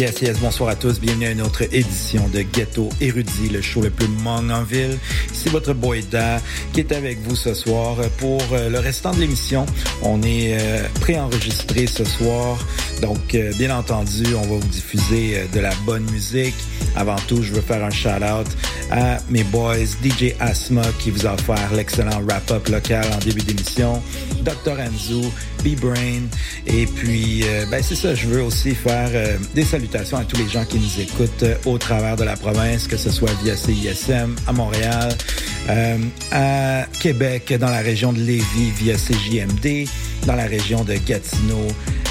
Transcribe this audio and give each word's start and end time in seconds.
Yes, 0.00 0.22
yes, 0.22 0.38
bonsoir 0.38 0.70
à 0.70 0.76
tous. 0.76 0.98
Bienvenue 0.98 1.26
à 1.26 1.30
une 1.32 1.42
autre 1.42 1.62
édition 1.62 2.26
de 2.28 2.40
Ghetto 2.40 2.88
Érudit, 3.02 3.50
le 3.50 3.60
show 3.60 3.82
le 3.82 3.90
plus 3.90 4.08
mong 4.08 4.50
en 4.50 4.62
ville. 4.62 4.98
C'est 5.30 5.50
votre 5.50 5.74
boy 5.74 6.02
Da 6.10 6.40
qui 6.72 6.80
est 6.80 6.92
avec 6.92 7.18
vous 7.20 7.36
ce 7.36 7.52
soir 7.52 7.96
pour 8.16 8.40
euh, 8.52 8.70
le 8.70 8.78
restant 8.78 9.12
de 9.12 9.20
l'émission. 9.20 9.66
On 10.02 10.22
est 10.22 10.58
euh, 10.58 10.88
préenregistré 11.02 11.86
ce 11.86 12.06
soir. 12.06 12.58
Donc, 13.00 13.34
euh, 13.34 13.52
bien 13.56 13.76
entendu, 13.76 14.24
on 14.34 14.42
va 14.42 14.56
vous 14.56 14.68
diffuser 14.68 15.46
de 15.52 15.60
la 15.60 15.74
bonne 15.86 16.04
musique. 16.10 16.54
Avant 16.96 17.16
tout, 17.28 17.42
je 17.42 17.52
veux 17.52 17.60
faire 17.60 17.84
un 17.84 17.90
shout-out 17.90 18.46
à 18.90 19.18
mes 19.30 19.44
boys 19.44 19.86
DJ 20.02 20.34
Asma 20.40 20.82
qui 20.98 21.10
vous 21.10 21.26
a 21.26 21.34
offert 21.34 21.72
l'excellent 21.74 22.20
wrap-up 22.22 22.68
local 22.68 23.06
en 23.14 23.18
début 23.18 23.42
d'émission, 23.42 24.02
Dr. 24.42 24.78
Anzu, 24.78 25.28
B-Brain, 25.62 26.22
et 26.66 26.86
puis, 26.86 27.44
ben 27.70 27.82
c'est 27.82 27.94
ça, 27.94 28.14
je 28.14 28.26
veux 28.26 28.42
aussi 28.42 28.74
faire 28.74 29.10
des 29.54 29.64
salutations 29.64 30.16
à 30.16 30.24
tous 30.24 30.36
les 30.36 30.48
gens 30.48 30.64
qui 30.64 30.78
nous 30.78 31.00
écoutent 31.00 31.42
euh, 31.42 31.54
au 31.66 31.78
travers 31.78 32.16
de 32.16 32.24
la 32.24 32.36
province, 32.36 32.86
que 32.86 32.96
ce 32.96 33.10
soit 33.10 33.32
via 33.42 33.56
CISM 33.56 34.34
à 34.46 34.52
Montréal, 34.52 35.14
euh, 35.68 35.98
à 36.32 36.86
Québec, 37.00 37.52
dans 37.58 37.68
la 37.68 37.80
région 37.80 38.12
de 38.12 38.20
Lévis 38.20 38.70
via 38.78 38.94
CJMD, 38.96 39.88
dans 40.26 40.34
la 40.34 40.46
région 40.46 40.84
de 40.84 40.94
Gatineau 40.94 41.66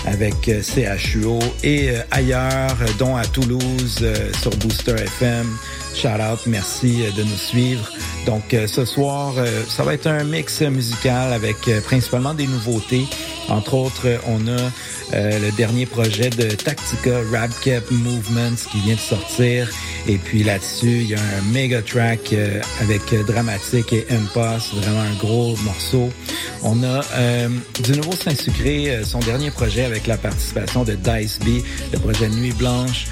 avec 0.06 0.48
euh, 0.48 0.62
CHUO 0.62 1.40
et 1.64 1.90
ailleurs, 2.12 2.78
dont 2.98 3.16
à 3.16 3.26
Toulouse 3.26 4.06
sur 4.42 4.52
Booster 4.58 4.96
FM. 4.96 5.48
Shout 5.96 6.08
out, 6.08 6.40
merci 6.46 7.04
de 7.18 7.24
nous 7.24 7.38
suivre. 7.38 7.90
Donc 8.30 8.56
ce 8.68 8.86
soir, 8.86 9.34
ça 9.68 9.82
va 9.82 9.96
être 9.96 10.06
un 10.06 10.24
mix 10.24 10.62
musical 10.62 11.34
avec 11.34 11.58
principalement 11.84 12.36
des 12.36 12.46
nouveautés. 12.46 13.08
Entre 13.50 13.74
autres, 13.74 14.08
on 14.28 14.48
a 14.48 14.72
euh, 15.14 15.40
le 15.40 15.52
dernier 15.52 15.88
projet 15.88 16.30
de 16.30 16.50
Tactica 16.52 17.18
Rap 17.32 17.50
Cap 17.64 17.84
Movements 17.90 18.56
qui 18.72 18.80
vient 18.82 18.94
de 18.94 19.00
sortir. 19.00 19.68
Et 20.08 20.18
puis 20.18 20.44
là-dessus, 20.44 21.00
il 21.02 21.10
y 21.10 21.16
a 21.16 21.20
un 21.20 21.52
méga 21.52 21.82
track 21.82 22.32
euh, 22.34 22.62
avec 22.80 23.02
Dramatique 23.26 23.92
et 23.92 24.06
Impasse, 24.12 24.72
vraiment 24.76 25.02
un 25.02 25.16
gros 25.16 25.56
morceau. 25.64 26.10
On 26.62 26.84
a 26.84 27.02
euh, 27.16 27.50
du 27.84 27.94
nouveau 27.94 28.12
Saint-Sucré, 28.12 29.00
son 29.04 29.20
dernier 29.20 29.50
projet 29.50 29.84
avec 29.84 30.06
la 30.06 30.18
participation 30.18 30.84
de 30.84 30.94
Dice 30.94 31.40
B, 31.40 31.64
le 31.92 31.98
projet 31.98 32.30
Nuit 32.30 32.54
Blanche. 32.54 33.08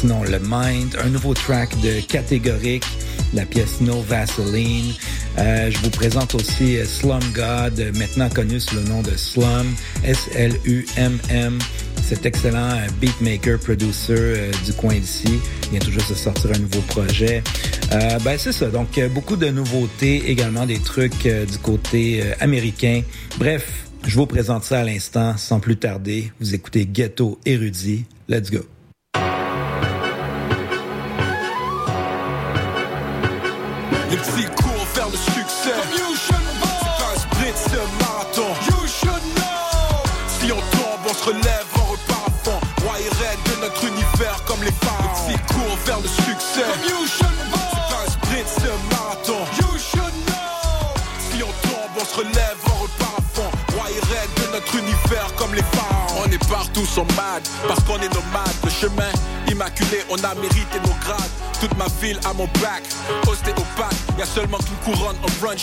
sinon, 0.00 0.24
le 0.24 0.40
Mind, 0.40 0.96
un 1.04 1.08
nouveau 1.08 1.34
track 1.34 1.80
de 1.80 2.00
Catégorique, 2.00 2.86
la 3.32 3.44
pièce 3.44 3.80
No 3.80 4.00
Vaseline. 4.00 4.47
Euh, 4.54 5.70
je 5.70 5.78
vous 5.78 5.90
présente 5.90 6.34
aussi 6.34 6.78
euh, 6.78 6.84
Slum 6.84 7.20
God, 7.34 7.92
maintenant 7.96 8.28
connu 8.28 8.58
sous 8.60 8.76
le 8.76 8.82
nom 8.82 9.02
de 9.02 9.10
Slum, 9.16 9.74
S-L-U-M-M. 10.04 11.58
Cet 12.02 12.24
excellent 12.24 12.70
euh, 12.70 12.86
beatmaker, 13.00 13.58
producer 13.58 14.50
du 14.64 14.72
coin 14.72 14.94
d'ici. 14.94 15.40
Il 15.64 15.70
vient 15.70 15.80
toujours 15.80 16.02
de 16.08 16.14
sortir 16.14 16.50
un 16.54 16.58
nouveau 16.58 16.80
projet. 16.82 17.42
ben 17.90 18.38
c'est 18.38 18.52
ça. 18.52 18.68
Donc 18.68 18.98
beaucoup 19.12 19.36
de 19.36 19.48
nouveautés, 19.48 20.30
également 20.30 20.64
des 20.64 20.78
trucs 20.78 21.24
du 21.24 21.58
côté 21.58 22.22
américain. 22.40 23.02
Bref, 23.38 23.66
je 24.06 24.14
vous 24.14 24.26
présente 24.26 24.64
ça 24.64 24.80
à 24.80 24.84
l'instant, 24.84 25.36
sans 25.36 25.60
plus 25.60 25.76
tarder. 25.76 26.32
Vous 26.40 26.54
écoutez 26.54 26.86
Ghetto 26.86 27.38
Érudit. 27.44 28.06
Let's 28.28 28.50
go. 28.50 28.77
Le 44.82 45.34
petit 45.34 45.54
court 45.54 45.76
vers 45.86 46.00
le 46.00 46.08
succès. 46.08 46.62
Comme 46.62 46.84
you 46.88 47.06
should 47.06 47.38
know. 47.50 47.58
C'est 47.88 47.96
un 47.96 48.10
sprint, 48.10 48.46
c'est 48.46 48.70
un 48.70 48.96
marathon. 48.96 49.40
You 49.56 49.78
should 49.78 50.14
know. 50.26 50.94
Si 51.30 51.42
on 51.42 51.52
tombe, 51.68 51.94
on 52.00 52.04
se 52.04 52.16
relève, 52.16 52.56
on 52.66 52.82
repart 52.82 53.18
à 53.18 53.22
fond. 53.34 53.50
Roi 53.76 53.90
et 53.90 54.00
reine 54.12 54.30
de 54.36 54.52
notre 54.52 54.74
univers 54.76 55.34
comme 55.36 55.54
les 55.54 55.62
pharaons. 55.62 56.22
On 56.24 56.30
est 56.30 56.48
partout, 56.48 56.84
sont 56.86 57.06
mad, 57.16 57.42
parce 57.66 57.82
qu'on 57.84 57.96
est 57.96 58.12
nomades. 58.14 58.58
Le 58.64 58.70
chemin 58.70 59.12
immaculé, 59.50 60.04
on 60.10 60.16
a 60.24 60.34
mérité 60.34 60.78
nos 60.84 60.94
grades. 61.04 61.30
Toute 61.60 61.76
ma 61.76 61.86
ville 62.00 62.20
à 62.24 62.32
mon 62.32 62.46
bac, 62.60 62.82
ostéopathe 63.26 64.07
y 64.18 64.22
a 64.22 64.26
seulement 64.26 64.58
qu'une 64.58 64.76
couronne 64.78 65.16
en 65.22 65.46
run. 65.46 65.54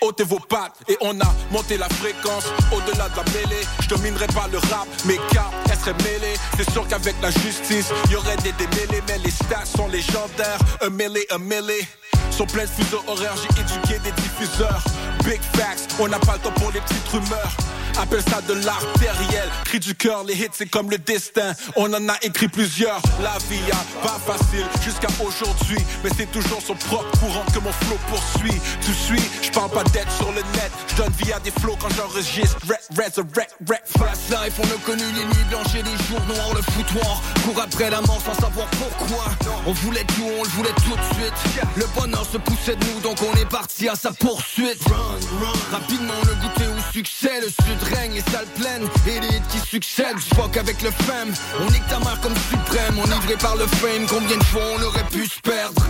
Ôtez 0.00 0.24
vos 0.24 0.38
pattes 0.38 0.76
et 0.88 0.96
on 1.02 1.20
a 1.20 1.34
monté 1.50 1.76
la 1.76 1.88
fréquence 1.90 2.44
au-delà 2.72 3.10
de 3.10 3.16
la 3.16 3.24
mêlée. 3.24 3.62
Je 3.80 3.88
dominerai 3.88 4.26
pas 4.28 4.48
le 4.50 4.56
rap, 4.56 4.88
mes 5.04 5.18
cartes 5.30 5.52
elles 5.70 5.76
seraient 5.76 6.02
mêlées. 6.04 6.34
C'est 6.56 6.70
sûr 6.70 6.88
qu'avec 6.88 7.16
la 7.20 7.30
justice, 7.30 7.90
y 8.10 8.14
aurait 8.14 8.36
des 8.38 8.52
démêlés, 8.52 9.02
mais 9.08 9.18
les 9.18 9.30
stats 9.30 9.66
sont 9.66 9.88
légendaires. 9.88 10.58
Un 10.80 10.88
mêlé, 10.88 11.26
un 11.30 11.38
mêlé. 11.38 11.86
Sont 12.30 12.46
pleins 12.46 12.64
de 12.64 12.70
fuseaux 12.70 13.02
horaires, 13.06 13.34
j'ai 13.36 13.60
éduqué 13.60 13.98
des 13.98 14.12
diffuseurs. 14.12 14.82
Big 15.24 15.40
facts, 15.56 15.94
on 16.00 16.08
n'a 16.08 16.18
pas 16.18 16.34
le 16.34 16.38
temps 16.38 16.52
pour 16.52 16.70
les 16.72 16.80
petites 16.80 17.08
rumeurs. 17.08 17.52
Appelle 18.00 18.22
ça 18.30 18.40
de 18.42 18.54
l'artériel. 18.64 19.48
Cri 19.64 19.80
du 19.80 19.94
cœur, 19.94 20.22
les 20.22 20.34
hits 20.34 20.48
c'est 20.52 20.70
comme 20.70 20.88
le 20.88 20.98
destin. 20.98 21.52
On 21.74 21.92
en 21.92 22.08
a 22.08 22.14
écrit 22.22 22.46
plusieurs. 22.46 23.00
La 23.20 23.36
vie 23.50 23.60
a 23.72 24.06
pas 24.06 24.20
facile 24.24 24.66
jusqu'à 24.84 25.08
aujourd'hui. 25.20 25.78
Mais 26.04 26.10
c'est 26.16 26.30
toujours 26.30 26.62
son 26.64 26.74
propre 26.74 27.10
courant 27.18 27.44
que 27.52 27.58
mon 27.58 27.72
flow 27.72 27.97
poursuit. 28.08 28.60
Tu 28.80 28.92
suis, 28.92 29.22
je 29.42 29.50
parle 29.50 29.70
pas 29.70 29.84
d'être 29.84 30.12
sur 30.12 30.30
le 30.32 30.42
net. 30.54 30.70
Je 30.88 30.96
donne 30.96 31.12
via 31.24 31.38
des 31.40 31.50
flows 31.50 31.76
quand 31.80 31.88
j'enregistre. 31.96 32.58
Resurrect, 32.90 33.54
rap. 33.68 33.82
Fast 33.98 34.30
life, 34.30 34.58
on 34.58 34.64
a 34.64 34.78
connu 34.84 35.04
les 35.14 35.24
nuits 35.24 35.48
blanches 35.50 35.74
et 35.74 35.82
les 35.82 35.96
jours 36.06 36.22
noirs. 36.26 36.54
Le 36.54 36.62
foutoir, 36.62 37.22
court 37.44 37.62
après 37.62 37.90
la 37.90 38.00
mort 38.02 38.20
sans 38.24 38.34
savoir 38.34 38.66
pourquoi. 38.68 39.24
On 39.66 39.72
voulait 39.72 40.04
tout, 40.04 40.28
on 40.38 40.42
le 40.42 40.48
voulait 40.50 40.74
tout 40.84 40.96
de 40.96 41.14
suite. 41.14 41.64
Le 41.76 41.86
bonheur 42.00 42.26
se 42.30 42.38
poussait 42.38 42.76
de 42.76 42.84
nous, 42.84 43.00
donc 43.00 43.18
on 43.22 43.36
est 43.36 43.48
parti 43.48 43.88
à 43.88 43.94
sa 43.94 44.12
poursuite. 44.12 44.82
Rapidement, 45.70 46.14
le 46.26 46.34
goûter 46.34 46.66
succès, 46.92 47.40
le 47.40 47.48
sud 47.48 47.94
règne 47.94 48.16
et 48.16 48.30
salle 48.30 48.46
pleine. 48.56 48.88
Et 49.06 49.20
les 49.20 49.40
qui 49.50 49.58
succèdent, 49.58 50.18
fuck 50.34 50.56
avec 50.56 50.82
le 50.82 50.90
femme. 50.90 51.32
On 51.60 51.68
est 51.68 51.88
ta 51.88 51.98
marque 52.00 52.22
comme 52.22 52.36
suprême, 52.36 52.98
enivré 52.98 53.34
par 53.36 53.56
le 53.56 53.66
fame. 53.66 54.06
Combien 54.08 54.36
de 54.36 54.44
fois 54.44 54.62
on 54.78 54.82
aurait 54.82 55.06
pu 55.10 55.26
se 55.26 55.40
perdre? 55.40 55.82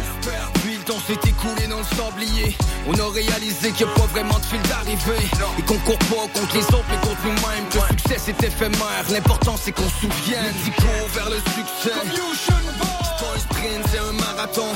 Puis 0.63 0.77
le 0.77 0.83
temps 0.85 1.01
s'est 1.07 1.29
écoulé 1.29 1.67
dans 1.69 1.79
le 1.79 1.97
sablier 1.97 2.57
On 2.87 2.95
a 2.95 3.13
réalisé 3.13 3.71
qu'il 3.73 3.87
n'y 3.87 3.93
a 3.93 3.95
pas 3.95 4.07
vraiment 4.07 4.39
de 4.39 4.45
fil 4.45 4.63
d'arrivée. 4.63 5.27
Et 5.59 5.63
qu'on 5.63 5.79
court 5.79 5.99
pas 5.99 6.27
contre 6.39 6.55
les 6.55 6.65
autres 6.65 6.89
mais 6.91 6.97
contre 6.97 7.25
nous-mêmes. 7.25 7.69
Que 7.71 7.79
le 7.79 7.99
succès 7.99 8.17
c'est 8.19 8.43
éphémère, 8.45 9.05
l'important 9.11 9.57
c'est 9.57 9.73
qu'on 9.73 9.89
se 9.89 10.07
souvienne. 10.07 10.55
Si 10.65 10.71
court 10.71 11.09
vers 11.15 11.31
le 11.31 11.37
succès. 11.37 11.97
C'est 12.05 13.25
pas 13.25 13.35
un 13.35 13.39
sprint, 13.39 13.87
c'est 13.91 13.99
un 13.99 14.13
marathon. 14.13 14.69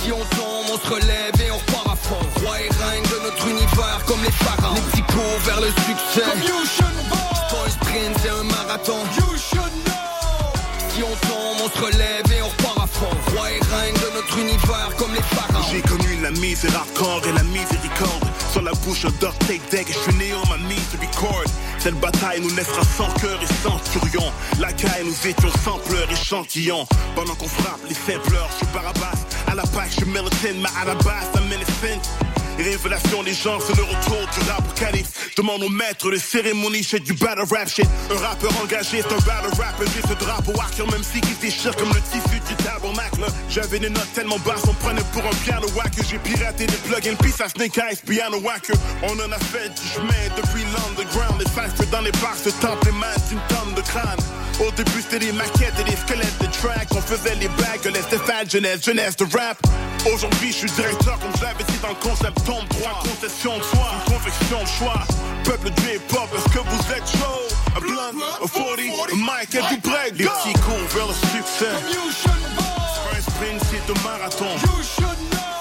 Si 0.00 0.12
on 0.12 0.24
tombe, 0.36 0.66
on 0.72 0.78
se 0.78 0.94
relève 0.94 1.40
et 1.44 1.50
on 1.50 1.58
repart 1.58 1.87
à 2.08 2.14
fond 2.14 2.44
Roi 2.44 2.60
et 2.60 2.68
reine 2.68 3.02
de 3.04 3.24
notre 3.24 3.46
univers 3.48 4.00
comme 4.06 4.22
les 4.22 4.30
pharaons. 4.30 4.74
Les 4.74 4.80
petits 4.82 5.12
cours 5.12 5.38
vers 5.44 5.60
le 5.60 5.68
succès. 5.68 6.22
Comme 6.30 6.42
you 6.42 6.66
should 6.66 6.86
un 7.66 7.70
sprint, 7.70 8.16
c'est 8.22 8.30
un 8.30 8.44
marathon. 8.44 8.98
You 9.16 9.36
should 9.36 9.72
know. 9.84 9.92
Si 10.90 11.02
on 11.02 11.26
tombe, 11.26 11.58
on 11.64 11.68
se 11.68 11.84
relève 11.84 12.24
et 12.32 12.42
on 12.42 12.48
repart 12.48 12.84
à 12.84 12.86
fond. 12.86 13.34
Roi 13.34 13.50
et 13.52 13.60
reine 13.74 13.94
de 13.94 14.14
notre 14.14 14.38
univers 14.38 14.90
comme 14.96 15.14
les 15.14 15.22
pharaons. 15.22 15.66
J'ai 15.70 15.82
connu 15.82 16.20
la 16.22 16.30
misère 16.32 16.74
hardcore 16.76 17.22
et 17.28 17.32
la 17.32 17.42
miséricorde 17.42 18.24
Sur 18.52 18.62
la 18.62 18.72
bouche 18.72 19.02
d'un 19.20 19.32
take 19.46 19.60
deck 19.70 19.90
et 19.90 19.92
je 19.92 19.98
suis 19.98 20.14
né 20.14 20.32
en 20.34 20.46
ma 20.48 20.56
mise 20.56 20.96
record 21.00 21.44
cette 21.78 22.00
bataille 22.00 22.40
nous 22.40 22.54
laissera 22.56 22.82
sans 22.82 23.08
cœur 23.20 23.38
et 23.40 23.46
sans 23.62 23.78
furion. 23.78 24.32
La 24.58 24.72
caille, 24.72 25.04
nous 25.04 25.28
étions 25.28 25.50
sans 25.64 25.78
pleurs, 25.78 26.10
échantillons. 26.10 26.86
Pendant 27.14 27.36
qu'on 27.36 27.46
frappe 27.46 27.80
les 27.88 27.94
simpleurs, 27.94 28.48
je 28.50 28.56
suis 28.56 28.74
Barabas. 28.74 29.27
La 29.58 29.64
je 29.88 29.90
suis 29.90 30.04
militant, 30.04 30.60
mais 30.62 30.68
à 30.80 30.84
la 30.84 30.94
base, 30.94 31.26
I'm 31.34 31.50
innocent. 31.50 32.06
Révélation 32.58 33.24
des 33.24 33.34
gens, 33.34 33.58
c'est 33.58 33.74
le 33.74 33.82
retour 33.82 34.20
du 34.32 34.48
rap 34.48 34.62
calife. 34.76 35.34
Demande 35.36 35.64
au 35.64 35.68
maître 35.68 36.12
de 36.12 36.16
cérémonie, 36.16 36.84
shit 36.84 37.02
du 37.02 37.12
battle 37.14 37.42
rap 37.50 37.68
shit. 37.68 37.84
Un 38.08 38.18
rappeur 38.18 38.52
engagé, 38.62 39.02
c'est 39.02 39.12
un 39.12 39.18
battle 39.26 39.60
rapper. 39.60 39.84
J'ai 39.92 40.02
ce 40.02 40.14
drapeau 40.14 40.52
hacker, 40.52 40.86
même 40.92 41.02
si 41.02 41.20
qui 41.20 41.34
déchire 41.42 41.74
comme 41.74 41.88
le 41.88 42.00
tissu 42.02 42.38
du 42.46 42.54
tabernacle. 42.62 43.26
J'avais 43.50 43.80
des 43.80 43.90
notes 43.90 44.12
tellement 44.14 44.38
basses, 44.46 44.62
on 44.68 44.74
prenait 44.74 45.02
pour 45.12 45.22
un 45.26 45.34
piano 45.44 45.66
whacker. 45.74 46.04
J'ai 46.08 46.18
piraté 46.18 46.66
des 46.66 46.76
plugins, 46.86 47.16
puis 47.18 47.32
ça 47.32 47.48
Snake 47.48 47.78
Eyes, 47.78 47.98
piano 48.06 48.38
whacker. 48.38 48.76
On 49.02 49.18
en 49.18 49.32
a 49.32 49.38
fait 49.40 49.70
du 49.70 49.88
chemin 49.92 50.22
depuis 50.36 50.62
l'underground. 50.70 51.40
Les 51.40 51.50
fans 51.50 51.90
dans 51.90 52.02
les 52.02 52.12
bars 52.22 52.36
se 52.36 52.50
tampent 52.50 52.84
les 52.84 52.92
mains 52.92 53.18
d'une 53.28 53.40
tonne 53.48 53.74
de 53.74 53.80
crâne. 53.80 54.37
Au 54.60 54.70
début, 54.72 55.02
c'était 55.02 55.20
des 55.20 55.32
maquettes 55.32 55.78
et 55.80 55.84
des 55.84 55.96
squelettes 55.96 56.38
de 56.40 56.46
track. 56.46 56.88
On 56.92 57.00
faisait 57.00 57.36
les 57.36 57.48
blagues, 57.48 57.84
laisse 57.84 58.04
Stéphane, 58.04 58.50
jeunesse, 58.50 58.84
jeunesse 58.84 59.16
de 59.16 59.24
rap. 59.24 59.56
Aujourd'hui, 60.12 60.50
je 60.50 60.56
suis 60.56 60.70
directeur, 60.70 61.18
comme 61.20 61.32
j'avais 61.38 61.64
dit 61.64 61.78
dans 61.80 61.88
le 61.88 61.94
concept 61.94 62.44
tombe 62.44 62.66
droit. 62.68 63.02
Concession 63.02 63.58
de 63.58 63.62
soi, 63.62 63.86
une 63.94 64.12
confection 64.12 64.62
de 64.62 64.68
choix. 64.68 65.02
Peuple 65.44 65.70
du 65.70 65.82
hip-hop, 65.94 66.28
est-ce 66.34 66.52
que 66.52 66.58
vous 66.58 66.92
êtes 66.92 67.06
chaud? 67.06 67.46
Un 67.76 67.80
blunt, 67.80 68.10
un 68.42 68.48
40, 68.48 68.78
un 69.12 69.16
mic, 69.16 69.54
êtes-vous 69.54 69.80
prêt? 69.80 70.10
Les 70.14 70.24
petits 70.24 70.58
cours 70.64 70.88
vers 70.94 71.06
le 71.06 71.14
succès. 71.14 71.74
sprint, 73.20 73.62
c'est 73.70 73.86
de 73.86 74.00
marathon. 74.02 74.46
You 74.46 74.82
should 74.82 75.18
know. 75.30 75.58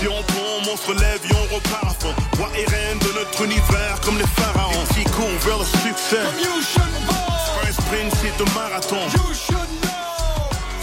Si 0.00 0.06
on 0.06 0.22
tombe, 0.22 0.72
on 0.72 0.76
se 0.76 0.86
relève 0.86 1.20
et 1.24 1.34
on 1.34 1.54
repart 1.54 1.84
à 1.84 1.94
fond. 2.00 2.14
Roi 2.36 2.48
et 2.56 2.64
reine 2.64 2.98
de 2.98 3.18
notre 3.18 3.42
univers 3.44 4.00
comme 4.04 4.18
les 4.18 4.26
pharaons. 4.36 4.84
Qui 4.94 5.04
courent 5.04 5.38
vers 5.44 5.58
le 5.58 5.64
succès. 5.64 6.22
De 8.38 8.44
marathon. 8.54 8.96
You 9.12 9.34
should 9.34 9.68
know. 9.82 9.98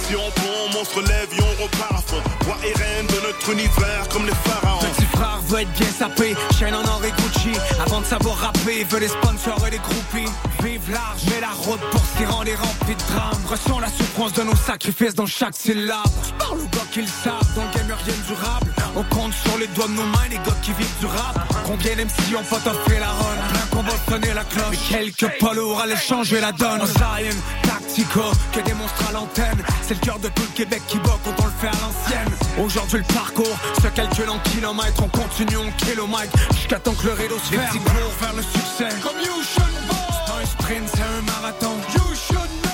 Si 0.07 0.15
on 0.15 0.29
tombe, 0.31 0.75
on 0.79 0.85
se 0.85 0.95
relève 0.95 1.27
et 1.31 1.41
on 1.41 1.63
repart 1.63 1.93
à 1.93 2.01
fond. 2.01 2.21
Roi 2.45 2.57
et 2.63 2.73
reine 2.73 3.07
de 3.07 3.25
notre 3.25 3.49
univers 3.49 4.07
comme 4.11 4.25
les 4.25 4.35
pharaons. 4.43 4.79
Petit 4.79 5.05
frère 5.05 5.39
veut 5.47 5.61
être 5.61 5.71
bien 5.73 5.89
sapé, 5.97 6.35
chaîne 6.59 6.75
en 6.75 6.83
or 6.83 7.01
et 7.03 7.11
Avant 7.85 8.01
de 8.01 8.05
savoir 8.05 8.37
rapper, 8.37 8.83
veut 8.85 8.99
les 8.99 9.07
sponsors 9.07 9.65
et 9.67 9.71
les 9.71 9.77
groupies. 9.77 10.31
Vive 10.63 10.91
large, 10.91 11.21
mais 11.29 11.41
la 11.41 11.49
route 11.49 11.79
pour 11.91 12.01
ce 12.01 12.17
qui 12.17 12.25
rend 12.25 12.43
les 12.43 12.55
remplis 12.55 12.95
de 12.95 13.13
drames. 13.13 13.45
Ressent 13.47 13.79
la 13.79 13.87
souffrance 13.87 14.33
de 14.33 14.43
nos 14.43 14.55
sacrifices 14.55 15.15
dans 15.15 15.25
chaque 15.25 15.55
syllabe. 15.55 16.03
J'parle 16.27 16.59
aux 16.59 16.67
gars 16.75 16.87
qui 16.91 17.01
le 17.01 17.07
savent, 17.07 17.55
dans 17.55 17.63
le 17.63 17.77
game 17.77 17.97
rien 18.05 18.15
durable. 18.27 18.73
On 18.95 19.03
compte 19.03 19.33
sur 19.33 19.57
les 19.57 19.67
doigts 19.67 19.87
de 19.87 19.93
nos 19.93 20.05
mains 20.05 20.29
les 20.29 20.37
gars 20.37 20.57
qui 20.61 20.71
vivent 20.73 20.99
du 20.99 21.05
rap. 21.05 21.53
Combien 21.65 21.95
d'MC 21.95 22.35
ont 22.37 22.43
photographié 22.43 22.99
la 22.99 23.09
run? 23.09 23.35
Plein 23.49 23.67
qu'on 23.71 23.83
va 23.83 23.93
sonner 24.09 24.33
la 24.33 24.43
cloche. 24.43 24.65
Mais 24.71 24.97
quelques 24.97 25.39
pas 25.39 25.53
lourds 25.53 25.81
allaient 25.81 25.97
changer 25.97 26.39
la 26.39 26.51
donne. 26.51 26.81
Tactico, 27.95 28.31
que 28.51 28.59
démonstre 28.59 29.07
à 29.07 29.13
l'antenne. 29.13 29.63
C'est 29.81 29.93
le 29.93 29.99
cœur 30.01 30.19
de 30.19 30.27
tout 30.27 30.41
le 30.41 30.53
Québec 30.53 30.81
qui 30.87 30.97
bat 30.99 31.17
quand 31.23 31.35
on 31.41 31.45
le 31.45 31.51
fait 31.61 31.67
à 31.67 31.79
l'ancienne. 31.81 32.33
Aujourd'hui 32.59 32.97
le 32.97 33.13
parcours 33.13 33.57
se 33.81 33.87
calcule 33.87 34.29
en 34.29 34.39
kilomètres. 34.39 35.01
On 35.01 35.07
continue 35.07 35.57
en 35.57 35.71
kilomètres 35.77 36.37
jusqu'à 36.53 36.79
temps 36.79 36.93
que 36.93 37.07
le 37.07 37.13
rideau 37.13 37.37
se 37.39 37.55
ferme. 37.55 37.79
Cours 37.79 38.15
vers 38.19 38.33
le 38.33 38.43
succès. 38.43 38.89
Comme 39.01 39.17
you 39.21 39.41
should 39.43 39.71
know. 39.87 39.95
C'est 40.11 40.43
un 40.43 40.45
sprint, 40.45 40.89
c'est 40.93 41.03
un 41.03 41.21
marathon. 41.21 41.75
You 41.93 42.15
should 42.15 42.51
know. 42.63 42.71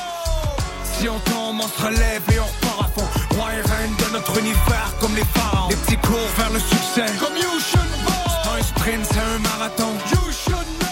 Si 0.98 1.08
on 1.08 1.20
tombe, 1.20 1.62
on 1.62 1.68
se 1.68 1.86
relève 1.86 2.24
et 2.34 2.40
on 2.40 2.46
repart 2.46 2.82
à 2.82 3.00
fond. 3.00 3.38
Roi 3.38 3.50
et 3.54 3.62
reine 3.62 3.96
de 3.98 4.14
notre 4.14 4.40
univers 4.40 4.92
comme 5.00 5.16
les 5.16 5.26
pharaons. 5.36 5.70
Les 5.70 5.76
petits 5.76 5.98
cours 5.98 6.30
vers 6.38 6.50
le 6.50 6.60
succès. 6.60 7.06
Comme 7.20 7.38
you 7.38 7.60
should 7.60 7.92
know. 8.06 8.12
C'est 8.44 8.60
un 8.60 8.64
sprint, 8.64 9.06
c'est 9.06 9.20
un 9.20 9.40
marathon. 9.40 9.94
You 10.10 10.32
should 10.32 10.68
know. 10.80 10.88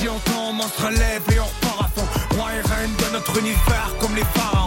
Si 0.00 0.08
on 0.08 0.18
tombe, 0.18 0.60
on 0.60 0.68
se 0.68 0.82
relève 0.84 1.29
notre 3.30 3.40
univers 3.40 3.94
comme 3.98 4.14
les 4.16 4.24
pharaons. 4.24 4.59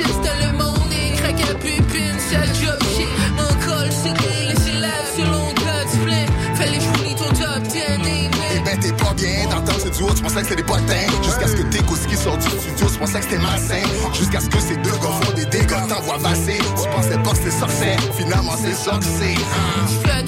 5h46 0.00 0.24
dans 0.24 0.46
le 0.46 0.58
morning 0.58 1.14
Craque 1.16 1.50
à 1.50 1.54
pupine, 1.54 2.18
ça 2.18 2.44
job 2.54 2.78
shit 2.96 3.08
Mon 3.36 3.48
col 3.64 3.88
c'est 3.90 4.12
gris, 4.14 4.54
c'est 4.56 4.80
lèvres 4.80 5.14
sur 5.14 5.26
God's 5.54 5.94
flip 6.02 6.30
Fallait 6.54 6.80
jouer 6.80 7.14
ton 7.16 7.28
top 7.28 7.62
10 7.62 7.82
amen 7.94 8.30
Eh 8.54 8.60
ben 8.60 8.78
t'es 8.80 8.92
pas 8.92 9.14
bien, 9.14 9.46
t'entends 9.50 9.78
ce 9.78 9.88
duo, 9.88 10.08
tu 10.14 10.22
pensais 10.22 10.36
que 10.36 10.42
c'était 10.42 10.56
des 10.56 10.62
potins. 10.62 11.22
Jusqu'à 11.22 11.46
ce 11.46 11.56
que 11.56 11.62
tes 11.62 11.78
qui 12.08 12.16
sort 12.16 12.36
du 12.36 12.46
studio, 12.46 12.86
tu 12.92 12.98
pensais 12.98 13.18
que 13.18 13.24
c'était 13.24 13.38
malsain. 13.38 13.82
Jusqu'à 14.12 14.40
ce 14.40 14.48
que 14.48 14.60
ces 14.60 14.76
deux 14.76 14.90
gars 14.90 15.20
font 15.22 15.32
des 15.34 15.46
dégâts, 15.46 15.88
t'envoies 15.88 16.18
vasser 16.18 16.58
Tu 16.58 16.88
pensais 16.88 17.18
pas 17.18 17.30
que 17.30 17.36
c'était 17.36 17.50
sorcier, 17.50 17.96
finalement 18.16 18.56
c'est 18.56 18.74
c'est 18.74 18.90
hein. 18.90 20.19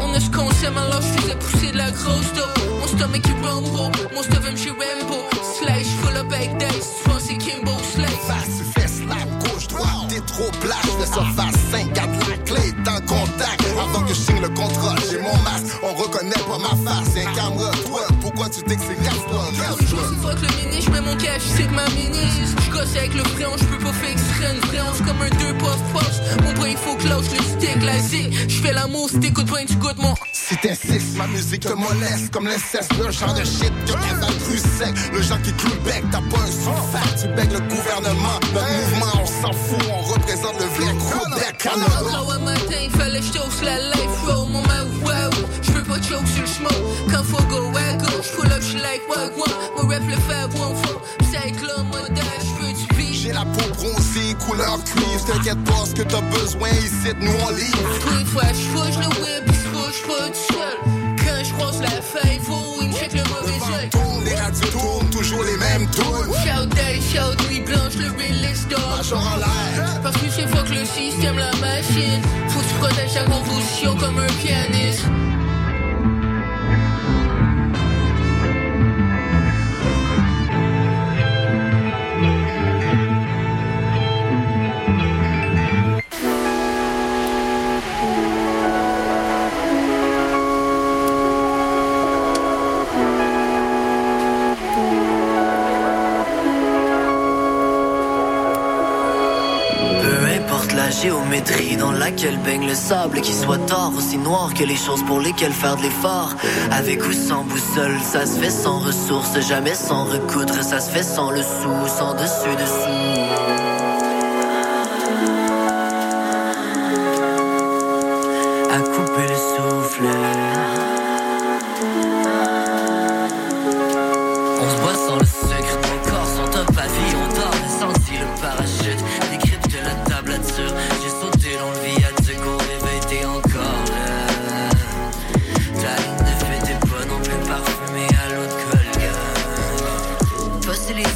On 0.00 0.14
a 0.14 0.20
ce 0.20 0.30
qu'on 0.30 0.50
s'aime, 0.52 0.78
alors 0.78 1.02
j'faisais 1.02 1.34
pousser 1.36 1.72
de 1.72 1.76
la 1.76 1.90
grosse 1.90 2.32
dope. 2.32 2.58
Mon 2.80 2.86
stomach 2.86 3.22
qui 3.22 3.32
rumble, 3.32 3.92
mon 4.14 4.22
stuff 4.22 4.48
aime 4.48 4.56
chez 4.56 4.70
Rambo. 4.70 5.28
Slash 5.58 5.86
full 6.00 6.16
up 6.16 6.32
avec 6.32 6.56
dice, 6.56 6.88
tu 7.28 7.38
Kimbo. 7.38 7.72
Slash. 7.94 8.10
Face, 8.26 8.62
fesse, 8.74 9.00
gauche, 9.40 9.66
droite, 9.68 10.07
t'es 10.08 10.20
trop 10.20 10.48
Fais 10.98 11.06
ça 11.06 11.24
face 11.36 11.54
5, 11.70 11.92
garde 11.92 12.10
la 12.28 12.36
clé, 12.38 12.72
t'es 12.84 12.90
en 12.90 13.00
contact. 13.00 13.64
Avant 13.78 14.02
que 14.02 14.08
je 14.08 14.14
signe 14.14 14.40
le 14.40 14.48
contrat, 14.48 14.94
j'ai 15.10 15.18
mon 15.18 15.36
masque. 15.42 15.66
On 15.82 15.94
reconnaît 15.94 16.42
pas 16.48 16.58
ma 16.58 16.90
face, 16.90 17.08
c'est 17.14 17.22
un 17.22 17.32
caméra, 17.32 17.70
toi. 17.86 18.00
Pourquoi 18.20 18.48
tu 18.48 18.62
dis 18.66 18.76
que 18.76 18.82
c'est 18.82 19.04
casse 19.04 20.10
Une 20.10 20.16
fois 20.18 20.34
que 20.34 20.40
le 20.40 20.48
mini, 20.64 20.82
j'mets 20.82 21.00
mon 21.00 21.16
cash, 21.16 21.42
c'est 21.56 21.64
que 21.64 21.74
ma 21.74 21.86
mini. 21.90 22.26
J'gosse 22.66 22.96
avec 22.96 23.14
le 23.14 23.24
fréon, 23.24 23.52
j'peux 23.56 23.78
pas 23.78 23.92
faire 23.92 24.10
exprès. 24.10 24.54
Une 24.54 24.60
fréance 24.62 24.98
comme 24.98 25.22
un 25.22 25.30
deux 25.30 25.54
puff 25.58 25.78
puff 25.92 26.44
Mon 26.44 26.52
bras 26.52 26.68
il 26.68 26.76
faut 26.76 26.94
que 26.96 27.08
l'autre 27.08 27.28
le 27.30 27.42
stick, 27.42 27.82
la 27.84 27.98
zik. 27.98 28.48
J'fais 28.48 28.72
l'amour, 28.72 29.08
si 29.08 29.20
t'écoutes 29.20 29.50
pas, 29.50 29.64
tu 29.64 29.76
goûtes 29.76 29.98
mon 29.98 30.14
Si 30.32 30.56
t'insistes, 30.56 31.16
ma 31.16 31.26
musique 31.28 31.60
te 31.60 31.72
moleste 31.72 32.30
comme 32.32 32.46
l'inceste, 32.46 32.92
le 32.98 33.10
genre 33.10 33.34
de 33.34 33.44
shit 33.44 33.72
que 33.86 33.92
t'avales 33.92 34.38
cru 34.44 34.58
sec. 34.58 34.94
Le 35.12 35.22
genre 35.22 35.40
qui 35.42 35.52
cloue 35.52 35.70
le 35.70 35.90
bec, 35.90 36.04
t'as 36.10 36.18
pas 36.18 36.42
un 36.42 36.46
sous-fac, 36.46 37.20
tu 37.20 37.28
bec 37.28 37.52
le 37.52 37.60
gouvernement. 37.60 38.40
Notre 38.52 38.72
mouvement, 38.72 39.22
on 39.22 39.26
s'en 39.26 39.52
fout, 39.52 39.97
on 39.98 40.02
représente 40.02 40.58
le 40.60 40.66
vrai 40.66 40.94
matin, 42.38 42.98
fallait 42.98 43.20
la 43.64 43.78
life. 43.78 44.24
Roll 44.26 44.48
Mon 44.50 44.60
wow, 44.60 45.30
j'peux 45.62 45.82
pas 45.82 45.94
choke 45.96 46.26
sur 46.26 46.62
le 46.62 47.12
Quand 47.12 47.24
faut 47.24 47.42
go 47.44 47.70
à 47.76 47.94
gauche, 47.94 48.30
pull 48.36 48.52
up, 48.52 48.60
j'suis 48.60 48.78
like 48.78 49.02
wagwan 49.08 49.52
Mon 49.76 49.88
rap 49.88 50.02
le 50.06 50.16
fait 50.16 50.44
one 50.58 50.76
fois, 50.76 51.02
le 51.32 51.82
modèle, 51.84 52.24
j'veux 52.42 52.72
du 52.72 52.86
beat. 52.96 53.14
J'ai 53.14 53.32
la 53.32 53.44
peau 53.44 53.68
bronzée, 53.74 54.34
couleur 54.46 54.82
cuivre. 54.84 55.24
T'inquiète 55.26 55.64
pas, 55.64 55.84
ce 55.86 55.94
que 55.94 56.02
t'as 56.02 56.20
besoin, 56.20 56.68
ici, 56.70 57.12
nous 57.20 57.32
on 57.46 57.50
livre. 57.50 57.98
Tous 58.00 58.18
les 58.18 58.24
fois, 58.24 58.42
j'fouche 58.52 58.96
le 58.98 59.08
whip, 59.22 59.44
j'fouche 59.46 60.02
pas 60.06 60.28
tout 60.28 60.54
seul. 60.54 60.92
Quand 61.18 61.44
j'croise 61.44 61.80
la 61.82 62.02
feuille, 62.02 62.40
faut 62.42 62.67
Tourne, 63.90 64.24
les 64.24 64.34
radios 64.34 64.68
tournent, 64.70 65.10
toujours 65.10 65.44
les 65.44 65.56
mêmes 65.56 65.88
tunes. 65.90 66.34
Shout 66.44 66.66
day, 66.74 67.00
shout 67.00 67.48
nuit 67.48 67.60
blanche, 67.60 67.94
le 67.96 68.08
dog 68.68 68.80
Major 68.98 69.18
en 69.18 69.36
l'air. 69.36 70.00
Parce 70.02 70.16
que 70.16 70.30
c'est 70.30 70.46
fuck 70.48 70.68
le 70.68 70.84
système, 70.84 71.36
la 71.38 71.50
machine 71.60 72.22
Faut 72.48 72.60
tu 72.60 72.74
protèges 72.74 73.14
ta 73.14 73.24
composition 73.24 73.96
comme 73.96 74.18
un 74.18 74.26
pianiste 74.42 75.04
dans 101.78 101.92
laquelle 101.92 102.38
baigne 102.38 102.66
le 102.66 102.74
sable, 102.74 103.20
qu'il 103.20 103.34
soit 103.34 103.58
tort 103.66 103.92
aussi 103.96 104.18
noir 104.18 104.52
que 104.54 104.64
les 104.64 104.76
choses 104.76 105.02
pour 105.04 105.20
lesquelles 105.20 105.52
faire 105.52 105.76
de 105.76 105.82
l'effort. 105.82 106.34
Avec 106.70 107.06
ou 107.06 107.12
sans 107.12 107.44
boussole, 107.44 107.98
ça 108.02 108.26
se 108.26 108.38
fait 108.38 108.50
sans 108.50 108.80
ressources, 108.80 109.38
jamais 109.40 109.74
sans 109.74 110.04
recoudre, 110.04 110.62
ça 110.62 110.80
se 110.80 110.90
fait 110.90 111.02
sans 111.02 111.30
le 111.30 111.42
sou, 111.42 111.70
sans 111.86 112.14
dessus 112.14 112.56
dessous. 112.58 113.67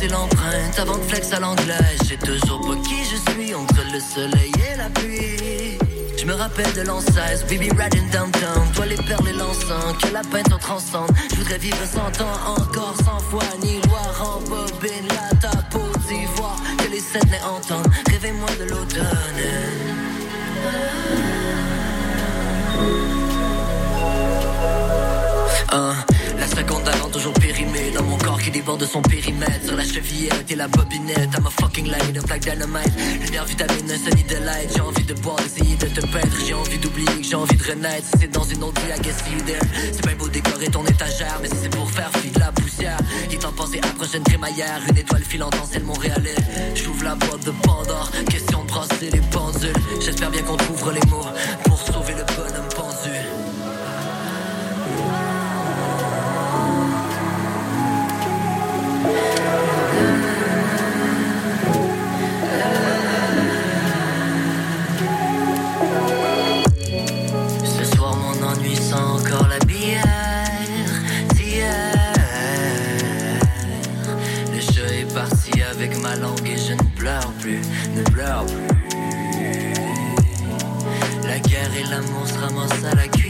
l'empreinte 0.09 0.79
avant 0.79 0.99
de 0.99 1.03
flex 1.03 1.33
à 1.33 1.41
l'anglaise. 1.41 1.99
J'ai 2.09 2.17
toujours 2.17 2.61
pas 2.61 2.77
qui 2.89 3.05
je 3.05 3.31
suis 3.31 3.55
entre 3.55 3.83
le 3.93 4.01
soleil 4.01 4.53
et 4.71 4.77
la 4.77 4.89
pluie. 4.91 5.79
Je 6.19 6.25
me 6.25 6.35
rappelle 6.35 6.73
de 6.75 6.83
l'enceinte, 6.83 7.45
baby 7.49 7.71
riding 7.71 8.09
downtown. 8.11 8.71
Toi 8.75 8.87
les 8.87 8.97
perles 8.97 9.29
et 9.29 9.33
l'encens, 9.33 9.97
que 10.01 10.13
la 10.13 10.23
peinture 10.23 10.59
transcende. 10.59 11.11
Je 11.31 11.37
voudrais 11.37 11.59
vivre 11.59 11.85
cent 11.85 12.23
ans 12.23 12.61
encore, 12.61 12.95
sans 13.05 13.19
foi 13.19 13.43
ni 13.63 13.81
loi. 13.83 14.03
En 14.21 14.41
bobine, 14.41 15.09
la 15.09 15.37
tape 15.37 15.77
d'ivoire, 16.09 16.57
que 16.79 16.91
les 16.91 17.01
scènes 17.01 17.39
entendent. 17.45 17.93
Rêvez-moi 18.11 18.49
de 18.59 18.65
l'automne. 18.71 19.43
Ah. 25.75 26.12
50 26.55 26.85
d'avant, 26.85 27.09
toujours 27.09 27.33
périmé. 27.35 27.91
Dans 27.95 28.03
mon 28.03 28.19
corps 28.19 28.41
qui 28.41 28.51
déborde 28.51 28.81
de 28.81 28.87
son 28.87 29.03
périmètre. 29.03 29.65
Sur 29.67 29.77
la 29.77 29.85
chevillette 29.85 30.51
et 30.51 30.55
la 30.55 30.69
bobinette. 30.69 31.31
I'm 31.37 31.47
a 31.47 31.51
fucking 31.51 31.87
light, 31.87 32.17
un 32.17 32.23
plaque 32.23 32.43
dynamite. 32.43 32.93
Lumière, 33.25 33.45
vitamine, 33.45 33.91
un 33.91 33.99
sunny 33.99 34.23
delight. 34.25 34.71
J'ai 34.75 34.81
envie 34.81 35.05
de 35.05 35.15
boire, 35.15 35.37
d'essayer 35.37 35.77
de 35.77 35.87
te 35.87 36.01
perdre. 36.07 36.37
J'ai 36.47 36.55
envie 36.55 36.79
d'oublier 36.79 37.21
que 37.21 37.25
j'ai 37.25 37.35
envie 37.35 37.57
de 37.57 37.65
renaître. 37.65 38.07
Si 38.07 38.21
c'est 38.21 38.31
dans 38.31 38.45
une 38.45 38.63
autre 38.63 38.81
vie, 38.83 38.93
I 38.97 39.01
guess 39.01 39.17
you 39.31 39.41
there. 39.47 39.61
C'est 39.93 40.07
bien 40.07 40.17
beau 40.17 40.29
décorer 40.29 40.67
ton 40.67 40.85
étagère. 40.85 41.39
Mais 41.41 41.49
si 41.49 41.57
c'est 41.63 41.71
pour 41.71 41.91
faire 41.91 42.11
fuir 42.13 42.33
de 42.33 42.41
la 42.41 42.53
poussière. 42.53 42.99
Il 43.31 43.39
t'en 43.39 43.53
pensait 43.53 43.81
à 43.83 43.89
prochaine 43.89 44.23
crémaillère. 44.23 44.81
Une 44.89 44.99
étoile 44.99 45.23
filante 45.23 45.57
dans 45.57 45.67
celle 45.67 45.85
montréalais 45.85 46.37
J'ouvre 46.75 47.05
la 47.05 47.15
boîte 47.15 47.45
de 47.45 47.53
Pandore. 47.63 48.11
Question 48.29 48.63
de 48.65 48.69
brasser 48.69 49.11
les 49.11 49.21
pendules. 49.31 49.73
J'espère 50.01 50.31
bien 50.31 50.43
qu'on 50.43 50.57
trouvera 50.57 50.93
les 50.93 51.07
mots 51.09 51.25
pour 51.65 51.79
Bailamos 81.83 82.31
jamás 82.31 82.71
será 82.81 83.09
que 83.09 83.22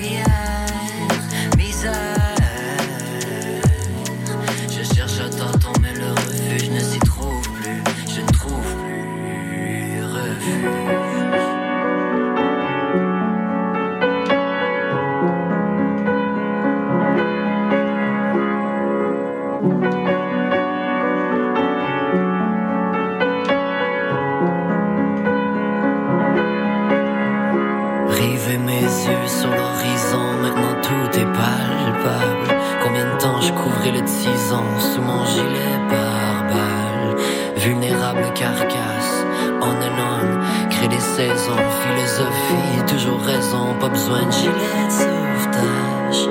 Sur 29.03 29.51
l'horizon, 29.51 30.23
maintenant 30.41 30.81
tout 30.81 31.19
est 31.19 31.25
palpable. 31.25 32.57
Combien 32.85 33.05
de 33.05 33.19
temps 33.19 33.41
je 33.41 33.53
couvrais 33.53 33.91
le 33.91 34.01
tison 34.05 34.63
sous 34.79 35.03
mon 35.03 35.25
gilet 35.25 35.77
pare-balles 35.89 37.17
Vulnérable 37.57 38.33
carcasse, 38.33 39.25
on 39.61 39.71
and 39.71 39.99
on, 39.99 40.71
crée 40.71 40.87
des 40.87 41.01
saisons. 41.01 41.57
Philosophie, 41.83 42.85
toujours 42.87 43.21
raison, 43.23 43.75
pas 43.81 43.89
besoin 43.89 44.25
de 44.25 44.31
gilet 44.31 44.87
de 44.87 44.93
sauvetage. 44.93 46.29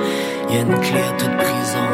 Y 0.48 0.56
a 0.56 0.60
une 0.62 0.80
clé 0.80 1.00
à 1.02 1.12
toute 1.18 1.36
prison, 1.36 1.88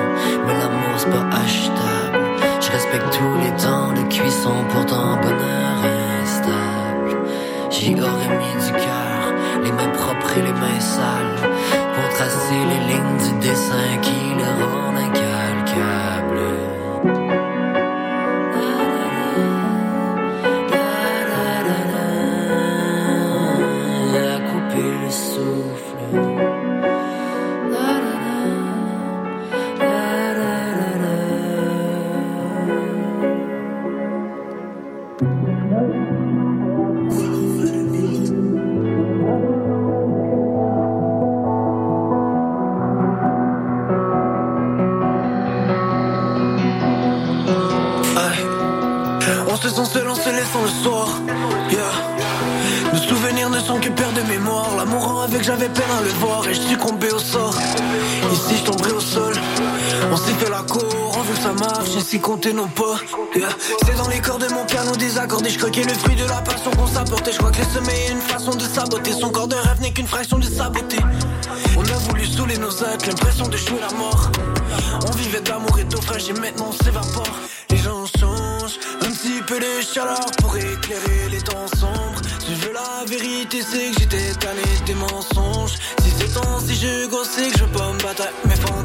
mais 0.46 0.52
l'amour 0.52 0.94
c'est 0.96 1.10
pas 1.10 1.26
achetable. 1.42 2.24
Je 2.60 2.70
respecte 2.70 3.10
tous 3.10 3.42
les 3.42 3.50
temps 3.60 3.92
de 3.94 4.08
cuisson, 4.08 4.54
pourtant 4.68 5.16
bonheur 5.22 5.82
instable. 6.22 7.16
J'y 7.68 7.94
aurais 7.94 8.38
mis 8.38 8.64
du 8.64 8.72
cœur, 8.72 9.34
les 9.64 9.72
mains 9.72 9.88
propres 9.88 10.17
les 10.42 10.52
mains 10.52 10.80
sales, 10.80 11.50
pour 11.94 12.08
tracer 12.16 12.60
les 12.70 12.92
lignes 12.92 13.18
du 13.24 13.46
dessin 13.46 13.90
qui 14.02 14.34
le 14.34 14.48
rendent 14.72 15.17
ainsi 62.08 62.20
compter 62.20 62.54
nos 62.54 62.66
pas. 62.68 62.96
C'est 63.84 63.96
dans 63.96 64.08
les 64.08 64.20
corps 64.20 64.38
de 64.38 64.48
mon 64.48 64.64
piano 64.64 64.96
désaccordé. 64.96 65.50
Je 65.50 65.58
croquais 65.58 65.82
le 65.82 65.92
fruit 65.92 66.16
de 66.16 66.24
la 66.24 66.40
passion 66.40 66.70
qu'on 66.70 66.86
s'apportait. 66.86 67.32
Je 67.32 67.36
crois 67.36 67.50
que 67.50 67.58
le 67.58 67.64
sommeil 67.64 68.00
est 68.06 68.12
une 68.12 68.20
façon 68.20 68.52
de 68.52 68.62
saboter. 68.62 69.12
Son 69.12 69.28
corps 69.28 69.46
de 69.48 69.56
rêve 69.56 69.80
n'est 69.82 69.92
qu'une 69.92 70.06
fraction 70.06 70.38
de 70.38 70.46
sa 70.46 70.70
beauté. 70.70 70.96
On 71.76 71.82
a 71.82 71.98
voulu 72.08 72.24
saouler 72.24 72.56
nos 72.56 72.82
actes, 72.82 73.06
l'impression 73.06 73.46
de 73.48 73.56
jouer 73.58 73.80
la 73.80 73.94
mort. 73.98 74.30
On 75.06 75.10
vivait 75.16 75.42
d'amour 75.42 75.78
et 75.78 76.02
fraîche 76.02 76.30
et 76.30 76.32
maintenant 76.32 76.70
on 76.70 76.84
s'évapore. 76.84 77.38
Les 77.70 77.76
gens 77.76 78.06
changent, 78.18 78.78
un 79.02 79.10
petit 79.10 79.42
peu 79.46 79.58
de 79.58 79.82
chaleur 79.82 80.24
pour 80.38 80.56
éclairer 80.56 81.28
les 81.30 81.42
temps 81.42 81.66
sombres. 81.76 82.22
Si 82.40 82.54
je 82.54 82.66
veux 82.66 82.72
la 82.72 83.04
vérité, 83.06 83.58
c'est 83.60 83.90
que 83.90 84.00
j'étais 84.00 84.32
tanné 84.40 84.62
des 84.86 84.94
mensonges. 84.94 85.74
Si 86.02 86.10
c'est 86.18 86.32
temps, 86.32 86.58
si 86.66 86.74
je 86.74 87.06
gosse, 87.08 87.36
que 87.36 87.58
je 87.58 87.64
peux 87.64 87.92
me 87.92 88.02
battre 88.02 88.28
mes 88.46 88.56
fantômes. 88.56 88.77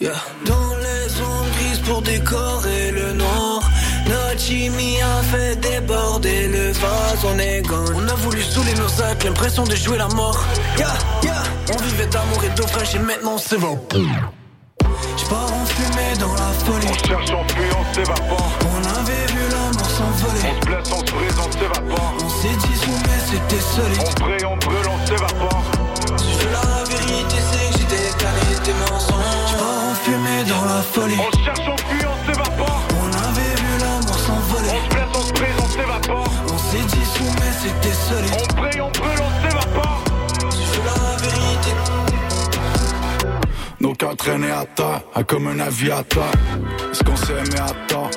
Yeah. 0.00 0.12
Dans 0.46 0.76
les 0.76 1.20
ondes 1.20 1.50
grises 1.58 1.80
pour 1.80 2.02
décorer 2.02 2.92
le 2.92 3.14
noir. 3.14 3.68
Notre 4.06 4.40
chimie 4.40 5.02
a 5.02 5.22
fait 5.24 5.56
déborder 5.56 6.46
le 6.46 6.70
vase, 6.70 7.24
on 7.24 7.36
est 7.36 7.62
gone. 7.62 7.96
On 7.96 8.08
a 8.08 8.14
voulu 8.14 8.40
saouler 8.40 8.74
nos 8.74 9.02
actes, 9.02 9.24
l'impression 9.24 9.64
de 9.64 9.74
jouer 9.74 9.98
la 9.98 10.06
mort. 10.08 10.38
Yeah, 10.76 10.86
yeah. 11.24 11.42
On 11.74 11.82
vivait 11.82 12.06
d'amour 12.06 12.44
et 12.44 12.50
d'eau 12.50 12.66
fraîche 12.68 12.94
et 12.94 13.00
maintenant 13.00 13.38
c'est 13.38 13.58
bon. 13.58 13.76
J'pars 15.16 15.52
en 15.52 15.66
fumée 15.66 16.16
dans 16.20 16.34
la 16.34 16.52
folie. 16.64 16.86
On 16.88 17.08
cherche, 17.08 17.30
on 17.32 17.48
fuit, 17.48 17.70
on 17.76 17.94
s'évapore. 17.94 18.52
On 18.70 19.00
avait 19.00 19.26
vu 19.32 19.40
l'amour 19.50 19.90
s'envoler. 19.90 20.46
On 20.46 20.60
se 20.60 20.66
blesse, 20.66 20.92
on 20.92 20.98
se 21.00 21.12
brise, 21.12 21.38
on 21.44 21.52
s'évapore. 21.52 22.14
On 22.24 22.28
s'est 22.28 22.56
dit 22.56 22.80
mais 22.86 23.20
c'était 23.26 23.62
solide. 23.62 24.04
On 24.06 24.24
brille, 24.24 24.44
on 24.44 24.56
brûle, 24.58 24.88
on 24.88 25.06
s'évapore. 25.06 25.64
Si 26.18 26.32
je 26.34 26.38
veux 26.38 26.52
la 26.52 26.84
vérité, 26.84 27.36
c'est 27.50 27.72
que 27.72 27.78
j'étais 27.80 28.16
calé 28.16 28.60
des 28.64 28.92
mensonges. 28.92 29.77
Dans 30.46 30.64
la 30.64 30.82
folie. 30.82 31.16
On 31.18 31.44
cherche, 31.44 31.68
on 31.68 31.76
fuit, 31.76 32.06
on 32.06 32.32
s'évapore. 32.32 32.82
On 32.92 33.06
avait 33.06 33.56
vu 33.56 33.78
l'amour 33.80 34.18
s'envoler. 34.20 34.68
On 34.70 34.84
se 34.84 34.88
blesse, 34.94 35.08
on 35.12 35.20
se 35.20 35.32
brise, 35.32 35.56
on 35.58 35.68
s'évapore. 35.68 36.30
On 36.52 36.58
s'est 36.58 36.86
dit 36.86 37.06
mais 37.40 37.52
c'était 37.60 37.92
solide. 37.92 38.36
On 38.38 38.54
brille, 38.54 38.80
on 38.80 38.90
brûle, 38.90 39.20
on 39.20 39.42
s'évapore. 39.42 40.04
Je 40.52 40.80
la 40.86 41.16
vérité. 41.16 41.70
Nos 43.80 43.94
cœurs 43.94 44.16
traînaient 44.16 44.52
à 44.52 44.64
terre, 44.64 45.00
à 45.12 45.24
comme 45.24 45.48
un 45.48 45.58
aviateur. 45.58 46.30
Est-ce 46.92 47.02
qu'on 47.02 47.16
s'est 47.16 47.32
aimé 47.32 47.58
à 47.58 47.72
tort? 47.88 48.10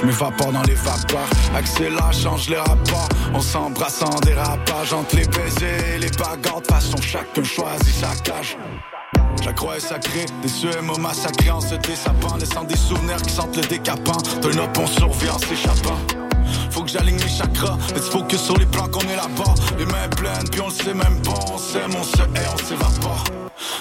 Je 0.00 0.04
m'évapore 0.04 0.52
dans 0.52 0.62
les 0.62 0.74
vapeurs. 0.74 1.28
Accélère, 1.56 2.12
change 2.12 2.48
les 2.48 2.58
rapports. 2.58 3.08
On 3.32 3.40
s'embrasse 3.40 4.02
en 4.02 4.18
dérapage 4.20 4.92
entre 4.92 5.14
les 5.14 5.26
baisers 5.26 5.94
et 5.94 5.98
les 6.00 6.10
bagarres. 6.10 6.60
De 6.60 6.66
façon, 6.66 7.00
chacun 7.00 7.44
choisit 7.44 7.94
sa 7.94 8.16
cage. 8.24 8.56
La 9.48 9.54
croix 9.54 9.78
est 9.78 9.80
sacrée, 9.80 10.26
et 10.44 10.82
mots 10.82 10.98
massacrés 10.98 11.50
en 11.50 11.62
se 11.62 11.74
dessapant, 11.76 12.36
laissant 12.36 12.64
des 12.64 12.76
souvenirs 12.76 13.16
qui 13.22 13.32
sentent 13.32 13.56
le 13.56 13.62
décapant. 13.62 14.18
D'un 14.42 14.58
up, 14.58 14.76
on 14.78 14.86
survit 14.86 15.30
en 15.30 15.38
s'échappant. 15.38 15.96
Faut 16.70 16.82
que 16.82 16.90
j'aligne 16.90 17.16
mes 17.16 17.30
chakras, 17.30 17.78
let's 17.94 18.10
focus 18.10 18.42
sur 18.42 18.58
les 18.58 18.66
plans 18.66 18.88
qu'on 18.88 19.08
est 19.08 19.16
là-bas. 19.16 19.54
Les 19.78 19.86
mains 19.86 20.08
pleines, 20.14 20.50
puis 20.52 20.60
on 20.60 20.68
le 20.68 20.74
sait 20.74 20.92
même 20.92 21.22
pas, 21.22 21.40
on 21.50 21.56
s'aime, 21.56 21.92
on 21.98 22.02
se 22.02 22.18
hait, 22.18 22.46
on 22.52 22.58
s'évapore. 22.58 23.24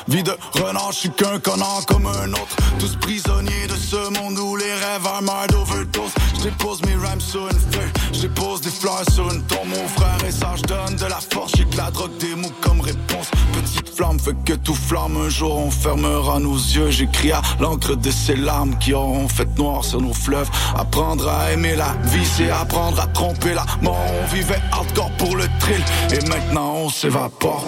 Vie 0.08 0.24
de 0.24 0.32
renard, 0.54 0.94
je 0.94 1.00
suis 1.00 1.12
qu'un 1.12 1.38
connard 1.40 1.86
comme 1.86 2.06
un 2.06 2.32
autre. 2.32 2.56
Tous 2.80 2.96
prisonniers 2.96 3.68
de 3.68 3.76
ce 3.76 4.10
monde 4.18 4.40
où 4.40 4.56
les 4.56 4.74
rêves 4.74 5.22
meurent 5.22 5.48
d'overdose. 5.50 6.12
Je 6.38 6.44
dépose 6.44 6.82
mes 6.84 6.96
rhymes 6.96 7.20
sur 7.20 7.42
une 7.42 7.60
feuille, 7.60 7.92
je 8.14 8.22
dépose 8.22 8.62
des 8.62 8.70
fleurs 8.70 9.04
sur 9.12 9.30
une 9.34 9.44
tombe. 9.44 9.68
Mon 9.68 9.88
frère 9.90 10.18
et 10.26 10.32
ça, 10.32 10.54
je 10.56 10.62
donne 10.62 10.96
de 10.96 11.06
la 11.06 11.20
force, 11.20 11.52
j'ai 11.58 11.66
que 11.66 11.76
la 11.76 11.92
drogue 11.92 12.16
des 12.20 12.36
mots 12.36 12.54
comme 12.62 12.80
réponse. 12.80 13.28
Petite 13.52 13.87
flamme 13.98 14.20
fait 14.20 14.36
que 14.46 14.54
tout 14.54 14.76
flamme. 14.76 15.18
Un 15.26 15.30
jour 15.30 15.58
on 15.58 15.72
fermera 15.72 16.40
nos 16.40 16.56
yeux. 16.56 16.92
J'écris 16.92 17.32
à 17.32 17.42
l'encre 17.60 17.96
de 17.96 18.12
ces 18.12 18.36
larmes 18.36 18.78
qui 18.78 18.94
auront 18.94 19.28
fait 19.28 19.58
noir 19.58 19.84
sur 19.84 20.00
nos 20.02 20.14
fleuves. 20.14 20.50
Apprendre 20.78 21.28
à 21.28 21.52
aimer 21.52 21.76
la 21.76 21.96
vie, 22.04 22.26
c'est 22.26 22.52
apprendre 22.52 23.02
à 23.02 23.08
tromper 23.08 23.56
la 23.56 23.66
mort. 23.82 24.06
On 24.22 24.36
vivait 24.36 24.62
hardcore 24.72 25.10
pour 25.18 25.36
le 25.36 25.46
thrill 25.60 25.84
et 26.12 26.24
maintenant 26.30 26.76
on 26.86 26.90
s'évapore. 26.90 27.66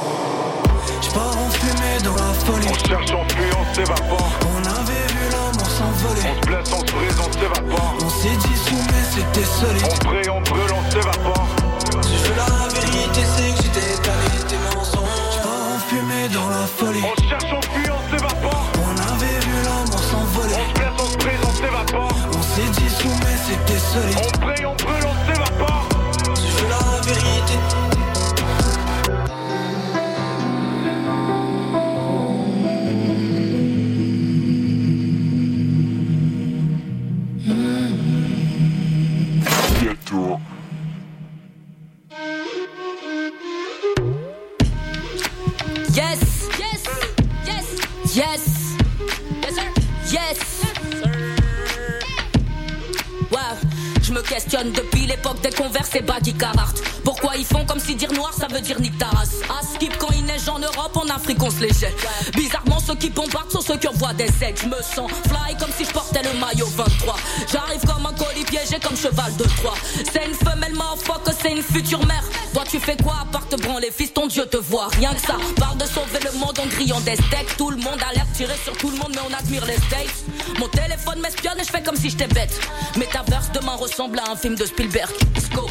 J'pars 1.02 1.36
en 1.36 1.50
fumée 1.50 1.98
dans 2.04 2.16
la 2.16 2.34
folie. 2.46 2.68
On 2.70 2.88
cherche, 2.88 3.12
on 3.12 3.28
fuit, 3.34 3.52
on 3.60 3.74
s'évapore. 3.74 4.32
On 4.54 4.62
avait 4.70 5.08
vu 5.14 5.24
l'amour 5.32 5.68
s'envoler. 5.68 6.30
On 6.30 6.42
se 6.42 6.48
blesse, 6.48 6.74
on 6.74 6.80
se 6.80 6.94
brise, 6.94 7.20
on 7.28 7.32
s'évapore. 7.34 7.96
On 8.06 8.10
s'est 8.10 8.38
dit 8.38 8.60
mais 8.92 9.04
c'était 9.16 9.48
solide. 9.48 9.84
On 9.90 10.08
brille, 10.08 10.30
on 10.30 10.42
brûle, 10.42 10.74
on 10.78 10.92
s'évapore. 10.92 11.48
Si 12.04 12.14
je 12.14 12.30
veux 12.30 12.36
la 12.38 12.68
vérité, 12.80 13.22
c'est 13.36 13.49
folie. 16.80 17.04
On 17.04 17.30
cherche, 17.30 17.52
on 17.52 17.62
fuit, 17.62 17.92
on 17.92 18.02
s'évapore. 18.10 18.72
On 18.88 18.96
avait 19.12 19.40
vu 19.46 19.56
l'amour 19.66 20.04
s'envoler. 20.10 20.56
On 20.56 20.68
se 20.68 20.74
blesse, 20.80 20.98
on 21.00 21.10
se 21.12 21.18
brise, 21.18 21.44
on 21.44 21.54
s'évapore. 21.54 22.16
On 22.38 22.42
s'est 22.42 22.72
dissous, 22.82 23.16
mais 23.24 23.38
c'était 23.48 23.80
solide. 23.80 24.18
On 24.18 24.46
brille, 24.46 24.66
on 24.66 24.76
brûle, 24.76 25.09
Bizarrement, 62.36 62.80
ceux 62.80 62.96
qui 62.96 63.10
bombardent 63.10 63.52
sont 63.52 63.62
ceux 63.62 63.78
qui 63.78 63.88
envoient 63.88 64.14
des 64.14 64.30
aides. 64.42 64.60
Je 64.62 64.68
me 64.68 64.82
sens 64.82 65.12
fly 65.28 65.58
comme 65.60 65.72
si 65.76 65.86
je 65.86 65.92
portais 65.92 66.22
le 66.24 66.40
maillot 66.40 66.68
23. 66.68 67.16
J'arrive 67.52 67.82
comme 67.82 68.06
un 68.06 68.14
colis 68.14 68.46
piégé 68.46 68.78
comme 68.82 68.96
cheval 68.96 69.36
de 69.38 69.44
Troie. 69.44 69.76
C'est 70.12 70.26
une 70.26 70.34
femelle 70.34 70.70
que 71.24 71.32
c'est 71.42 71.52
une 71.52 71.64
future 71.64 72.06
mère. 72.06 72.24
Toi 72.54 72.64
tu 72.70 72.80
fais 72.80 72.96
quoi 72.98 73.16
à 73.22 73.26
part 73.26 73.48
te 73.48 73.56
branler, 73.56 73.90
fils? 73.92 74.14
Ton 74.14 74.28
Dieu 74.28 74.46
te 74.46 74.58
voit. 74.58 74.88
Rien 74.98 75.14
que 75.14 75.22
ça, 75.22 75.38
parle 75.58 75.78
de 75.78 75.86
sauver 75.86 76.20
le 76.24 76.38
monde 76.38 76.58
en 76.60 76.68
grillant 76.68 77.00
des 77.02 77.16
steaks. 77.16 77.58
Tout 77.58 77.72
le 77.72 77.78
monde 77.78 78.00
a 78.08 78.14
l'air 78.14 78.26
tirer 78.34 78.56
sur 78.64 78.76
tout 78.78 78.90
le 78.90 78.98
monde, 78.98 79.12
mais 79.14 79.22
on 79.30 79.34
admire 79.34 79.66
les 79.66 79.78
States. 79.78 80.26
Mon 80.60 80.68
téléphone 80.68 81.20
m'espionne 81.22 81.60
et 81.60 81.64
je 81.64 81.70
fais 81.72 81.82
comme 81.82 81.96
si 81.96 82.10
j'étais 82.10 82.28
bête. 82.28 82.60
Metaverse 82.96 83.52
demain 83.54 83.76
ressemble 83.76 84.20
à 84.20 84.32
un 84.32 84.36
film 84.36 84.56
de 84.56 84.66
Spielberg. 84.66 85.12
Let's 85.36 85.50
go. 85.50 85.68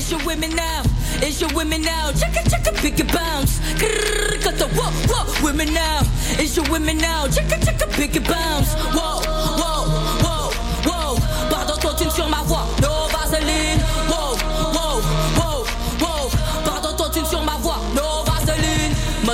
It's 0.00 0.10
your 0.10 0.24
women 0.24 0.56
now. 0.56 0.82
It's 1.20 1.42
your 1.42 1.52
women 1.54 1.82
now. 1.82 2.10
Check 2.12 2.34
it, 2.34 2.50
check 2.50 2.66
it, 2.66 2.74
pick 2.76 2.98
it 2.98 3.12
bounce. 3.12 3.58
Grrr, 3.76 4.40
the 4.40 4.66
wow, 4.74 4.90
wow, 5.10 5.44
women 5.44 5.74
now. 5.74 6.00
It's 6.40 6.56
your 6.56 6.64
women 6.70 6.96
now. 6.96 7.26
Check 7.26 7.52
it, 7.52 7.62
check 7.62 7.82
it, 7.82 7.90
pick 7.90 8.16
it 8.16 8.26
bounce. 8.26 8.74
Wow, 8.96 9.20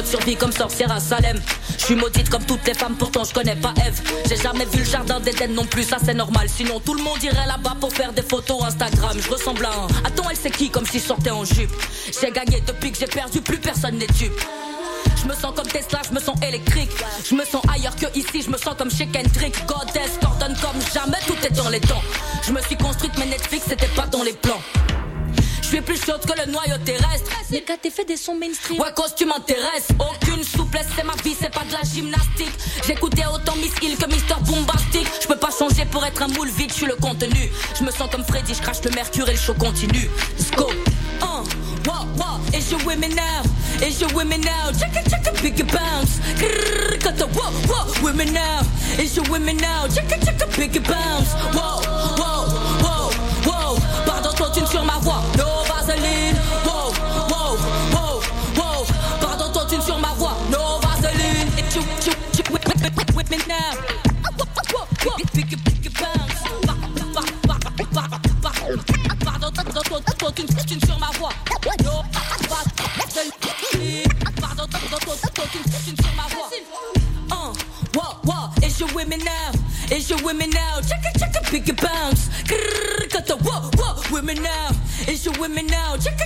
Survie 0.07 0.37
comme 0.37 0.53
sorcière 0.53 0.93
à 0.93 1.01
Salem. 1.01 1.41
Je 1.79 1.85
suis 1.85 1.95
maudite 1.97 2.29
comme 2.31 2.45
toutes 2.45 2.65
les 2.67 2.75
femmes, 2.75 2.95
pourtant 2.97 3.25
je 3.25 3.35
connais 3.35 3.57
pas 3.57 3.75
Eve. 3.85 4.01
J'ai 4.29 4.37
jamais 4.37 4.65
vu 4.67 4.79
le 4.79 4.85
jardin 4.85 5.19
d'Eden 5.19 5.53
non 5.55 5.65
plus, 5.65 5.83
ça 5.83 5.97
c'est 6.05 6.15
normal. 6.15 6.49
Sinon 6.49 6.81
tout 6.81 6.95
le 6.95 7.03
monde 7.03 7.23
irait 7.23 7.47
là-bas 7.47 7.77
pour 7.81 7.93
faire 7.93 8.13
des 8.13 8.23
photos 8.23 8.63
Instagram. 8.63 9.17
Je 9.21 9.29
ressemble 9.29 9.65
à 9.67 9.71
un. 9.71 9.87
Attends, 10.07 10.31
elle 10.31 10.37
c'est 10.37 10.51
qui 10.51 10.71
comme 10.71 10.87
si 10.87 11.01
je 11.01 11.05
sortais 11.05 11.31
en 11.31 11.45
jupe. 11.45 11.73
J'ai 12.21 12.31
gagné 12.31 12.63
depuis 12.67 12.93
que 12.93 12.99
j'ai 12.99 13.07
perdu, 13.07 13.41
plus 13.41 13.59
personne 13.59 13.99
n'est 13.99 14.07
dupe. 14.07 14.41
Je 15.17 15.29
me 15.29 15.35
sens 15.35 15.53
comme 15.57 15.67
Tesla, 15.67 16.01
je 16.09 16.15
me 16.15 16.21
sens 16.21 16.37
électrique. 16.47 16.91
Je 17.29 17.35
me 17.35 17.45
sens 17.45 17.63
ailleurs 17.73 17.97
que 17.97 18.07
ici, 18.17 18.43
je 18.43 18.51
me 18.51 18.59
sens 18.59 18.75
comme 18.79 18.91
chez 18.91 19.07
Kendrick. 19.07 19.55
Goddess, 19.67 20.19
coordonne 20.21 20.57
comme 20.63 20.81
jamais, 20.95 21.19
tout 21.27 21.37
est 21.45 21.57
dans 21.57 21.69
les 21.69 21.81
temps. 21.81 22.03
Je 22.47 22.53
me 22.53 22.61
suis 22.61 22.77
construite, 22.77 23.13
mais 23.19 23.27
Netflix 23.27 23.65
c'était 23.69 23.89
pas 23.89 24.07
dans 24.07 24.23
les 24.23 24.35
plans. 24.35 24.61
Je 25.67 25.73
suis 25.73 25.81
plus 25.81 26.01
chaude 26.01 26.25
que 26.25 26.33
le 26.39 26.47
noyau 26.53 26.79
terrestre. 26.85 27.29
Mais 27.51 27.61
quand 27.67 27.77
t'es 27.83 27.91
fait 27.91 28.05
des 28.05 28.17
sons 28.17 28.37
mainstream. 28.37 28.81
Ouais, 28.81 28.93
cause 28.95 29.13
tu 29.17 29.27
m'intéresses. 29.27 29.89
Aucune 29.99 30.45
souplesse, 30.45 30.87
c'est 30.95 31.03
ma 31.03 31.15
vie, 31.25 31.35
c'est 31.39 31.53
pas 31.53 31.65
de 31.65 31.73
la 31.73 31.83
gymnastique. 31.83 32.53
J'écoutais 32.87 33.27
autant 33.27 33.57
Miss 33.57 33.73
Hill 33.83 33.99
que 33.99 34.07
Mister 34.07 34.37
Bombastic. 34.43 35.09
Je 35.21 35.27
peux 35.27 35.37
pas 35.37 35.51
changer 35.51 35.85
pour 35.87 36.07
être 36.07 36.23
un 36.23 36.29
moule 36.29 36.51
vide, 36.51 36.71
je 36.71 36.75
suis 36.77 36.87
le 36.87 36.95
contenu. 36.95 37.51
Je 37.77 37.83
me 37.83 37.91
sens 37.91 38.09
comme 38.13 38.25
Freddy, 38.25 38.55
je 38.55 38.63
crache 38.63 38.81
le 38.85 38.93
mercure 38.93 39.29
et 39.29 39.33
le 39.33 39.39
show 39.39 39.55
continue. 39.55 40.09
Let's 40.39 40.53
go. 40.53 40.71
Uh, 41.21 41.43
wow, 41.85 42.07
wow, 42.17 42.41
it's 42.55 42.71
your 42.71 42.81
women 42.87 43.17
now. 43.17 43.43
It's 43.83 44.01
your 44.01 44.13
women 44.15 44.43
now. 44.43 44.71
Check 44.71 44.95
it, 44.95 45.11
check 45.11 45.27
it, 45.27 45.43
big 45.43 45.67
bounce. 45.73 46.21
Grrr, 46.39 47.17
the 47.17 47.27
wow, 47.35 47.51
wow, 47.69 47.87
women 48.05 48.33
now. 48.33 48.63
It's 48.99 49.17
your 49.17 49.29
women 49.29 49.57
now. 49.57 49.89
Check 49.89 50.13
it, 50.13 50.25
check 50.25 50.41
it, 50.41 50.57
big 50.57 50.81
bounce. 50.87 51.35
Wow, 51.53 51.81
wow, 52.17 52.47
wow, 52.83 53.11
wow. 53.45 53.77
Pardon, 54.07 54.31
continue 54.39 54.69
sur 54.69 54.85
ma 54.85 54.99
voix. 55.01 55.23
No 55.37 55.56
vaseline. 55.87 56.35
Wow, 56.65 56.91
wow, 57.31 57.57
wow, 57.93 58.21
wow. 58.57 58.85
Pardon, 59.21 59.53
continue 59.53 59.83
sur 59.83 59.99
ma 59.99 60.13
voix. 60.15 60.37
No 60.51 60.79
vaseline. 60.81 61.49
It 61.59 61.65
bounce. 66.01 66.43
Pardon, 69.25 69.51
continue 70.19 70.81
sur 70.87 70.99
ma 70.99 71.11
voix. 71.19 71.33
No 71.85 72.03
vaseline. 72.49 73.33
Pardon, 74.41 74.67
continue 75.37 76.03
sur 76.03 76.15
ma 76.17 76.27
voix. 76.35 76.51
Uh, 77.31 77.53
whoa, 77.95 78.17
whoa, 78.25 78.51
it's 78.63 78.81
your 78.81 78.93
women 78.95 79.21
now. 79.25 79.53
It's 79.91 80.11
your 80.11 80.21
women 80.25 80.51
now. 80.51 80.81
Check 80.81 81.05
it, 81.05 81.19
check 81.19 81.35
it, 81.35 81.51
big 81.51 81.69
it 81.69 81.81
bounce. 81.81 82.29
Got 83.13 83.27
the 83.27 83.37
whoa, 83.37 83.71
whoa, 83.77 84.03
women 84.13 84.43
now. 84.43 84.76
It's 85.47 85.55
me 85.55 85.63
now. 85.63 85.97
Check 85.97 86.26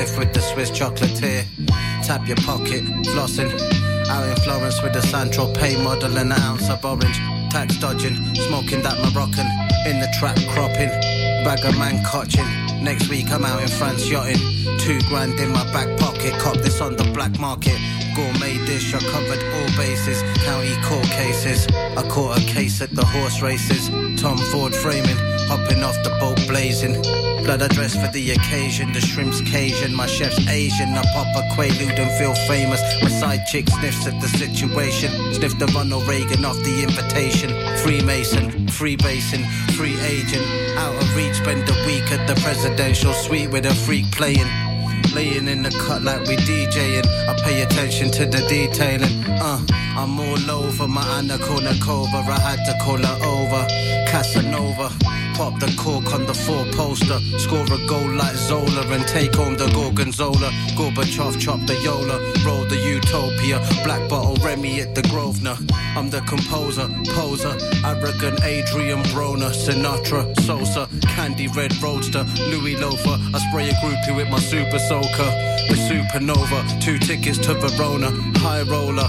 with 0.00 0.32
the 0.32 0.40
Swiss 0.40 0.70
chocolatier. 0.70 1.44
Tap 2.02 2.26
your 2.26 2.36
pocket, 2.38 2.82
flossing. 3.12 3.52
Out 4.08 4.26
in 4.26 4.36
Florence 4.36 4.82
with 4.82 4.94
the 4.94 5.00
Santro 5.00 5.54
pay 5.54 5.76
model 5.82 6.16
and 6.16 6.32
an 6.32 6.40
ounce 6.40 6.70
of 6.70 6.82
orange. 6.82 7.18
Tax 7.50 7.76
dodging, 7.76 8.16
smoking 8.34 8.80
that 8.80 8.96
Moroccan. 8.98 9.46
In 9.84 10.00
the 10.00 10.08
trap 10.18 10.38
cropping. 10.54 10.88
Bag 11.44 11.66
of 11.66 11.76
man 11.78 12.02
cotching. 12.02 12.48
Next 12.82 13.10
week 13.10 13.30
I'm 13.30 13.44
out 13.44 13.60
in 13.60 13.68
France 13.68 14.08
yachting. 14.08 14.40
Two 14.78 14.98
grand 15.10 15.38
in 15.38 15.50
my 15.52 15.64
back 15.70 15.88
pocket. 15.98 16.32
Cop 16.40 16.56
this 16.56 16.80
on 16.80 16.96
the 16.96 17.04
black 17.12 17.38
market. 17.38 17.78
Gourmet 18.16 18.56
dish, 18.64 18.94
I 18.94 19.00
covered 19.00 19.42
all 19.52 19.76
bases. 19.76 20.22
County 20.44 20.80
court 20.82 21.04
cases. 21.04 21.66
I 21.68 22.02
caught 22.08 22.38
a 22.38 22.40
case 22.46 22.80
at 22.80 22.90
the 22.94 23.04
horse 23.04 23.42
races. 23.42 23.90
Tom 24.20 24.36
Ford 24.36 24.74
framing. 24.74 25.16
Hopping 25.48 25.82
off 25.82 25.96
the 26.04 26.10
boat 26.20 26.36
blazing. 26.46 26.92
Blood 27.42 27.62
I 27.62 27.68
dress 27.68 27.94
for 27.96 28.12
the 28.12 28.32
occasion. 28.32 28.92
The 28.92 29.00
shrimp's 29.00 29.40
Cajun. 29.40 29.94
My 29.94 30.06
chef's 30.06 30.46
Asian. 30.46 30.90
I 30.90 31.02
pop 31.14 31.34
a 31.34 31.42
quaalude 31.54 31.98
and 31.98 32.10
feel 32.18 32.34
famous. 32.46 32.82
My 33.02 33.08
side 33.08 33.46
chick 33.46 33.66
sniffs 33.70 34.06
at 34.06 34.20
the 34.20 34.28
situation. 34.28 35.10
Sniff 35.32 35.58
the 35.58 35.66
Ronald 35.68 36.06
Reagan 36.06 36.44
off 36.44 36.56
the 36.62 36.82
invitation. 36.82 37.48
Freemason, 37.78 38.68
free 38.68 38.96
basin, 38.96 39.42
free 39.72 39.98
agent. 40.00 40.44
Out 40.76 40.94
of 40.94 41.16
reach, 41.16 41.36
spend 41.36 41.66
a 41.66 41.74
week 41.86 42.12
at 42.12 42.28
the 42.28 42.38
presidential 42.42 43.14
suite 43.14 43.50
with 43.50 43.64
a 43.64 43.74
freak 43.86 44.10
playing. 44.12 44.50
Laying 45.14 45.48
in 45.48 45.62
the 45.62 45.70
cut 45.70 46.02
like 46.02 46.20
we 46.28 46.36
DJing. 46.36 47.06
I 47.26 47.34
pay 47.42 47.62
attention 47.62 48.10
to 48.12 48.26
the 48.26 48.44
detailing. 48.48 49.24
Uh, 49.26 49.64
I'm 49.96 50.20
all 50.20 50.50
over 50.50 50.86
my 50.86 51.02
Anna 51.18 51.38
Kournikova. 51.38 52.28
I 52.28 52.38
had 52.38 52.64
to 52.66 52.84
call 52.84 52.98
her 52.98 53.18
over. 53.24 53.99
Casanova. 54.10 54.90
Pop 55.36 55.60
the 55.60 55.72
cork 55.78 56.12
on 56.12 56.26
the 56.26 56.34
four 56.34 56.64
poster. 56.72 57.18
Score 57.38 57.64
a 57.72 57.86
goal 57.86 58.10
like 58.10 58.34
Zola 58.34 58.82
and 58.90 59.06
take 59.06 59.32
home 59.36 59.56
the 59.56 59.68
Gorgonzola. 59.68 60.50
Gorbachev 60.74 61.38
chop 61.40 61.60
the 61.68 61.76
Yola. 61.76 62.18
Roll 62.44 62.64
the 62.64 62.76
Utopia. 62.76 63.60
Black 63.84 64.08
bottle 64.10 64.34
Remy 64.44 64.80
at 64.80 64.96
the 64.96 65.02
Grosvenor. 65.02 65.56
I'm 65.96 66.10
the 66.10 66.22
composer, 66.22 66.88
poser. 67.14 67.56
Arrogant 67.86 68.42
Adrian 68.42 69.00
Broner. 69.14 69.52
Sinatra, 69.54 70.22
Sosa. 70.40 70.88
Candy 71.06 71.46
Red 71.46 71.72
Roadster. 71.80 72.24
Louis 72.50 72.76
Loafer. 72.76 73.16
I 73.32 73.38
spray 73.48 73.68
a 73.70 73.74
groupie 73.74 74.16
with 74.16 74.28
my 74.28 74.40
super 74.40 74.80
soaker. 74.80 75.30
The 75.70 75.76
supernova. 75.86 76.82
Two 76.82 76.98
tickets 76.98 77.38
to 77.46 77.54
Verona. 77.54 78.10
High 78.40 78.62
roller. 78.62 79.08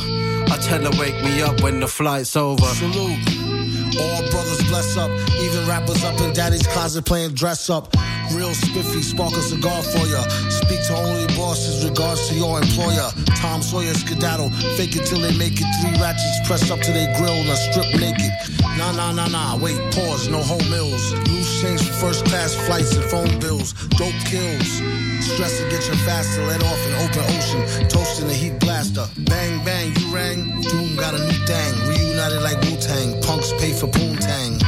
I 0.54 0.58
tell 0.62 0.84
her 0.84 1.00
wake 1.00 1.20
me 1.24 1.42
up 1.42 1.62
when 1.62 1.80
the 1.80 1.88
flight's 1.88 2.36
over. 2.36 2.66
Salute. 2.66 3.51
All 4.00 4.22
brothers 4.32 4.64
bless 4.70 4.98
up, 4.98 5.12
even 5.42 5.68
rappers 5.68 6.04
up 6.04 6.20
in 6.22 6.34
daddy's 6.34 6.66
closet 6.68 7.06
playing 7.06 7.34
dress 7.34 7.70
up. 7.70 7.96
Real 8.34 8.54
spiffy, 8.54 9.02
spark 9.02 9.34
a 9.34 9.42
cigar 9.42 9.84
for 9.84 10.06
ya. 10.08 10.22
Speak 10.50 10.82
to 10.88 10.96
only 10.96 11.28
bosses, 11.36 11.84
regards 11.84 12.30
to 12.30 12.36
your 12.36 12.62
employer. 12.62 13.10
Tom 13.36 13.62
Sawyer 13.62 13.94
skedaddle, 13.94 14.50
fake 14.78 14.96
it 14.96 15.06
till 15.06 15.20
they 15.20 15.36
make 15.38 15.60
it. 15.60 15.68
Three 15.82 16.00
ratchets 16.00 16.48
pressed 16.48 16.72
up 16.72 16.80
to 16.80 16.92
their 16.92 17.14
grill 17.18 17.34
and 17.34 17.58
strip 17.58 17.88
naked. 18.00 18.32
Nah, 18.78 18.94
nah, 18.94 19.12
nah, 19.12 19.28
nah, 19.28 19.58
wait, 19.58 19.78
pause, 19.92 20.30
no 20.30 20.42
home 20.42 20.70
mills. 20.70 21.14
Loose 21.28 21.62
change 21.62 21.82
for 21.84 21.94
first 22.08 22.26
class 22.26 22.56
flights 22.56 22.96
and 22.96 23.04
phone 23.06 23.40
bills. 23.40 23.74
Dope 23.98 24.16
kills. 24.26 25.11
Stress 25.22 25.60
to 25.60 25.70
get 25.70 25.88
you 25.88 25.96
faster, 26.06 26.44
let 26.46 26.64
off 26.64 26.82
in 26.88 26.94
open 27.06 27.24
ocean. 27.38 27.88
Toasting 27.88 28.28
the 28.28 28.34
heat 28.34 28.60
blaster. 28.60 29.08
Bang, 29.30 29.64
bang, 29.64 29.94
you 29.96 30.14
rang. 30.14 30.62
Doom 30.62 30.96
got 30.96 31.14
a 31.14 31.20
new 31.20 31.46
thing. 31.46 31.72
Reunited 31.88 32.42
like 32.42 32.60
Wu 32.62 32.76
Tang. 32.78 33.22
Punks 33.22 33.54
pay 33.54 33.72
for 33.72 33.88
Poontang. 33.88 34.60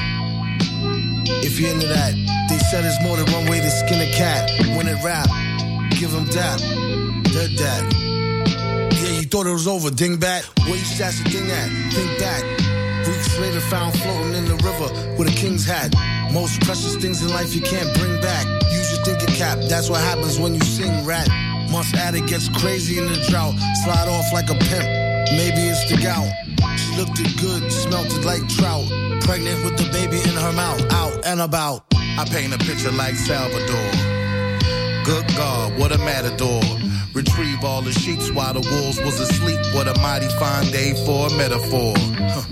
If 1.44 1.60
you're 1.60 1.72
into 1.72 1.88
that, 1.88 2.14
they 2.50 2.60
said 2.70 2.86
it's 2.86 3.02
more 3.04 3.18
than 3.18 3.32
one 3.34 3.50
way 3.50 3.60
to 3.60 3.70
skin 3.70 4.02
a 4.02 4.12
cat. 4.14 4.50
When 4.78 4.88
it 4.88 5.02
rap, 5.04 5.28
give 6.00 6.12
them 6.12 6.26
that. 6.28 6.60
Dead 7.34 7.52
dad. 7.58 7.94
Yeah, 8.94 9.20
you 9.20 9.26
thought 9.26 9.48
it 9.48 9.52
was 9.52 9.68
over, 9.68 9.90
dingbat. 9.90 10.48
Where 10.66 10.78
you 10.78 10.86
stash 10.86 11.18
the 11.24 11.30
thing 11.30 11.50
at? 11.52 11.70
Think 11.94 12.20
back. 12.20 12.44
Weeks 13.08 13.40
later, 13.40 13.60
found 13.60 13.98
floating 14.00 14.34
in 14.34 14.46
the 14.46 14.56
river 14.64 15.18
with 15.18 15.28
a 15.28 15.36
king's 15.36 15.66
hat. 15.66 15.94
Most 16.32 16.62
precious 16.62 16.96
things 16.96 17.22
in 17.22 17.30
life 17.30 17.54
you 17.54 17.62
can't 17.62 17.94
bring 17.98 18.22
back. 18.22 18.63
Use 19.06 19.38
cap, 19.38 19.60
that's 19.68 19.90
what 19.90 20.00
happens 20.00 20.40
when 20.40 20.54
you 20.54 20.62
sing 20.62 21.06
rat. 21.06 21.28
Months 21.70 21.94
at 21.96 22.16
it 22.16 22.26
gets 22.28 22.48
crazy 22.50 23.00
in 23.00 23.08
the 23.08 23.20
drought. 23.30 23.54
Slide 23.84 24.08
off 24.08 24.32
like 24.32 24.50
a 24.50 24.56
pimp, 24.56 24.88
maybe 25.36 25.68
it's 25.68 25.84
the 25.92 25.98
gout. 26.02 26.32
She 26.80 26.96
looked 26.96 27.20
it 27.20 27.36
good, 27.42 27.72
smelt 27.72 28.08
it 28.08 28.24
like 28.26 28.48
trout. 28.48 28.88
Pregnant 29.22 29.64
with 29.66 29.78
the 29.78 29.90
baby 29.92 30.18
in 30.18 30.36
her 30.36 30.54
mouth, 30.54 30.82
out 30.94 31.26
and 31.26 31.42
about. 31.42 31.84
I 31.94 32.26
paint 32.30 32.54
a 32.54 32.58
picture 32.60 32.92
like 32.92 33.16
Salvador. 33.16 33.92
Good 35.04 35.28
God, 35.36 35.78
what 35.78 35.92
a 35.92 35.98
matador. 35.98 36.62
Retrieve 37.14 37.64
all 37.64 37.82
the 37.82 37.92
sheets 37.92 38.32
while 38.32 38.54
the 38.54 38.62
wolves 38.62 39.00
was 39.02 39.20
asleep. 39.20 39.60
What 39.74 39.88
a 39.88 40.00
mighty 40.00 40.28
fine 40.40 40.72
day 40.72 40.94
for 41.06 41.28
a 41.28 41.38
metaphor. 41.38 41.94
Huh. 41.98 42.44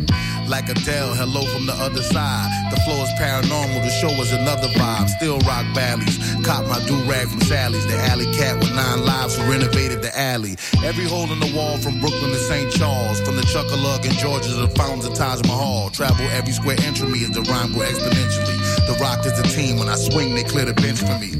Like 0.51 0.67
a 0.67 0.73
tell, 0.73 1.15
hello 1.15 1.47
from 1.47 1.65
the 1.65 1.71
other 1.71 2.03
side. 2.03 2.51
The 2.75 2.79
floor 2.83 3.07
is 3.07 3.13
paranormal, 3.15 3.87
the 3.87 3.89
show 4.03 4.11
is 4.19 4.33
another 4.33 4.67
vibe. 4.75 5.07
Still 5.07 5.39
rock 5.47 5.63
valleys. 5.73 6.19
Cop 6.43 6.67
my 6.67 6.83
do 6.83 6.93
rag 7.07 7.29
from 7.29 7.39
Sally's. 7.47 7.87
The 7.87 7.95
alley 8.11 8.27
cat 8.35 8.59
with 8.59 8.75
nine 8.75 9.05
lives 9.05 9.37
who 9.37 9.49
renovated 9.49 10.01
the 10.01 10.11
alley. 10.11 10.57
Every 10.83 11.05
hole 11.05 11.31
in 11.31 11.39
the 11.39 11.55
wall 11.55 11.77
from 11.77 12.01
Brooklyn 12.01 12.31
to 12.31 12.37
St. 12.37 12.69
Charles. 12.73 13.21
From 13.21 13.37
the 13.37 13.43
Chuckalug 13.43 14.03
in 14.03 14.11
Georgia 14.19 14.49
to 14.49 14.67
the 14.67 14.75
fountains 14.75 15.05
of 15.05 15.13
Taj 15.13 15.41
Mahal. 15.47 15.89
Travel 15.89 16.27
every 16.35 16.51
square 16.51 16.75
inch 16.83 16.99
of 16.99 17.09
me 17.09 17.23
as 17.23 17.31
the 17.31 17.43
rhyme 17.47 17.71
grow 17.71 17.87
exponentially. 17.87 18.59
The 18.91 18.97
rock 18.99 19.25
is 19.25 19.31
the 19.39 19.47
team. 19.55 19.79
When 19.79 19.87
I 19.87 19.95
swing, 19.95 20.35
they 20.35 20.43
clear 20.43 20.65
the 20.65 20.73
bench 20.73 20.99
for 20.99 21.15
me. 21.15 21.39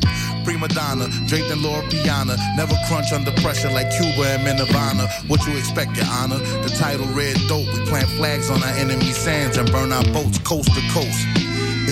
Prima 0.52 0.68
donna, 0.68 1.08
draped 1.28 1.50
in 1.50 1.64
Loro 1.64 1.82
Piana. 1.88 2.36
Never 2.58 2.76
crunch 2.90 3.14
under 3.14 3.32
pressure 3.40 3.72
like 3.72 3.90
Cuba 3.90 4.36
and 4.36 4.58
Nirvana. 4.60 5.08
What 5.28 5.48
you 5.48 5.58
expect, 5.58 5.96
your 5.96 6.08
honor? 6.08 6.40
The 6.40 6.76
title 6.78 7.06
Red 7.16 7.38
Dope. 7.48 7.74
We 7.74 7.86
plant 7.86 8.10
flags 8.10 8.50
on 8.50 8.62
our 8.62 8.76
enemy 8.76 9.14
sands 9.14 9.56
and 9.56 9.72
burn 9.72 9.94
our 9.94 10.04
boats 10.12 10.40
coast 10.40 10.68
to 10.76 10.82
coast. 10.92 11.41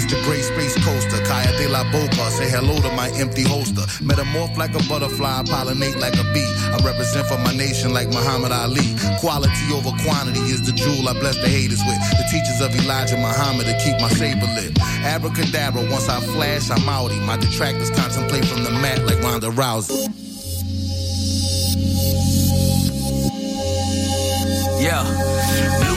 The 0.09 0.19
great 0.25 0.41
space 0.41 0.73
coaster, 0.83 1.21
Kaya 1.25 1.55
de 1.57 1.69
la 1.69 1.83
Boca. 1.91 2.31
Say 2.31 2.49
hello 2.49 2.73
to 2.81 2.91
my 2.97 3.09
empty 3.21 3.43
holster. 3.43 3.85
Metamorph 4.01 4.57
like 4.57 4.73
a 4.73 4.81
butterfly, 4.89 5.43
pollinate 5.43 6.01
like 6.01 6.17
a 6.17 6.25
bee. 6.33 6.49
I 6.73 6.81
represent 6.83 7.27
for 7.27 7.37
my 7.37 7.53
nation 7.53 7.93
like 7.93 8.09
Muhammad 8.09 8.51
Ali. 8.51 8.81
Quality 9.21 9.69
over 9.71 9.93
quantity 10.01 10.41
is 10.49 10.65
the 10.65 10.71
jewel 10.71 11.07
I 11.07 11.13
bless 11.13 11.37
the 11.37 11.47
haters 11.47 11.85
with. 11.85 12.01
The 12.17 12.25
teachers 12.33 12.59
of 12.59 12.73
Elijah 12.73 13.17
Muhammad 13.17 13.67
to 13.67 13.77
keep 13.85 14.01
my 14.01 14.09
saber 14.09 14.49
lit. 14.57 14.73
Abracadabra, 15.05 15.85
once 15.91 16.09
I 16.09 16.19
flash, 16.33 16.71
I'm 16.71 16.89
outie. 16.89 17.21
My 17.21 17.37
detractors 17.37 17.91
contemplate 17.91 18.45
from 18.45 18.63
the 18.63 18.71
mat 18.71 19.05
like 19.05 19.21
Ronda 19.21 19.51
Rousey. 19.53 20.09
Yeah. 24.81 25.88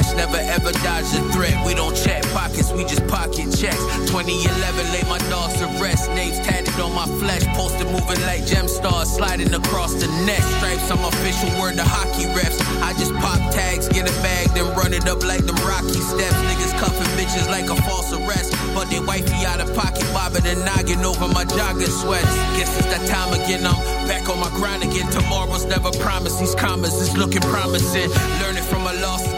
Fresh, 0.00 0.16
never 0.16 0.36
ever 0.36 0.72
dodge 0.80 1.12
a 1.12 1.20
threat. 1.32 1.54
We 1.66 1.74
don't 1.74 1.94
check 1.94 2.22
pockets, 2.32 2.72
we 2.72 2.84
just 2.84 3.06
pocket 3.06 3.52
checks. 3.52 3.82
2011, 4.08 4.92
lay 4.92 5.04
my 5.08 5.18
dogs 5.28 5.58
to 5.60 5.66
rest. 5.76 6.08
Names 6.12 6.38
tatted 6.40 6.78
on 6.80 6.94
my 6.94 7.06
flesh, 7.20 7.44
posted 7.56 7.86
moving 7.92 8.20
like 8.24 8.46
gem 8.46 8.68
stars, 8.68 9.12
sliding 9.12 9.52
across 9.52 9.92
the 9.94 10.08
neck. 10.24 10.40
Stripes, 10.56 10.90
I'm 10.90 11.04
official 11.04 11.50
word 11.60 11.76
to 11.76 11.84
hockey 11.84 12.24
refs. 12.32 12.56
I 12.80 12.92
just 12.94 13.12
pop 13.14 13.38
tags, 13.52 13.88
get 13.88 14.08
a 14.08 14.14
bag, 14.22 14.48
then 14.54 14.72
run 14.74 14.94
it 14.94 15.06
up 15.06 15.22
like 15.22 15.44
them 15.44 15.56
Rocky 15.68 16.00
steps. 16.00 16.38
Niggas 16.48 16.72
cuffing 16.80 17.12
bitches 17.20 17.48
like 17.50 17.68
a 17.68 17.76
false 17.82 18.12
arrest. 18.12 18.56
But 18.74 18.88
they 18.88 19.00
wifey 19.00 19.44
out 19.44 19.60
of 19.60 19.74
pocket, 19.74 20.06
bobbing 20.14 20.46
and 20.46 20.64
noggin 20.64 21.04
over 21.04 21.28
my 21.28 21.44
jogging 21.44 21.92
sweats. 21.92 22.32
Guess 22.56 22.72
it's 22.78 22.88
that 22.88 23.04
time 23.04 23.34
again, 23.36 23.66
I'm 23.66 23.76
back 24.08 24.28
on 24.30 24.40
my 24.40 24.48
grind 24.56 24.82
again. 24.82 25.10
Tomorrow's 25.10 25.66
never 25.66 25.90
promised, 26.00 26.40
these 26.40 26.54
commas 26.54 26.94
is 26.94 27.16
looking 27.16 27.42
promising. 27.42 28.08
Learning 28.40 28.64
from 28.64 28.79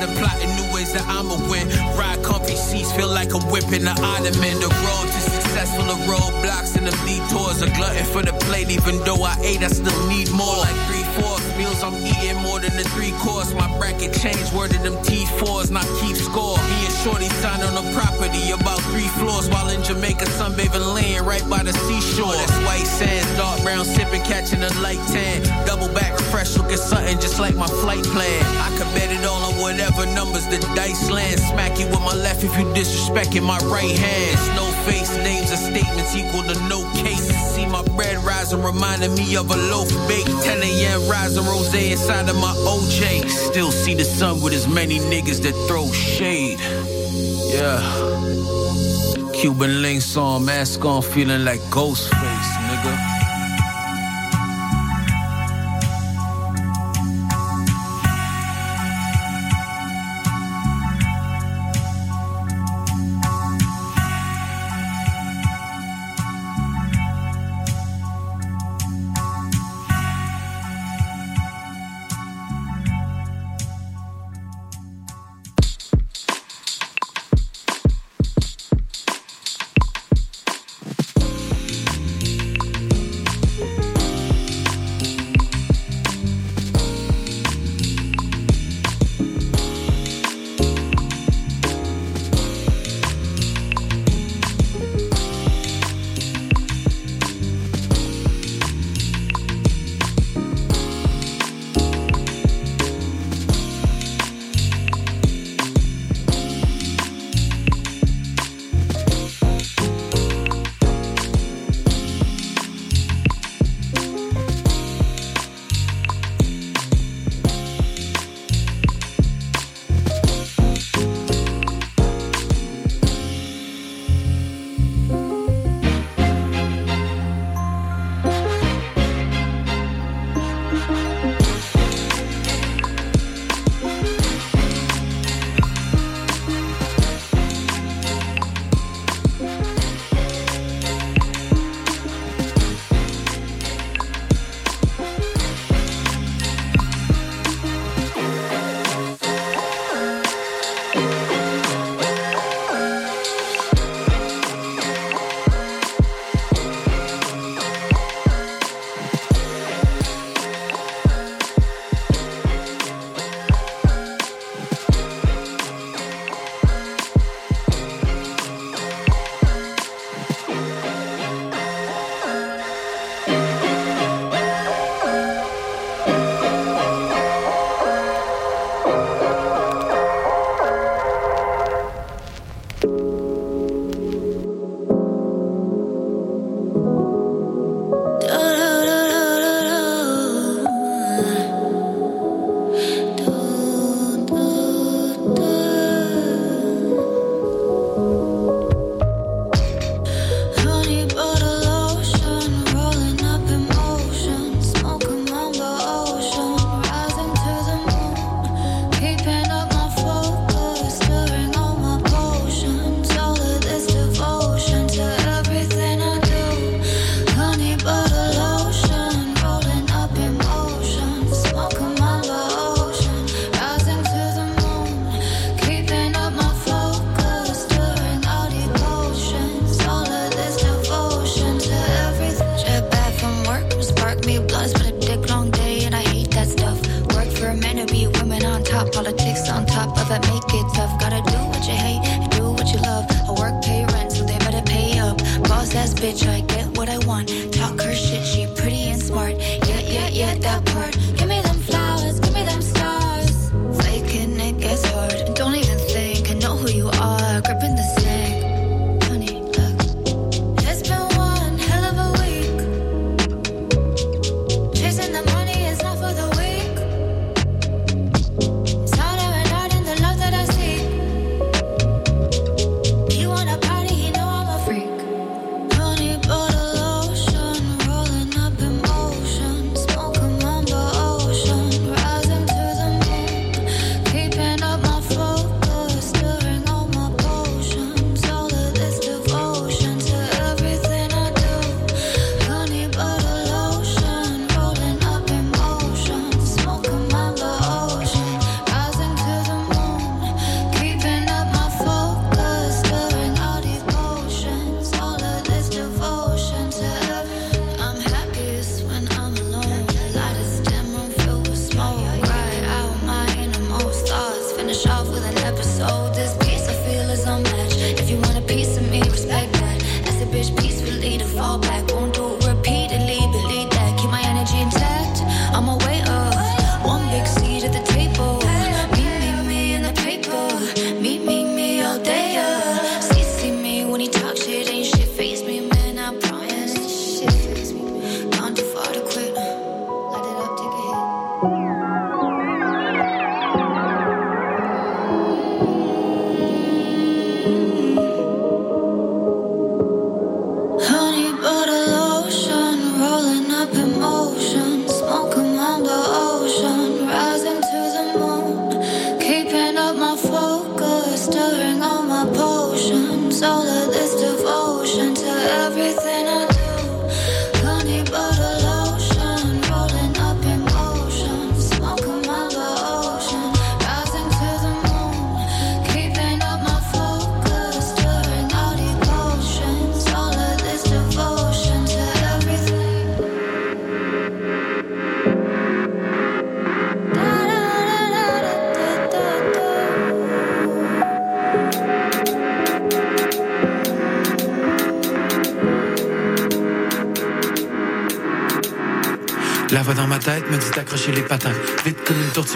plotting 0.08 0.52
new 0.56 0.74
ways 0.74 0.92
that 0.92 1.06
I'ma 1.06 1.36
win. 1.50 1.68
Ride 1.98 2.22
comfy 2.22 2.56
seats, 2.56 2.92
feel 2.92 3.08
like 3.08 3.32
a 3.34 3.40
whip 3.52 3.72
in 3.72 3.84
the 3.84 3.94
ottoman. 4.02 4.56
The 4.60 4.70
road 4.70 5.06
to 5.06 5.20
success 5.20 5.74
full 5.76 5.90
of 5.90 5.98
roadblocks 6.06 6.76
and 6.76 6.86
the 6.86 6.94
detours. 7.06 7.62
A 7.62 7.70
glutton 7.76 8.04
for 8.06 8.22
the 8.22 8.32
plate, 8.46 8.70
even 8.70 8.98
though 9.04 9.22
I 9.22 9.36
ate, 9.42 9.62
I 9.62 9.68
still 9.68 10.08
need 10.08 10.30
more. 10.30 10.58
Like 10.58 10.78
three 10.88 11.01
meals, 11.56 11.82
I'm 11.82 11.94
eating 11.94 12.40
more 12.42 12.58
than 12.60 12.74
the 12.76 12.84
three 12.94 13.12
course. 13.22 13.52
My 13.54 13.68
bracket 13.78 14.12
changed, 14.14 14.52
word 14.52 14.74
of 14.74 14.82
them 14.82 14.96
T4s, 15.04 15.70
not 15.70 15.86
keep 16.00 16.16
score. 16.16 16.56
Me 16.56 16.78
and 16.86 16.94
Shorty 17.02 17.28
signed 17.40 17.62
on 17.62 17.74
a 17.76 17.84
property 17.92 18.50
about 18.50 18.80
three 18.90 19.08
floors 19.20 19.48
while 19.48 19.68
in 19.68 19.82
Jamaica, 19.82 20.24
sunbathing 20.38 20.94
land 20.94 21.26
right 21.26 21.44
by 21.48 21.62
the 21.62 21.72
seashore. 21.72 22.32
That's 22.32 22.58
white 22.66 22.86
sands, 22.86 23.28
dark 23.36 23.62
brown 23.62 23.84
sipping, 23.84 24.22
catching 24.22 24.62
a 24.62 24.72
light 24.80 25.02
tan. 25.12 25.42
Double 25.66 25.88
back 25.92 26.12
refresh, 26.18 26.56
look 26.56 26.72
at 26.72 26.78
something 26.78 27.18
just 27.20 27.38
like 27.38 27.54
my 27.54 27.68
flight 27.82 28.04
plan. 28.04 28.42
I 28.58 28.70
could 28.78 28.90
bet 28.94 29.10
it 29.12 29.24
all 29.24 29.42
on 29.52 29.60
whatever 29.60 30.06
numbers 30.06 30.46
the 30.46 30.58
dice 30.74 31.10
land. 31.10 31.38
Smack 31.40 31.78
you 31.78 31.86
with 31.86 32.00
my 32.00 32.14
left 32.14 32.44
if 32.44 32.56
you 32.58 32.64
disrespecting 32.72 33.42
my 33.44 33.58
right 33.68 33.96
hand. 33.96 34.56
No 34.56 34.71
face, 34.84 35.16
names 35.18 35.50
and 35.50 35.58
statements 35.58 36.14
equal 36.14 36.42
to 36.42 36.54
no 36.68 36.82
case. 36.94 37.28
See 37.54 37.66
my 37.66 37.82
bread 37.96 38.18
rising, 38.24 38.62
reminding 38.62 39.14
me 39.14 39.36
of 39.36 39.50
a 39.50 39.56
loaf 39.56 39.88
baked. 40.08 40.30
10 40.42 40.62
a.m. 40.62 41.08
rising, 41.08 41.44
rose 41.44 41.74
inside 41.74 42.28
of 42.28 42.36
my 42.36 42.54
OJ. 42.66 43.28
Still 43.28 43.70
see 43.70 43.94
the 43.94 44.04
sun 44.04 44.40
with 44.40 44.52
as 44.52 44.66
many 44.68 44.98
niggas 44.98 45.42
that 45.42 45.54
throw 45.68 45.90
shade. 45.92 46.58
Yeah. 47.52 47.80
Cuban 49.32 49.82
links 49.82 50.16
on, 50.16 50.44
mask 50.44 50.84
on, 50.84 51.02
feeling 51.02 51.44
like 51.44 51.60
Ghostface, 51.70 52.52
nigga. 52.68 53.11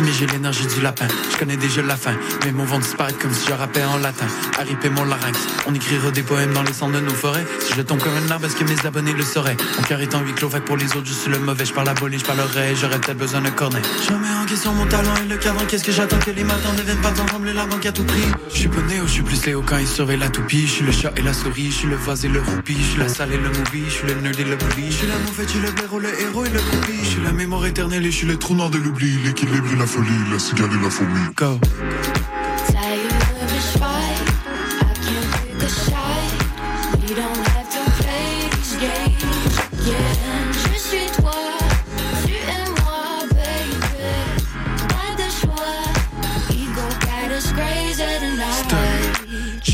Mais 0.01 0.13
j'ai 0.13 0.27
l'énergie 0.27 0.67
du 0.67 0.81
lapin. 0.81 1.07
Je 1.33 1.37
connais 1.37 1.57
déjà 1.57 1.83
la 1.83 1.97
fin, 1.97 2.15
mes 2.45 2.53
mots 2.53 2.65
vont 2.65 2.79
disparaître 2.79 3.19
comme 3.19 3.33
si 3.33 3.47
je 3.49 3.53
rappais 3.53 3.85
en 3.85 3.99
latin. 3.99 4.27
Harry 4.59 4.77
mon 4.91 5.05
larynx, 5.05 5.39
on 5.67 5.75
écrira 5.75 6.11
des 6.11 6.23
poèmes 6.23 6.53
dans 6.53 6.63
les 6.63 6.73
centres 6.73 6.95
de 6.95 7.01
nos 7.01 7.15
forêts. 7.15 7.45
Si 7.61 7.75
je 7.75 7.83
tombe 7.83 8.01
comme 8.01 8.13
un 8.15 8.31
arbre, 8.31 8.47
est-ce 8.47 8.57
que 8.57 8.65
mes 8.65 8.87
abonnés 8.87 9.13
le 9.13 9.23
sauraient? 9.23 9.57
Mon 9.77 9.83
cœur 9.83 10.01
est 10.01 10.15
en 10.15 10.21
huis 10.21 10.33
clos, 10.33 10.49
pour 10.49 10.77
les 10.77 10.87
autres, 10.97 11.07
je 11.07 11.13
suis 11.13 11.31
le 11.31 11.39
mauvais. 11.39 11.65
Je 11.65 11.73
parle 11.73 11.89
à 11.89 11.95
je 11.95 12.25
parlerai, 12.25 12.75
j'aurais 12.77 13.01
peut-être 13.01 13.19
besoin 13.19 13.41
d'un 13.41 13.51
cornet. 13.51 13.83
Je 14.07 14.13
remets 14.13 14.29
en 14.43 14.47
question 14.47 14.73
mon 14.73 14.87
talent 14.87 15.15
et 15.25 15.29
le 15.29 15.37
cadran. 15.37 15.65
Qu'est-ce 15.69 15.85
que 15.85 15.93
j'attends 15.93 16.19
que 16.19 16.31
les 16.31 16.45
matins 16.45 16.73
ne 16.77 16.83
viennent 16.83 17.01
pas 17.01 17.13
ensemble? 17.21 17.51
La 17.51 17.67
banque 17.67 17.87
à 17.87 17.93
tout 17.93 18.05
prix? 18.05 18.23
Je 18.51 18.57
suis 18.57 18.69
pas 18.69 18.81
néo, 18.83 19.07
je 19.07 19.13
suis 19.13 19.23
plus 19.23 19.45
Léo 19.47 19.63
quand 19.67 19.79
il 19.79 19.87
surveille 19.87 20.19
la 20.19 20.29
toupie. 20.29 20.67
Je 20.67 20.73
suis 20.73 20.85
le 20.85 20.93
chat 20.93 21.13
et 21.17 21.23
la 21.23 21.33
souris, 21.33 21.71
je 21.71 21.77
suis 21.77 21.89
le 21.89 21.97
vase 21.97 22.25
et 22.25 22.29
le 22.29 22.41
roupie. 22.41 22.77
Je 22.79 22.91
suis 22.91 22.99
la 22.99 23.09
salle 23.09 23.33
et 23.33 23.39
le 23.39 23.49
movie, 23.49 23.85
je 23.87 23.93
suis 23.93 24.07
le 24.07 24.15
nerd 24.15 24.39
et 24.39 24.45
le 24.45 24.57
bully. 24.57 24.91
Je 24.91 24.97
suis 24.97 25.07
la 25.07 25.19
moufette, 25.19 25.49
je 25.49 25.53
suis 25.53 25.61
le 25.61 25.71
blaireau, 25.73 25.99
le 25.99 26.21
héros 26.21 26.45
et 26.45 26.51
le 26.51 26.61
groupie. 26.61 26.99
Je 27.03 27.09
suis 27.09 27.23
la 27.23 27.33
mémoire 27.33 27.67
éternelle 27.67 28.07
et 28.07 28.11
je 28.11 28.17
suis 28.17 28.27
le 28.27 28.37
trou 28.37 28.55
noir 28.55 28.71
de 28.71 28.79
l'oubli. 28.79 29.19
L'équilibre 29.25 29.66
et 29.73 29.77
la 29.77 29.87
folie, 29.87 30.09
la 30.31 30.39
cigale 30.39 30.71
et 30.73 30.83
la 30.83 30.91
fourmi. 30.91 31.21
Go. 31.37 31.59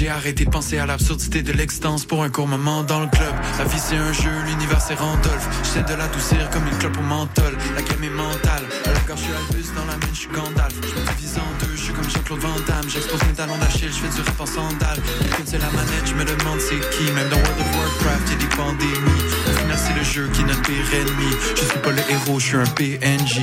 J'ai 0.02 0.08
arrêté 0.08 0.44
de 0.44 0.50
penser 0.50 0.78
à 0.78 0.86
l'absurdité 0.86 1.44
de 1.44 1.52
l'existence 1.52 2.04
pour 2.06 2.24
un 2.24 2.28
court 2.28 2.48
moment 2.48 2.82
dans 2.82 2.98
le 2.98 3.06
club. 3.06 3.32
La 3.56 3.64
vie 3.66 3.78
c'est 3.78 3.94
un 3.94 4.12
jeu, 4.12 4.32
l'univers 4.46 4.80
c'est 4.80 4.98
Randolph. 4.98 5.46
J'essaie 5.62 5.84
de 5.84 5.94
l'adoucir 5.96 6.50
comme 6.50 6.66
une 6.66 6.76
clope 6.78 6.98
au 6.98 7.02
menthol. 7.02 7.56
La 7.76 7.82
gamme 7.82 8.02
est 8.02 8.10
mentale. 8.10 8.64
À 8.84 8.92
la 8.94 8.98
gorge, 9.06 9.20
je 9.20 9.24
suis 9.26 9.32
Albus, 9.32 9.72
dans 9.76 9.84
la 9.86 9.96
mine, 9.98 10.12
je 10.12 10.18
suis 10.18 10.28
Gandalf. 10.28 10.74
Je 10.82 11.00
me 11.00 11.06
divise 11.06 11.38
en 11.38 11.64
deux, 11.64 11.76
je 11.76 11.82
suis 11.82 11.92
comme 11.92 12.10
Jean-Claude 12.10 12.40
Van 12.40 12.58
Damme. 12.66 12.90
J'expose 12.90 13.20
mes 13.28 13.32
talons 13.34 13.56
d'Achille, 13.58 13.92
je 13.92 14.02
fais 14.02 14.08
du 14.08 14.22
rap 14.26 14.40
en 14.40 14.46
sandales. 14.46 15.02
Quelqu'un 15.20 15.44
c'est 15.44 15.58
la 15.58 15.70
manette, 15.70 16.06
je 16.06 16.14
me 16.14 16.24
demande 16.24 16.58
c'est 16.58 16.82
qui. 16.90 17.04
Même 17.12 17.28
dans 17.28 17.38
World 17.38 17.60
of 17.60 17.76
Warcraft, 17.76 18.26
y'a 18.26 18.36
des 18.42 18.56
pandémies. 18.56 19.22
Au 19.46 19.54
final, 19.54 19.78
c'est 19.78 19.94
le 19.94 20.02
jeu 20.02 20.28
qui 20.34 20.40
est 20.40 20.46
notre 20.46 20.62
pire 20.62 20.94
ennemi. 20.98 21.30
Je 21.54 21.62
suis 21.62 21.78
pas 21.78 21.92
le 21.92 22.02
héros, 22.10 22.40
je 22.40 22.46
suis 22.46 22.56
un 22.56 22.66
PNJ. 22.74 23.38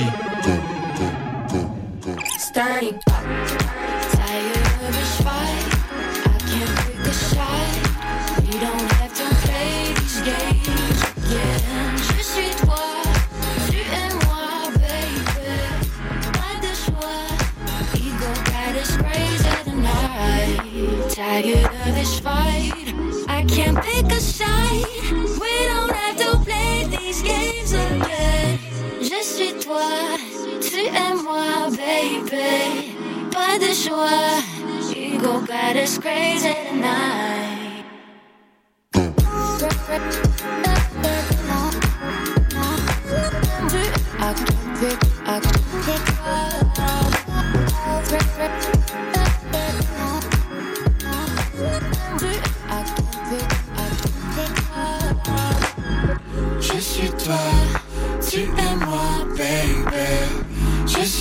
Starting 2.36 3.00
up. 3.08 3.99
Of 21.48 21.94
this 21.94 22.20
fight, 22.20 22.94
I 23.26 23.42
can't 23.48 23.82
pick 23.82 24.12
a 24.12 24.20
side. 24.20 24.84
We 25.10 25.66
don't 25.68 25.90
have 25.90 26.16
to 26.18 26.38
play 26.44 26.84
these 26.84 27.22
games 27.22 27.72
again. 27.72 28.58
Je 29.00 29.22
suis 29.22 29.54
toi, 29.54 30.18
tu 30.60 30.86
es 30.86 31.22
moi, 31.22 31.70
baby. 31.70 32.94
Pas 33.32 33.58
de 33.58 33.72
choix, 33.72 34.42
ego 34.94 35.40
got 35.46 35.76
us 35.76 35.98
crazy 35.98 36.54
tonight. 36.68 37.84
I 44.22 44.34
can't 44.34 44.78
pick, 44.78 44.98
I 45.26 45.40
can 45.40 45.54
pick 48.66 48.79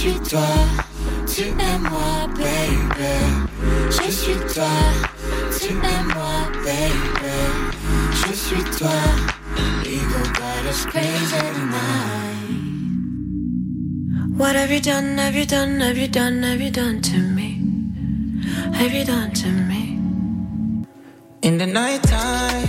suis 0.10 0.20
toi, 0.30 0.42
tu 1.28 1.44
es 1.44 1.78
moi, 1.90 2.28
baby. 2.36 3.14
suis 4.12 4.40
toi, 4.54 4.66
tu 5.60 5.70
es 5.70 6.04
moi, 6.14 6.50
baby. 6.66 7.38
Je 8.14 8.34
suis 8.34 8.64
toi, 8.78 9.00
ego 9.86 10.22
got 10.38 10.66
us 10.70 10.86
crazy 10.86 11.42
tonight. 11.54 12.30
What 14.38 14.56
have 14.56 14.72
you 14.72 14.82
done, 14.82 15.18
have 15.18 15.36
you 15.36 15.46
done, 15.46 15.80
have 15.82 15.98
you 15.98 16.08
done, 16.08 16.44
have 16.44 16.62
you 16.62 16.72
done 16.72 17.02
to 17.02 17.18
me? 17.18 17.62
Have 18.74 18.94
you 18.94 19.06
done 19.06 19.32
to 19.32 19.48
me? 19.48 20.00
In 21.42 21.58
the 21.58 21.68
night 21.68 22.04
time, 22.04 22.68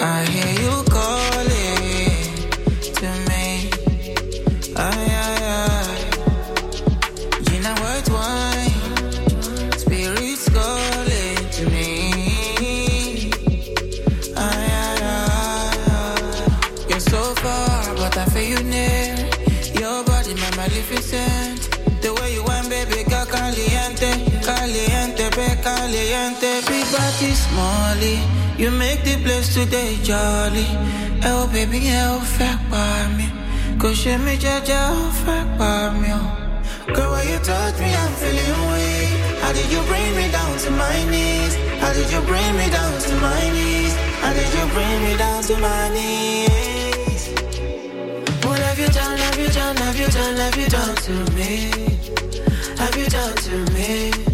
I 0.00 0.24
hear 0.24 0.52
you 0.64 0.84
calling 0.90 2.12
to 2.98 3.08
me. 3.28 3.70
Ay, 4.76 5.11
smallie. 27.52 28.20
You 28.58 28.70
make 28.70 29.04
the 29.04 29.16
place 29.24 29.54
today 29.54 29.96
jolly. 30.02 30.66
Oh, 31.24 31.48
baby, 31.52 31.78
yeah, 31.78 32.16
oh, 32.16 32.20
fuck 32.20 32.60
by 32.70 33.00
me. 33.16 33.26
Go 33.78 33.92
show 33.94 34.18
me, 34.18 34.36
Jaja, 34.36 34.80
oh, 34.90 35.10
fuck 35.24 35.46
by 35.58 35.90
me. 36.00 36.08
oh. 36.10 36.94
Girl, 36.94 37.10
when 37.12 37.28
you 37.28 37.38
touch 37.38 37.78
me, 37.78 37.90
I'm 37.94 38.12
feeling 38.20 38.60
weak. 38.72 39.10
How 39.42 39.52
did 39.52 39.68
you 39.70 39.82
bring 39.90 40.10
me 40.16 40.26
down 40.30 40.58
to 40.64 40.70
my 40.70 40.98
knees? 41.10 41.54
How 41.80 41.92
did 41.92 42.10
you 42.10 42.20
bring 42.30 42.50
me 42.56 42.66
down 42.70 42.94
to 43.06 43.14
my 43.26 43.42
knees? 43.54 43.94
How 44.22 44.32
did 44.32 44.50
you 44.56 44.64
bring 44.74 44.96
me 45.04 45.16
down 45.16 45.42
to 45.48 45.54
my 45.58 45.88
knees? 45.94 47.22
What 48.44 48.58
have 48.66 48.78
you 48.78 48.88
done, 48.88 49.18
have 49.18 49.38
you 49.38 49.48
done, 49.48 49.76
have 49.76 49.98
you 49.98 50.08
done, 50.08 50.36
have 50.36 50.56
you 50.56 50.68
done 50.68 50.94
to 51.06 51.14
me? 51.34 51.70
Have 52.78 52.96
you 52.96 53.06
done 53.06 53.36
to 53.46 53.56
me? 53.72 54.31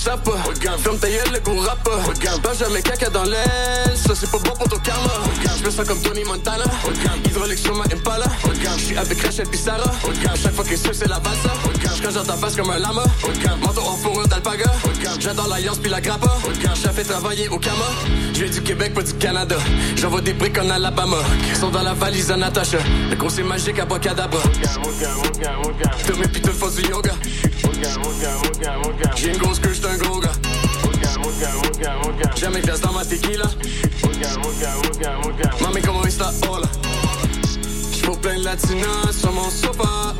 Ils 0.00 0.22
pas. 0.22 0.42
Regarde, 0.46 0.80
ferme 0.80 0.98
ta 0.98 1.08
gueule, 1.08 1.32
le 1.32 1.40
gros 1.40 1.60
rap. 1.60 1.88
Regarde, 2.06 2.42
pas 2.42 2.54
jamais 2.54 2.82
caca 2.82 3.10
dans 3.10 3.24
l'aile. 3.24 3.96
Ça 3.96 4.14
c'est 4.14 4.30
pas 4.30 4.38
bon 4.38 4.54
pour 4.56 4.68
ton 4.68 4.78
karma. 4.78 5.10
Regarde, 5.38 5.58
je 5.58 5.64
fais 5.64 5.70
ça 5.70 5.84
comme 5.84 6.00
Tony 6.00 6.24
Montana. 6.24 6.64
Regarde, 6.84 7.26
hydraulique 7.26 7.58
sur 7.58 7.74
ma 7.74 7.84
Impala. 7.84 8.26
Regarde, 8.42 8.78
je 8.78 8.84
suis 8.84 8.96
avec 8.96 9.20
Rachel 9.22 9.46
pis 9.48 9.58
Sarah. 9.58 9.92
Regarde, 10.02 10.38
chaque 10.42 10.54
fois 10.54 10.64
que 10.64 10.76
c'est 10.76 10.94
c'est 10.94 11.08
la 11.08 11.18
valsa. 11.18 11.52
Regarde, 11.64 11.96
je 12.02 12.18
dans 12.18 12.24
ta 12.24 12.36
face 12.36 12.56
comme 12.56 12.70
un 12.70 12.78
lama. 12.78 13.04
Regarde, 13.22 13.60
manteau 13.60 13.82
en 13.82 13.96
fourrure 13.96 14.28
d'alpaga. 14.28 14.72
Regarde, 14.84 15.20
j'adore 15.20 15.48
l'alliance 15.48 15.78
puis 15.78 15.90
la 15.90 16.00
grappa. 16.00 16.34
Regarde, 16.44 16.78
j'ai 16.82 16.92
fait 16.92 17.04
travailler 17.04 17.48
au 17.48 17.58
Kama. 17.58 17.76
Je 18.32 18.44
viens 18.44 18.50
du 18.50 18.62
Québec, 18.62 18.94
pas 18.94 19.02
du 19.02 19.14
Canada. 19.14 19.56
J'envoie 19.96 20.20
des 20.20 20.32
briques 20.32 20.58
en 20.58 20.70
Alabama. 20.70 21.18
Sont 21.58 21.70
dans 21.70 21.82
la 21.82 21.94
valise 21.94 22.30
à 22.30 22.36
Natacha. 22.36 22.78
Le 23.10 23.16
conseil 23.16 23.44
magique 23.44 23.78
à 23.78 23.84
Bocadabra. 23.84 24.42
Tous 26.06 26.16
mes 26.16 26.28
pitons 26.28 26.52
font 26.52 26.70
du 26.70 26.88
yoga. 26.88 27.12
J'ai 29.16 29.28
une 29.30 29.38
grosse 29.38 29.58
queue, 29.58 29.72
j'suis 29.72 29.86
un 29.86 29.96
gros 29.96 30.20
gars. 30.20 30.32
Jamais 32.36 32.60
glace 32.60 32.80
dans 32.80 32.92
ma 32.92 33.04
tequila. 33.04 33.44
Mami, 35.60 35.80
comment 35.82 36.04
está? 36.04 36.30
Hola? 36.48 36.66
J'vois 37.92 38.16
plein 38.16 38.38
de 38.38 38.44
latinas 38.44 39.12
sur 39.18 39.32
mon 39.32 39.50
sofa. 39.50 40.14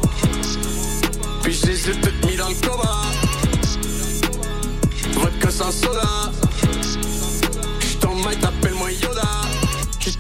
Puis 1.43 1.53
je 1.55 1.67
les 1.67 1.91
ai 1.91 1.93
toutes 2.01 2.27
mis 2.27 2.37
dans 2.37 2.49
le 2.49 2.55
coma. 2.55 3.03
Vodka 5.15 5.51
sans 5.51 5.71
soda. 5.73 6.33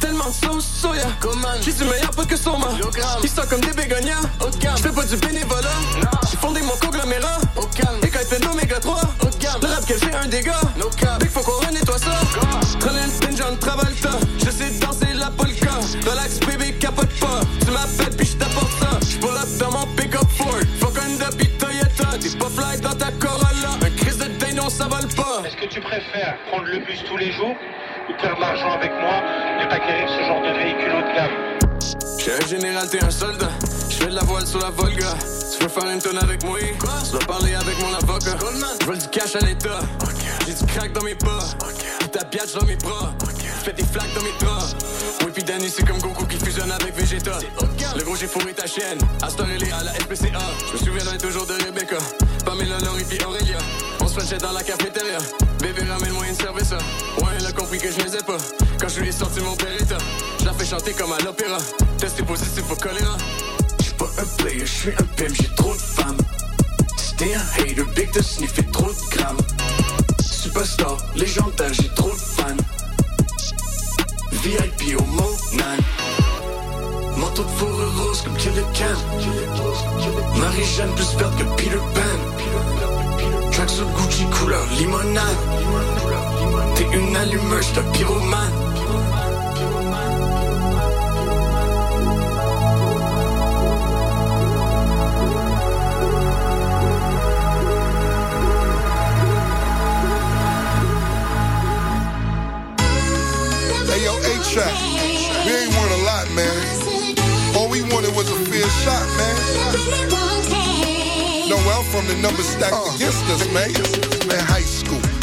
Tellement 0.01 0.25
en 0.27 0.33
sauce 0.33 0.67
soya. 0.67 1.07
J'ai 1.63 1.73
du 1.73 1.85
meilleur 1.85 2.11
pas 2.11 2.25
que 2.25 2.37
Soma. 2.37 2.69
Ils 3.23 3.29
sont 3.29 3.43
comme 3.49 3.61
des 3.61 3.73
bégognats. 3.73 4.23
J'fais 4.77 4.91
pas 4.91 5.05
du 5.05 5.17
bénévolat. 5.17 5.69
J'ai 6.31 6.37
fondé 6.39 6.61
mon 6.63 6.77
conglomérat. 6.85 7.39
Et 8.03 8.09
quand 8.09 8.19
il 8.33 8.41
d'oméga 8.41 8.81
3. 8.81 9.01
Le 9.63 9.67
rap 9.69 9.87
qu'elle 9.87 9.99
fait 9.99 10.15
un 10.15 10.27
dégât. 10.27 10.61
Big 11.21 11.31
faut 11.31 11.41
qu'on 11.41 11.65
renettoie 11.67 11.99
ça. 11.99 12.13
Prenez 12.81 13.03
une 13.05 13.11
spin, 13.11 13.37
John 13.37 13.59
Travolta. 13.59 14.11
Je 14.39 14.51
sais 14.51 14.71
danser 14.81 15.13
la 15.15 15.31
polka. 15.31 15.73
Relax, 16.07 16.41
bébé, 16.41 16.73
capote 16.79 17.13
pas. 17.21 17.41
Tu 17.65 17.71
m'appelles 17.71 18.17
puis 18.17 18.27
j't'apporte 18.27 18.50
ça 24.71 24.89
pas. 24.89 25.43
Est-ce 25.47 25.57
que 25.57 25.67
tu 25.67 25.81
préfères 25.81 26.37
prendre 26.49 26.65
le 26.65 26.79
bus 26.79 27.03
tous 27.07 27.17
les 27.17 27.33
jours 27.33 27.55
ou 28.09 28.21
faire 28.21 28.37
de 28.37 28.41
l'argent 28.41 28.73
avec 28.73 28.93
moi 28.93 29.23
et 29.63 29.69
t'acquérir 29.69 30.09
ce 30.09 30.23
genre 30.25 30.41
de 30.43 30.53
véhicule 30.59 30.93
haut 30.95 31.09
de 31.09 31.15
gamme? 31.15 31.61
J'ai 32.19 32.33
un 32.33 32.47
général, 32.47 32.89
t'es 32.89 33.03
un 33.03 33.11
soldat. 33.11 33.51
Je 33.89 33.97
fais 33.97 34.07
de 34.07 34.15
la 34.15 34.23
voile 34.23 34.47
sur 34.47 34.61
la 34.61 34.71
Volga. 34.71 35.15
Tu 35.57 35.65
veux 35.65 35.69
faire 35.69 35.91
une 35.91 36.01
tonne 36.01 36.19
avec 36.19 36.45
moi? 36.45 36.59
Tu 36.61 37.11
dois 37.13 37.27
parler 37.27 37.55
avec 37.55 37.79
mon 37.81 37.93
avocat. 37.95 38.37
Je 38.81 38.87
veux 38.87 38.97
du 38.97 39.09
cash 39.09 39.37
à 39.37 39.41
l'état. 39.41 39.81
J'ai 40.47 40.55
du 40.55 40.73
crack 40.73 40.93
dans 40.93 41.03
mes 41.03 41.15
pas. 41.15 41.41
Puis 41.99 42.09
ta 42.09 42.25
biatch 42.25 42.55
dans 42.55 42.67
mes 42.67 42.77
bras. 42.77 43.13
Fais 43.65 43.73
des 43.73 43.85
flaques 43.85 44.15
dans 44.15 44.23
mes 44.23 44.33
draps. 44.41 44.75
Oui, 45.25 45.33
puis 45.35 45.43
Danny, 45.43 45.69
c'est 45.69 45.87
comme 45.87 45.99
Goku 45.99 46.25
qui 46.27 46.39
fusionne 46.39 46.73
avec 46.73 46.95
Vegeta. 46.95 47.39
Le 47.97 48.03
gros, 48.05 48.17
j'ai 48.17 48.27
fourré 48.27 48.53
ta 48.55 48.67
chaîne. 48.67 48.99
Astor, 49.23 49.47
elle 49.55 49.63
est 49.63 49.73
à 49.73 49.83
la 49.83 49.93
FPCA. 49.93 50.41
Je 50.69 50.73
me 50.73 50.79
souviendrai 50.79 51.19
toujours 51.19 51.47
de 51.47 51.55
Rebecca. 51.55 51.99
Pamela, 52.45 52.79
Laurie, 52.81 53.05
puis 53.05 53.19
Aurélia. 53.25 53.59
Se 54.11 54.19
frenchait 54.19 54.39
dans 54.39 54.51
la 54.51 54.65
cafétéria. 54.65 55.19
Bébé, 55.61 55.83
ramène-moi 55.89 56.27
une 56.27 56.35
service. 56.35 56.73
Ouais, 56.73 57.29
elle 57.39 57.47
a 57.47 57.53
compris 57.53 57.79
que 57.79 57.93
je 57.93 57.99
n'aisais 58.01 58.25
pas. 58.27 58.39
Quand 58.81 58.89
je 58.89 58.99
lui 58.99 59.09
ai 59.09 59.13
sorti 59.13 59.39
mon 59.41 59.55
Beretta, 59.55 59.99
je 60.41 60.47
la 60.47 60.53
fais 60.53 60.65
chanter 60.65 60.93
comme 60.95 61.13
à 61.13 61.19
l'opéra. 61.21 61.59
Testé 61.97 62.25
positif 62.25 62.65
au 62.69 62.75
choléra. 62.75 63.17
J'suis 63.79 63.95
pas 63.95 64.11
un 64.19 64.43
player, 64.43 64.67
j'suis 64.67 64.91
un 64.91 65.05
pimp, 65.17 65.33
j'ai 65.33 65.55
trop 65.55 65.75
de 65.75 65.79
femmes. 65.79 66.17
C'était 66.97 67.35
un 67.35 67.63
hater, 67.63 67.85
big 67.95 68.13
de 68.13 68.21
sniffer 68.21 68.65
trop 68.73 68.91
de 68.91 69.17
grammes. 69.17 69.39
Superstar, 70.21 70.97
légendaire, 71.15 71.73
j'ai 71.73 71.89
trop 71.91 72.11
de 72.11 72.17
fans. 72.17 72.65
VIP 74.43 74.99
au 74.99 75.05
Monan. 75.05 75.79
Manteau 77.17 77.45
de 77.45 77.49
fourrure 77.51 78.05
rose 78.05 78.23
comme 78.23 78.37
Killer 78.39 78.65
Cam. 78.75 78.97
Marie-Jeanne 80.37 80.95
plus 80.97 81.15
verte 81.17 81.39
que 81.39 81.45
Peter 81.57 81.79
Pan. 81.95 82.80
Tracksuit 83.61 83.85
Gucci 83.95 84.25
couleur 84.25 84.65
limonade. 84.79 85.23
T'es 86.77 86.87
une 86.97 87.15
allumeur, 87.15 87.61
j'suis 87.61 87.79
un 87.79 87.83
pyromane. 87.93 88.55
Hey 103.91 104.05
yo, 104.07 104.15
A-Trak, 104.15 104.73
we 105.45 105.53
ain't 105.53 105.71
won 105.77 105.91
a 105.93 106.01
lot, 106.09 106.27
man. 106.35 106.65
All 107.57 107.69
we 107.69 107.83
wanted 107.93 108.17
was 108.17 108.31
a 108.31 108.37
fair 108.37 108.69
shot, 108.83 109.07
man. 109.19 109.37
No, 111.51 111.57
I'm 111.57 111.83
from 111.83 112.07
the 112.07 112.15
number 112.23 112.45
stacked 112.45 112.73
uh. 112.73 112.95
against 112.95 113.25
us, 113.27 113.43
man. 113.51 113.75
Man, 114.29 114.39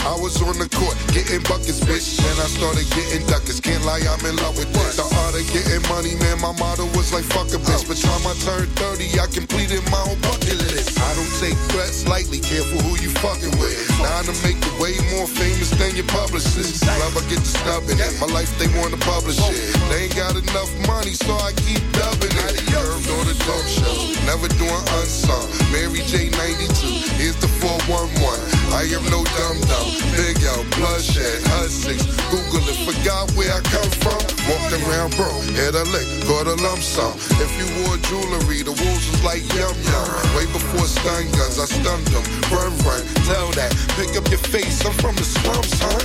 I 0.08 0.16
was 0.16 0.40
on 0.40 0.56
the 0.56 0.72
court 0.72 0.96
getting 1.12 1.44
buckets, 1.52 1.84
bitch. 1.84 2.16
Then 2.16 2.40
I 2.40 2.48
started 2.48 2.88
getting 2.96 3.28
duckets. 3.28 3.60
Can't 3.60 3.84
lie, 3.84 4.00
I'm 4.08 4.24
in 4.24 4.40
love 4.40 4.56
with 4.56 4.72
this. 4.72 4.96
The 4.96 5.04
art 5.04 5.36
of 5.36 5.44
getting 5.52 5.84
money, 5.92 6.16
man. 6.24 6.40
My 6.40 6.56
motto 6.56 6.88
was 6.96 7.12
like 7.12 7.28
fuck 7.28 7.52
a 7.52 7.60
bitch. 7.60 7.84
But 7.84 8.00
time 8.00 8.24
I 8.24 8.32
turned 8.40 8.72
30, 8.80 9.20
I 9.20 9.28
completed 9.28 9.84
my 9.92 10.00
own 10.08 10.16
bucket 10.24 10.64
list. 10.72 10.96
I 10.96 11.12
don't 11.12 11.34
take 11.44 11.60
threats 11.68 12.08
lightly. 12.08 12.40
Careful 12.40 12.80
who 12.88 12.96
you 13.04 13.12
fucking 13.20 13.52
with. 13.60 13.76
Now 14.00 14.24
to 14.24 14.32
make 14.48 14.56
you 14.56 14.74
way 14.80 14.96
more 15.12 15.28
famous 15.28 15.76
than 15.76 15.92
your 16.00 16.08
publicist. 16.08 16.88
Love, 16.88 17.20
I 17.20 17.28
get 17.28 17.44
to 17.44 17.52
snubbing 17.68 18.00
it. 18.00 18.14
My 18.24 18.32
life, 18.32 18.48
they 18.56 18.72
want 18.80 18.96
to 18.96 19.02
publish 19.04 19.36
it. 19.44 19.60
They 19.92 20.08
ain't 20.08 20.16
got 20.16 20.40
enough 20.40 20.72
money, 20.88 21.20
so 21.20 21.36
I 21.44 21.52
keep 21.68 21.84
dubbing 21.92 22.32
it. 22.48 22.56
Curved 22.72 23.12
on 23.12 23.28
the 23.28 23.36
talk 23.44 23.66
show, 23.68 23.96
never 24.24 24.48
doing 24.56 24.86
unsung. 25.04 25.52
Mary 25.76 26.00
J 26.08 26.32
92, 26.32 27.12
here's 27.20 27.36
the 27.44 27.52
411. 27.60 28.58
I 28.72 28.88
am 28.96 29.04
no 29.12 29.28
dumb 29.36 29.60
dumb. 29.68 29.97
Big 30.14 30.42
L, 30.44 30.64
bloodshed, 30.78 31.42
6. 31.70 32.06
Google 32.30 32.66
it, 32.70 32.80
forgot 32.86 33.32
where 33.34 33.52
I 33.54 33.62
come 33.62 33.90
from. 34.02 34.20
Walked 34.50 34.74
around 34.74 35.16
broke, 35.16 35.44
hit 35.54 35.76
a 35.76 35.84
lick, 35.94 36.08
got 36.28 36.48
a 36.48 36.56
lump 36.62 36.82
sum. 36.82 37.14
If 37.42 37.52
you 37.60 37.68
wore 37.84 37.98
jewelry, 38.10 38.64
the 38.64 38.72
wolves 38.72 39.06
was 39.12 39.24
like 39.24 39.44
yum 39.54 39.76
yum. 39.88 40.08
Way 40.36 40.46
before 40.52 40.86
stun 40.86 41.30
guns, 41.32 41.60
I 41.60 41.66
stunned 41.66 42.08
them. 42.08 42.24
Run, 42.52 42.72
run, 42.86 43.02
tell 43.28 43.52
that. 43.60 43.72
Pick 43.98 44.16
up 44.18 44.28
your 44.30 44.40
face, 44.40 44.86
I'm 44.86 44.94
from 44.94 45.16
the 45.16 45.24
slums, 45.24 45.72
son. 45.78 46.02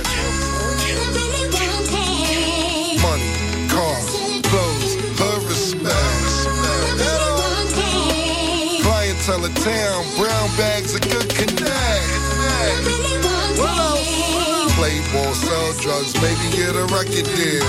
Money, 3.01 3.31
cars, 3.69 4.09
clothes, 4.47 4.93
hood 5.19 5.43
respect. 5.47 6.33
Clientele 8.83 9.45
of 9.45 9.55
town, 9.63 10.05
brown 10.17 10.49
bags, 10.57 10.95
a 10.95 10.99
good 10.99 11.29
connect. 11.29 13.22
Play 14.75 14.99
ball, 15.13 15.33
sell 15.33 15.73
drugs, 15.79 16.13
maybe 16.21 16.45
get 16.55 16.75
a 16.75 16.85
record 16.91 17.27
deal. 17.37 17.63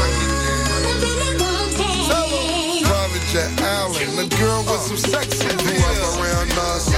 Private 2.84 3.26
jet 3.30 3.52
Allen, 3.62 4.16
the 4.16 4.26
girl 4.38 4.62
with 4.64 4.80
some 4.80 4.96
sex 4.96 5.40
appeal. 5.40 5.84
around 6.18 6.50
us, 6.72 6.90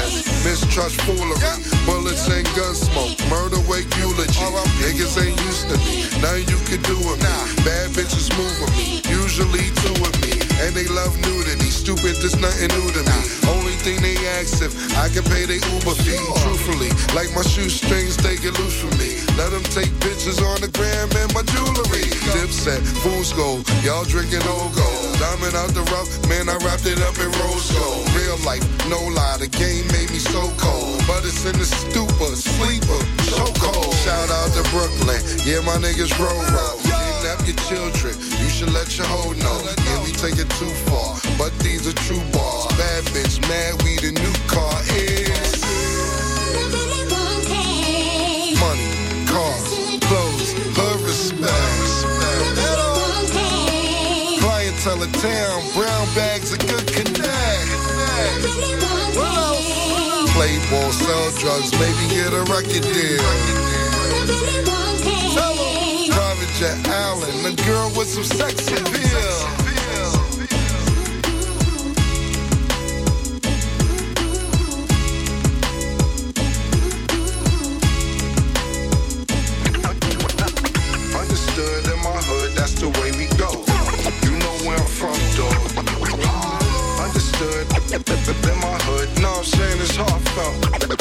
mistrust 0.44 1.00
foolery, 1.02 1.36
bullets 1.84 2.28
and 2.28 2.46
gun 2.56 2.74
smoke, 2.74 3.18
murder 3.28 3.60
wake 3.68 3.90
eulogy. 3.98 4.40
Niggas 4.80 5.16
ain't 5.20 5.40
used 5.44 5.68
to 5.68 5.76
me, 5.84 6.06
nothing 6.22 6.48
you 6.48 6.60
can 6.64 6.80
do 6.82 6.96
with. 7.04 7.20
Bad 7.64 7.90
bitches 7.90 8.30
move 8.38 8.56
with 8.60 8.74
me, 8.76 9.02
usually 9.10 9.70
two 9.82 9.92
with 10.00 10.16
me, 10.22 10.35
and 10.60 10.74
they 10.74 10.86
love 10.88 11.12
nudity. 11.22 11.70
Stupid, 11.70 12.16
there's 12.20 12.36
nothing 12.40 12.68
new 12.72 12.88
to 12.92 13.02
me. 13.02 13.20
Only 13.52 13.76
thing 13.84 14.00
they 14.02 14.16
ask 14.38 14.62
if 14.62 14.72
I 14.96 15.08
can 15.08 15.22
pay 15.24 15.44
their 15.44 15.60
Uber 15.60 15.96
fee. 16.02 16.18
Truthfully, 16.42 16.90
like 17.14 17.30
my 17.36 17.42
shoestrings, 17.42 18.16
they 18.16 18.36
get 18.36 18.58
loose 18.58 18.78
from 18.80 18.94
me. 18.98 19.20
Let 19.36 19.52
them 19.52 19.62
take 19.70 19.92
pictures 20.00 20.40
on 20.40 20.60
the 20.60 20.68
gram 20.72 21.08
and 21.12 21.30
my 21.34 21.42
jewelry. 21.52 22.08
Dipset, 22.34 22.80
fool's 23.04 23.32
gold, 23.32 23.68
y'all 23.84 24.04
drinking 24.04 24.42
old 24.48 24.74
gold. 24.74 25.06
Diamond 25.20 25.54
out 25.54 25.72
the 25.76 25.84
rough, 25.92 26.10
man, 26.28 26.48
I 26.48 26.56
wrapped 26.64 26.86
it 26.86 27.00
up 27.04 27.16
in 27.20 27.30
rose 27.44 27.70
gold. 27.76 28.04
Real 28.16 28.38
life, 28.44 28.64
no 28.88 28.98
lie, 29.12 29.38
the 29.38 29.48
game 29.48 29.86
made 29.92 30.10
me 30.10 30.18
so 30.18 30.50
cold. 30.56 31.00
But 31.06 31.24
it's 31.24 31.44
in 31.44 31.56
the 31.58 31.68
stupor, 31.68 32.32
sleeper, 32.34 33.00
so 33.30 33.44
cold. 33.60 33.94
Shout 34.02 34.30
out 34.30 34.50
to 34.56 34.62
Brooklyn, 34.72 35.20
yeah, 35.44 35.60
my 35.62 35.76
niggas 35.78 36.12
roll 36.18 36.42
roll. 36.50 36.95
Your 37.46 37.54
children, 37.70 38.14
you 38.42 38.48
should 38.50 38.72
let 38.72 38.98
your 38.98 39.06
hoe 39.06 39.30
know. 39.38 39.62
Yeah, 39.86 40.02
we 40.02 40.10
take 40.10 40.34
it 40.34 40.50
too 40.58 40.74
far, 40.90 41.14
but 41.38 41.56
these 41.60 41.86
are 41.86 41.94
true 42.02 42.18
bars. 42.34 42.66
Bad 42.74 43.04
bitch, 43.14 43.38
mad, 43.46 43.80
we 43.86 43.94
the 44.02 44.10
new 44.10 44.34
car 44.50 44.74
is. 44.90 45.62
Money, 48.58 48.90
cars, 49.30 49.62
clothes, 50.10 50.58
hood 50.74 51.00
respect. 51.06 51.86
Clientele 54.42 55.06
town, 55.22 55.62
brown 55.78 56.06
bags, 56.18 56.50
a 56.52 56.58
good 56.58 56.86
connect. 56.90 57.70
Play 60.34 60.58
ball, 60.68 60.90
sell 60.90 61.30
drugs, 61.38 61.70
maybe 61.78 62.10
get 62.10 62.32
a 62.34 62.42
record 62.50 62.82
deal. 62.90 63.22
Private 64.26 65.85
jet 66.58 66.88
Allen, 66.88 67.42
the 67.42 67.62
girl 67.66 67.90
with 67.98 68.08
some 68.08 68.24
sex 68.24 68.66
appeal. 68.68 68.80
Understood 81.14 81.84
in 81.92 81.98
my 82.02 82.16
hood, 82.24 82.52
that's 82.56 82.72
the 82.80 82.88
way 82.88 83.12
we 83.20 83.26
go. 83.36 83.50
You 84.24 84.38
know 84.38 84.56
where 84.64 84.78
I'm 84.78 84.86
from, 84.86 85.18
dog. 85.36 85.60
Understood 87.04 87.66
in 88.50 88.60
my 88.60 88.78
hood, 88.86 89.20
know 89.20 89.34
I'm 89.36 89.44
saying 89.44 89.80
it's 89.80 89.96
heartfelt. 89.96 90.95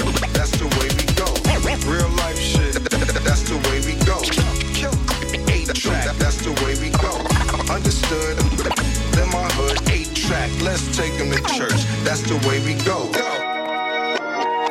Take 10.95 11.13
him 11.13 11.29
to 11.29 11.41
church. 11.53 11.83
That's 12.07 12.21
the 12.21 12.39
way 12.47 12.63
we 12.63 12.73
go. 12.85 13.11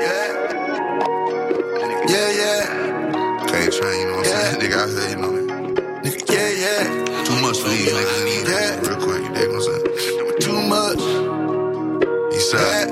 Yeah. 0.01 0.45
Yeah, 2.09 2.31
yeah. 2.41 3.45
K 3.47 3.69
train, 3.69 4.01
you 4.01 4.07
know 4.09 4.17
what 4.17 4.27
I'm 4.27 4.33
saying? 4.33 4.61
Nigga 4.61 4.77
out 4.81 4.89
here, 4.89 5.09
you 5.11 5.21
know. 5.21 5.35
Yeah, 6.33 6.51
yeah. 6.65 7.25
Too 7.25 7.39
much 7.45 7.61
for 7.61 7.69
these 7.69 7.93
me, 8.25 8.41
yeah. 8.49 8.81
real 8.89 8.97
quick. 9.05 9.21
You 9.21 9.35
dig 9.37 9.49
what 9.53 9.57
I'm 9.57 9.69
saying? 9.69 9.85
Too 10.41 10.61
much. 10.65 11.01
East 12.35 12.51
side. 12.51 12.89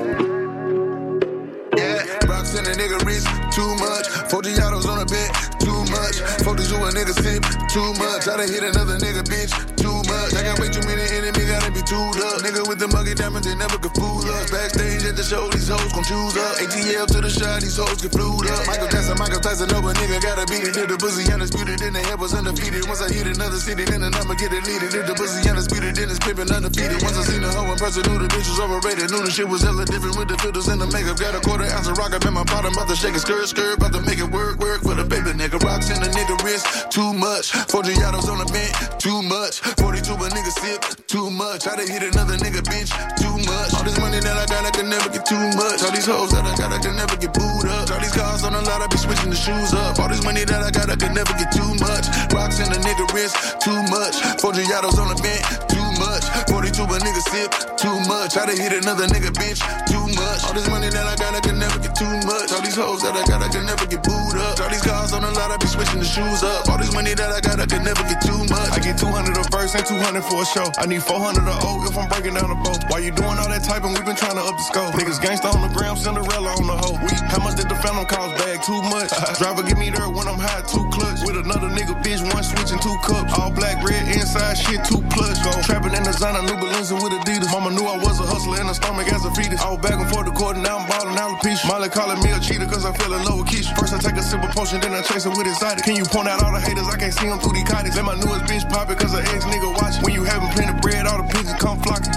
Yeah, 1.77 2.05
rocks 2.29 2.53
in 2.53 2.65
a 2.65 2.73
nigga 2.77 3.01
wrist, 3.01 3.27
too 3.49 3.73
much. 3.81 4.07
40 4.29 4.61
autos 4.61 4.85
on 4.85 5.01
a 5.01 5.05
bed, 5.05 5.29
too 5.59 5.81
much. 5.89 6.21
40 6.45 6.63
to 6.69 6.75
a 6.85 6.89
nigga 6.93 7.13
sip, 7.17 7.41
too 7.69 7.93
much. 7.97 8.27
I 8.27 8.37
done 8.37 8.49
hit 8.49 8.63
another 8.63 8.97
nigga, 8.97 9.23
bitch, 9.25 9.53
too 9.75 9.93
much. 10.09 10.33
I 10.33 10.43
got 10.43 10.59
way 10.59 10.69
too 10.69 10.85
many 10.87 11.03
enemies, 11.17 11.49
gotta 11.49 11.71
be 11.71 11.81
tooed 11.81 12.21
up. 12.21 12.41
Nigga 12.41 12.62
the 12.83 12.91
muggy 12.91 13.15
diamonds, 13.15 13.47
they 13.47 13.55
never 13.55 13.79
could 13.79 13.95
fool 13.95 14.19
us. 14.27 14.51
Backstage 14.51 15.07
at 15.07 15.15
the 15.15 15.23
show, 15.23 15.47
these 15.55 15.71
hoes 15.71 15.87
gon' 15.95 16.03
choose 16.03 16.35
up. 16.35 16.59
ATL 16.59 17.07
to 17.15 17.23
the 17.23 17.31
shot, 17.31 17.63
these 17.63 17.79
hoes 17.79 17.95
get 18.03 18.11
flued 18.11 18.43
up. 18.51 18.67
Michael 18.67 18.91
Jackson, 18.91 19.15
Michael 19.15 19.39
Tyson, 19.39 19.71
no, 19.71 19.79
but 19.79 19.95
nigga 19.95 20.19
gotta 20.19 20.43
beat 20.51 20.67
it. 20.67 20.75
If 20.75 20.91
the 20.91 20.99
pussy 20.99 21.23
undisputed, 21.31 21.79
then 21.79 21.95
the 21.95 22.03
head 22.03 22.19
was 22.19 22.35
undefeated. 22.35 22.83
Once 22.91 22.99
I 22.99 23.07
hit 23.07 23.27
another 23.31 23.55
city, 23.55 23.87
then 23.87 24.03
the 24.03 24.11
number 24.11 24.35
get 24.35 24.51
deleted. 24.51 24.91
If 24.91 25.07
the 25.07 25.15
pussy 25.15 25.47
undisputed, 25.47 25.95
then 25.95 26.11
it's 26.11 26.19
pimpin' 26.19 26.51
undefeated. 26.51 26.99
Once 26.99 27.15
I 27.15 27.23
seen 27.23 27.39
the 27.39 27.51
hoe 27.55 27.71
in 27.71 27.79
person, 27.79 28.03
knew 28.03 28.19
the 28.19 28.27
bitch 28.27 28.47
was 28.51 28.59
overrated. 28.59 29.07
Knew 29.15 29.23
the 29.23 29.31
shit 29.31 29.47
was 29.47 29.63
hella 29.63 29.87
different 29.87 30.19
with 30.19 30.27
the 30.27 30.37
filters 30.43 30.67
and 30.67 30.83
the 30.83 30.89
makeup. 30.91 31.15
Got 31.15 31.39
a 31.39 31.41
quarter 31.41 31.63
ounce 31.71 31.87
of 31.87 31.95
rock 31.95 32.11
up 32.11 32.27
in 32.27 32.35
my 32.35 32.43
bottom, 32.43 32.75
about 32.75 32.91
to 32.91 32.99
shake 32.99 33.15
it, 33.15 33.23
skirt, 33.23 33.47
skirt, 33.47 33.79
about 33.79 33.95
to 33.95 34.03
make 34.03 34.19
it 34.19 34.27
work, 34.27 34.59
work 34.59 34.83
for 34.83 34.99
the 34.99 35.07
baby 35.07 35.31
nigga. 35.31 35.55
Rocks 35.63 35.87
in 35.87 36.03
the 36.03 36.11
nigga 36.11 36.35
wrist, 36.43 36.67
too 36.91 37.15
much. 37.15 37.55
40 37.71 37.95
autos 38.03 38.27
on 38.27 38.43
the 38.43 38.49
bench, 38.51 38.75
too 38.99 39.23
much. 39.23 39.63
42 39.79 40.19
a 40.19 40.27
nigga 40.35 40.51
sip, 40.51 40.82
too 41.13 41.29
much. 41.29 41.67
I 41.69 41.77
done 41.77 41.85
hit 41.85 42.01
another 42.01 42.33
nigga 42.41 42.65
bitch, 42.65 42.89
too 43.21 43.37
much. 43.45 43.69
All 43.77 43.85
this 43.85 44.01
money 44.01 44.17
that 44.17 44.33
I 44.33 44.49
got, 44.49 44.65
I 44.65 44.71
can 44.73 44.89
never 44.89 45.13
get 45.13 45.21
too 45.29 45.45
much. 45.53 45.85
All 45.85 45.93
these 45.93 46.09
hoes 46.09 46.33
that 46.33 46.41
I 46.41 46.57
got, 46.57 46.73
I 46.73 46.81
can 46.81 46.97
never 46.97 47.13
get 47.21 47.29
booed 47.37 47.69
up. 47.69 47.85
All 47.93 48.01
these 48.01 48.17
cars 48.17 48.41
on 48.41 48.57
the 48.57 48.61
lot, 48.65 48.81
I 48.81 48.87
be 48.89 48.97
switching 48.97 49.29
the 49.29 49.37
shoes 49.37 49.77
up. 49.77 50.01
All 50.01 50.09
this 50.09 50.25
money 50.25 50.41
that 50.41 50.65
I 50.65 50.73
got, 50.73 50.89
I 50.89 50.97
can 50.97 51.13
never 51.13 51.29
get 51.37 51.53
too 51.53 51.69
much. 51.85 52.09
Rocks 52.33 52.57
in 52.57 52.65
the 52.73 52.81
nigga 52.81 53.05
wrist, 53.13 53.37
too 53.61 53.77
much. 53.93 54.17
40 54.41 54.65
autos 54.73 54.97
on 54.97 55.13
the 55.13 55.19
bench, 55.21 55.45
too 55.69 55.85
much. 56.01 56.25
42 56.49 56.81
a 56.81 56.97
nigga 56.97 57.21
sip, 57.29 57.49
too 57.77 57.93
much. 58.09 58.33
I 58.33 58.49
done 58.49 58.57
hit 58.57 58.73
another 58.73 59.05
nigga 59.05 59.29
bitch, 59.37 59.61
too 59.85 60.02
All 60.23 60.53
this 60.53 60.69
money 60.69 60.89
that 60.89 61.05
I 61.05 61.15
got, 61.15 61.35
I 61.35 61.41
can 61.41 61.59
never 61.59 61.79
get 61.79 61.95
too 61.95 62.09
much. 62.23 62.51
All 62.53 62.61
these 62.63 62.75
hoes 62.75 63.01
that 63.03 63.15
I 63.15 63.23
got, 63.27 63.43
I 63.43 63.49
can 63.51 63.65
never 63.65 63.85
get 63.85 64.03
booed 64.03 64.35
up. 64.39 64.59
All 64.59 64.71
these 64.71 64.81
cars 64.81 65.13
on 65.13 65.21
the 65.21 65.31
lot, 65.31 65.51
I 65.51 65.57
be 65.59 65.67
switching 65.67 65.99
the 65.99 66.07
shoes 66.07 66.41
up. 66.41 66.67
All 66.71 66.79
this 66.81 66.91
money 66.91 67.13
that 67.13 67.29
I 67.29 67.39
got, 67.39 67.59
I 67.59 67.67
can 67.67 67.83
never 67.83 68.01
get 68.07 68.23
too 68.23 68.41
much. 68.49 68.71
I 68.71 68.79
get 68.79 68.97
200 68.97 69.37
a 69.37 69.43
verse 69.53 69.75
and 69.75 69.85
200 69.85 70.23
for 70.25 70.41
a 70.41 70.47
show. 70.47 70.67
I 70.81 70.87
need 70.87 71.03
400 71.03 71.45
a 71.45 71.53
O 71.67 71.85
if 71.85 71.93
I'm 71.93 72.09
breaking 72.09 72.33
down 72.39 72.49
the 72.49 72.59
boat. 72.63 72.81
While 72.87 73.03
you 73.03 73.11
doing 73.11 73.35
all 73.35 73.51
that 73.51 73.61
typing, 73.67 73.91
we 73.91 74.01
been 74.01 74.15
trying 74.15 74.39
to 74.39 74.43
up 74.43 74.55
the 74.55 74.65
scope. 74.65 74.95
Niggas 74.95 75.19
gangsta 75.21 75.51
on 75.51 75.61
the 75.61 75.71
gram, 75.75 75.99
Cinderella 75.99 76.55
on 76.55 76.65
the 76.71 76.77
hoe. 76.79 76.97
We, 77.03 77.11
how 77.27 77.43
much 77.43 77.59
did 77.59 77.67
the 77.67 77.77
phantom 77.83 78.07
cost 78.07 78.39
bag? 78.39 78.63
Too 78.63 78.79
much. 78.87 79.11
Driver 79.39 79.63
get 79.67 79.77
me 79.77 79.91
there 79.91 80.07
when 80.07 80.25
I'm 80.25 80.39
high, 80.39 80.63
two 80.65 80.87
clutch. 80.89 81.19
With 81.27 81.35
another 81.35 81.67
nigga, 81.67 81.99
bitch, 81.99 82.23
one 82.31 82.43
switch 82.43 82.71
and 82.71 82.79
two 82.79 82.95
cups. 83.03 83.27
All 83.35 83.51
black, 83.51 83.83
red, 83.83 84.07
inside 84.07 84.55
shit, 84.55 84.79
two 84.87 85.03
plush. 85.11 85.35
Go 85.43 85.51
trapping 85.67 85.91
in 85.91 86.03
the 86.03 86.13
designer, 86.15 86.45
new 86.45 86.55
Balenci 86.55 86.95
with 86.95 87.11
Adidas. 87.11 87.51
Mama 87.51 87.71
knew 87.73 87.85
I 87.85 87.97
was 87.97 88.19
a 88.19 88.25
hustler 88.29 88.61
in 88.61 88.67
the 88.67 88.73
stomach 88.73 89.11
as 89.11 89.25
a 89.25 89.31
fetus. 89.35 89.59
I 89.59 89.69
was 89.73 89.81
back 89.81 89.97
and 89.97 90.09
forth 90.13 90.29
the 90.29 90.31
court 90.31 90.55
and 90.55 90.63
now 90.63 90.77
I'm 90.77 90.87
ballin' 90.87 91.17
alopecia. 91.17 91.67
Molly 91.67 91.89
calling 91.89 92.21
me 92.21 92.29
a 92.31 92.39
cheater 92.39 92.65
cause 92.69 92.85
I 92.85 92.93
fell 92.93 93.13
in 93.13 93.25
love 93.25 93.39
with 93.39 93.47
Keisha. 93.49 93.73
First 93.75 93.93
I 93.93 93.97
take 93.97 94.15
a 94.15 94.21
sip 94.21 94.43
of 94.43 94.51
potion, 94.51 94.79
then 94.79 94.93
I 94.93 95.01
chase 95.01 95.25
it 95.25 95.33
with 95.33 95.47
excited. 95.47 95.83
Can 95.83 95.95
you 95.95 96.05
point 96.05 96.27
out 96.27 96.43
all 96.43 96.53
the 96.53 96.61
haters? 96.61 96.87
I 96.87 96.97
can't 96.97 97.13
see 97.13 97.25
them 97.27 97.39
through 97.39 97.53
these 97.53 97.65
cottage. 97.65 97.95
Let 97.95 98.05
my 98.05 98.15
newest 98.15 98.45
bitch 98.45 98.69
pop 98.69 98.89
it 98.89 98.99
cause 98.99 99.13
her 99.13 99.25
ex 99.33 99.45
nigga 99.45 99.73
watch. 99.81 99.97
When 100.05 100.13
you 100.13 100.23
having 100.23 100.49
plenty 100.53 100.77
bread, 100.81 101.07
all 101.07 101.17
the 101.17 101.27
pigeons 101.33 101.57
come 101.57 101.81
flocking. 101.81 102.13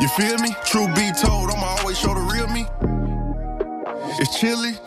You 0.00 0.08
feel 0.14 0.38
me? 0.38 0.54
True 0.64 0.86
be 0.94 1.10
told, 1.18 1.50
I'ma 1.50 1.82
always 1.82 1.98
show 1.98 2.14
the 2.14 2.22
real 2.30 2.46
me. 2.46 2.66
It's 4.22 4.38
chilly. 4.38 4.77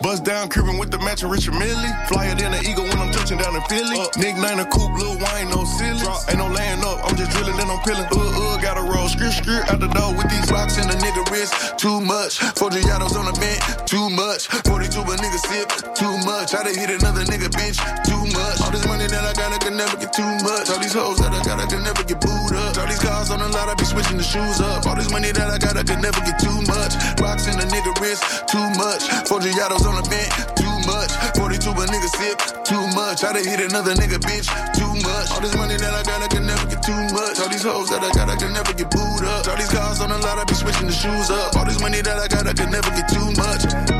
Matching 1.12 1.28
Richard 1.28 1.60
Mille. 1.60 1.92
Flyer 2.08 2.32
than 2.32 2.56
an 2.56 2.64
eagle 2.64 2.88
when 2.88 2.96
I'm 2.96 3.12
touching 3.12 3.36
down 3.36 3.52
in 3.52 3.60
Philly. 3.68 4.00
Uh, 4.00 4.08
Nick 4.16 4.32
Nine 4.40 4.60
a 4.60 4.64
coupe, 4.64 4.96
Lil 4.96 5.20
Wayne, 5.20 5.52
no 5.52 5.60
silly. 5.76 6.00
Ain't 6.32 6.40
no 6.40 6.48
laying 6.48 6.80
up, 6.80 7.04
I'm 7.04 7.12
just 7.20 7.36
drilling, 7.36 7.52
then 7.60 7.68
I'm 7.68 7.84
peeling. 7.84 8.08
Uh, 8.08 8.16
uh, 8.16 8.56
gotta 8.64 8.80
roll, 8.80 9.12
skirt, 9.12 9.36
skirt 9.36 9.68
out 9.68 9.76
the 9.76 9.92
door 9.92 10.16
with 10.16 10.32
these 10.32 10.48
Rocks 10.48 10.80
in 10.80 10.88
the 10.88 10.96
nigga 11.04 11.20
wrist, 11.28 11.52
too 11.76 12.00
much. 12.00 12.40
40 12.56 12.80
autos 12.88 13.12
on 13.12 13.28
the 13.28 13.36
bench, 13.36 13.60
too 13.84 14.08
much. 14.08 14.48
42 14.64 15.04
a 15.04 15.14
nigga 15.20 15.40
sip, 15.52 15.68
too 15.92 16.16
much. 16.24 16.56
I 16.56 16.64
done 16.64 16.80
hit 16.80 16.88
another 16.88 17.28
nigga 17.28 17.52
bitch, 17.52 17.76
too 18.08 18.24
much. 18.32 18.64
All 18.64 18.72
this 18.72 18.88
money 18.88 19.04
that 19.04 19.20
I 19.20 19.36
got, 19.36 19.52
I 19.52 19.60
can 19.60 19.76
never 19.76 20.00
get 20.00 20.16
too 20.16 20.32
much. 20.40 20.72
All 20.72 20.80
these 20.80 20.96
hoes 20.96 21.20
that 21.20 21.36
I 21.36 21.44
got, 21.44 21.60
I 21.60 21.68
can 21.68 21.84
never 21.84 22.08
get 22.08 22.24
booed 22.24 22.56
up. 22.56 22.80
All 22.80 22.88
these 22.88 23.04
cars 23.04 23.28
on 23.28 23.44
the 23.44 23.52
lot, 23.52 23.68
I 23.68 23.76
be 23.76 23.84
switching 23.84 24.16
the 24.16 24.24
shoes 24.24 24.64
up. 24.64 24.88
All 24.88 24.96
this 24.96 25.12
money 25.12 25.28
that 25.28 25.52
I 25.52 25.60
got, 25.60 25.76
I 25.76 25.84
can 25.84 26.00
never 26.00 26.24
get 26.24 26.40
too 26.40 26.56
much. 26.72 26.96
Rocks 27.20 27.52
in 27.52 27.60
the 27.60 27.68
nigga 27.68 27.92
wrist, 28.00 28.24
too 28.48 28.64
much. 28.80 29.04
40 29.28 29.52
autos 29.60 29.84
on 29.84 30.00
the 30.00 30.08
bench, 30.08 30.32
too 30.56 30.71
much. 30.86 31.10
42 31.36 31.70
a 31.70 31.84
nigga 31.86 32.10
sip, 32.18 32.38
too 32.64 32.84
much. 32.94 33.24
I 33.24 33.32
done 33.32 33.44
hit 33.44 33.60
another 33.60 33.94
nigga 33.94 34.18
bitch, 34.18 34.48
too 34.74 34.92
much. 35.02 35.30
All 35.30 35.40
this 35.40 35.54
money 35.56 35.76
that 35.76 35.94
I 35.94 36.02
got, 36.02 36.22
I 36.22 36.28
can 36.28 36.46
never 36.46 36.66
get 36.66 36.82
too 36.82 37.02
much. 37.14 37.40
All 37.40 37.48
these 37.48 37.62
hoes 37.62 37.90
that 37.90 38.02
I 38.02 38.10
got, 38.12 38.28
I 38.28 38.36
can 38.36 38.52
never 38.52 38.72
get 38.72 38.90
booed 38.90 39.24
up. 39.24 39.48
All 39.48 39.56
these 39.56 39.70
cars 39.70 40.00
on 40.00 40.10
the 40.10 40.18
lot, 40.18 40.38
I 40.38 40.44
be 40.44 40.54
switching 40.54 40.86
the 40.86 40.92
shoes 40.92 41.30
up. 41.30 41.56
All 41.56 41.64
this 41.64 41.80
money 41.80 42.00
that 42.00 42.18
I 42.18 42.28
got, 42.28 42.46
I 42.46 42.52
can 42.52 42.70
never 42.70 42.90
get 42.90 43.08
too 43.08 43.28
much. 43.36 43.91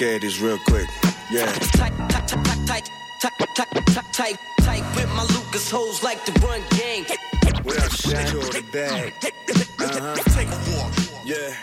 Care 0.00 0.14
of 0.14 0.22
this 0.22 0.40
real 0.40 0.56
quick. 0.60 0.88
Yeah. 1.30 1.44
Tight, 1.76 1.92
tight, 2.08 2.26
tight, 2.26 2.66
tight, 2.66 2.90
tight, 3.20 3.32
tight, 3.54 3.68
tight, 3.84 4.12
tight, 4.12 4.38
tight 4.62 4.96
with 4.96 5.10
my 5.10 5.24
Lucas 5.24 5.70
hoes 5.70 6.02
like 6.02 6.24
to 6.24 6.32
run 6.40 6.62
game. 6.70 7.04
What 7.64 7.76
up, 7.76 7.92
Secure 7.92 8.44
the 8.44 8.64
bag. 8.72 9.12
Uh-huh. 9.22 10.16
Take 10.34 10.48
a 10.48 10.60
walk. 10.72 10.90
Yeah. 11.22 11.54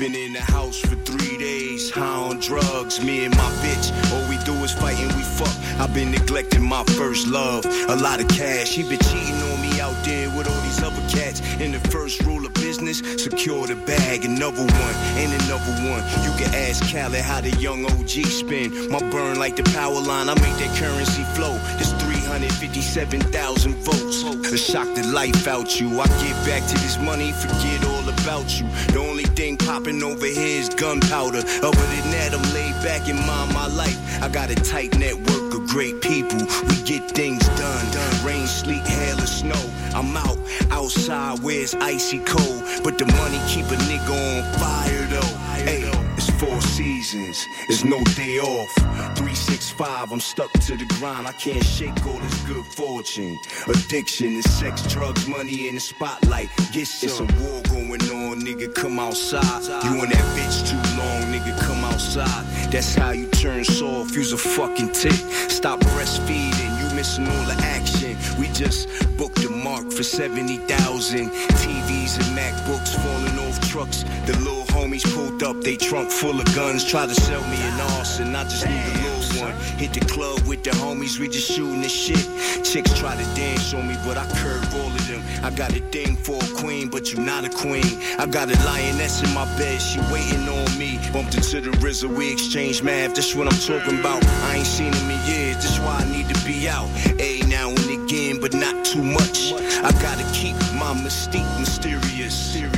Been 0.00 0.16
in 0.16 0.32
the 0.32 0.40
house 0.40 0.80
for 0.80 0.96
three 0.96 1.38
days, 1.38 1.92
high 1.92 2.02
on 2.02 2.40
drugs. 2.40 3.00
Me 3.00 3.24
and 3.24 3.36
my 3.36 3.50
bitch, 3.62 3.86
all 4.12 4.28
we 4.28 4.36
do 4.44 4.54
is 4.64 4.72
fight 4.72 4.98
and 4.98 5.12
we 5.14 5.22
fuck. 5.22 5.54
I've 5.78 5.94
been 5.94 6.10
neglecting 6.10 6.64
my 6.64 6.82
first 6.98 7.28
love. 7.28 7.64
A 7.66 7.94
lot 7.94 8.20
of 8.20 8.26
cash, 8.26 8.70
she 8.70 8.82
been 8.82 8.98
cheating 8.98 9.34
on 9.34 9.57
there 10.04 10.28
with 10.30 10.48
all 10.48 10.60
these 10.62 10.82
other 10.82 11.02
cats. 11.08 11.40
And 11.60 11.74
the 11.74 11.80
first 11.90 12.22
rule 12.22 12.44
of 12.44 12.54
business, 12.54 12.98
secure 13.22 13.66
the 13.66 13.76
bag. 13.76 14.24
Another 14.24 14.62
one, 14.62 14.94
and 15.20 15.32
another 15.42 15.74
one. 15.88 16.02
You 16.24 16.32
can 16.38 16.54
ask 16.54 16.82
Khaled 16.92 17.22
how 17.22 17.40
the 17.40 17.50
young 17.58 17.84
OG 17.84 18.26
spin. 18.26 18.90
My 18.90 19.00
burn 19.10 19.38
like 19.38 19.56
the 19.56 19.64
power 19.74 20.00
line, 20.00 20.28
I 20.28 20.34
make 20.34 20.56
that 20.62 20.76
currency 20.76 21.24
flow. 21.34 21.54
This 21.78 21.92
357,000 21.92 23.74
votes. 23.76 24.22
A 24.52 24.56
shock 24.56 24.94
the 24.94 25.06
life 25.08 25.46
out 25.46 25.80
you. 25.80 26.00
I 26.00 26.06
get 26.06 26.36
back 26.46 26.66
to 26.68 26.74
this 26.78 26.98
money, 26.98 27.32
forget 27.32 27.84
all 27.84 28.08
about 28.08 28.60
you. 28.60 28.66
The 28.92 29.00
only 29.00 29.24
thing 29.24 29.56
popping 29.56 30.02
over 30.02 30.26
here 30.26 30.60
is 30.60 30.68
gunpowder. 30.68 31.38
Other 31.38 31.86
than 31.94 32.10
that, 32.12 32.34
I'm 32.34 32.54
laid 32.54 32.74
back 32.82 33.08
and 33.08 33.18
mind 33.26 33.52
my 33.52 33.66
life. 33.66 33.98
I 34.22 34.28
got 34.28 34.50
a 34.50 34.54
tight 34.54 34.98
network 34.98 35.37
of 35.58 35.68
great 35.68 36.00
people. 36.00 36.38
We 36.68 36.82
get 36.82 37.10
things 37.10 37.46
done. 37.48 37.92
done. 37.92 38.26
Rain, 38.26 38.46
sleet, 38.46 38.86
hail, 38.86 39.18
or 39.18 39.26
snow. 39.26 39.62
I'm 39.94 40.16
out, 40.16 40.38
outside 40.70 41.40
where 41.42 41.60
it's 41.60 41.74
icy 41.74 42.18
cold. 42.20 42.62
But 42.84 42.98
the 42.98 43.06
money 43.06 43.40
keep 43.48 43.66
a 43.66 43.76
nigga 43.88 44.14
on 44.38 44.58
fire 44.58 45.06
though. 45.06 45.36
Hey, 45.64 45.97
it's 46.28 46.40
four 46.40 46.60
seasons, 46.60 47.46
it's 47.68 47.84
no 47.84 48.02
day 48.14 48.38
off. 48.38 48.72
365, 49.16 50.12
I'm 50.12 50.20
stuck 50.20 50.52
to 50.52 50.76
the 50.76 50.84
grind. 50.98 51.26
I 51.26 51.32
can't 51.32 51.64
shake 51.64 52.06
all 52.06 52.18
this 52.18 52.42
good 52.42 52.64
fortune. 52.64 53.38
Addiction 53.66 54.34
is 54.34 54.50
sex, 54.50 54.82
drugs, 54.92 55.26
money 55.26 55.68
in 55.68 55.74
the 55.74 55.80
spotlight. 55.80 56.48
Get 56.72 56.86
some. 56.86 57.08
It's 57.08 57.20
a 57.20 57.42
war 57.42 57.62
going 57.62 58.02
on, 58.02 58.40
nigga. 58.40 58.74
Come 58.74 58.98
outside. 58.98 59.62
You 59.84 60.02
and 60.02 60.12
that 60.12 60.26
bitch 60.36 60.68
too 60.68 60.82
long, 60.98 61.22
nigga. 61.32 61.58
Come 61.60 61.84
outside. 61.84 62.44
That's 62.70 62.94
how 62.94 63.10
you 63.10 63.28
turn 63.28 63.64
soft. 63.64 64.14
Use 64.14 64.32
a 64.32 64.38
fucking 64.38 64.92
tick. 64.92 65.12
Stop 65.48 65.80
breastfeeding. 65.80 66.70
You 66.80 66.94
missing 66.94 67.26
all 67.26 67.44
the 67.46 67.56
action. 67.62 68.16
We 68.38 68.48
just 68.48 68.88
booked 69.16 69.44
a 69.44 69.50
mark 69.50 69.90
for 69.90 70.02
70,000. 70.02 71.30
TVs 71.30 72.16
and 72.18 72.38
MacBooks 72.38 72.94
falling 73.02 73.38
off 73.46 73.47
trucks. 73.68 74.04
The 74.26 74.36
little 74.38 74.64
homies 74.74 75.04
pulled 75.14 75.42
up, 75.42 75.60
they 75.60 75.76
trunk 75.76 76.10
full 76.10 76.40
of 76.40 76.46
guns. 76.54 76.84
Try 76.84 77.06
to 77.06 77.14
sell 77.14 77.42
me 77.48 77.56
an 77.60 77.80
arson. 77.96 78.34
I 78.34 78.44
just 78.44 78.66
need 78.66 78.80
a 78.80 78.94
little 79.02 79.42
one. 79.42 79.54
Hit 79.76 79.92
the 79.92 80.00
club 80.00 80.40
with 80.48 80.64
the 80.64 80.70
homies, 80.70 81.18
we 81.18 81.28
just 81.28 81.50
shooting 81.50 81.82
the 81.82 81.88
shit. 81.88 82.24
Chicks 82.64 82.98
try 82.98 83.14
to 83.14 83.24
dance 83.34 83.74
on 83.74 83.86
me, 83.86 83.96
but 84.04 84.16
I 84.16 84.26
curve 84.40 84.74
all 84.74 84.88
of 84.88 85.06
them. 85.08 85.22
I 85.44 85.50
got 85.50 85.70
a 85.76 85.80
thing 85.92 86.16
for 86.16 86.36
a 86.36 86.48
queen, 86.60 86.88
but 86.88 87.12
you're 87.12 87.22
not 87.22 87.44
a 87.44 87.50
queen. 87.50 87.92
I 88.18 88.26
got 88.26 88.48
a 88.50 88.56
lioness 88.64 89.22
in 89.22 89.32
my 89.34 89.44
bed, 89.58 89.80
she 89.80 90.00
waiting 90.12 90.48
on 90.48 90.78
me. 90.78 90.98
Bumped 91.12 91.34
into 91.34 91.60
the 91.60 91.70
RZA, 91.78 92.08
we 92.08 92.32
exchange 92.32 92.82
math. 92.82 93.14
That's 93.14 93.34
what 93.34 93.46
I'm 93.52 93.60
talking 93.60 94.00
about. 94.00 94.24
I 94.48 94.56
ain't 94.56 94.66
seen 94.66 94.92
him 94.92 95.10
in 95.10 95.20
years, 95.26 95.56
that's 95.56 95.78
why 95.80 95.98
I 96.00 96.10
need 96.10 96.28
to 96.34 96.38
be 96.46 96.68
out. 96.68 96.88
A 97.20 97.40
now 97.46 97.68
and 97.70 98.04
again, 98.04 98.40
but 98.40 98.54
not 98.54 98.84
too 98.84 99.02
much. 99.02 99.52
I 99.52 99.92
gotta 100.00 100.24
keep 100.32 100.56
my 100.74 100.94
mystique 101.04 101.60
mysterious. 101.60 102.77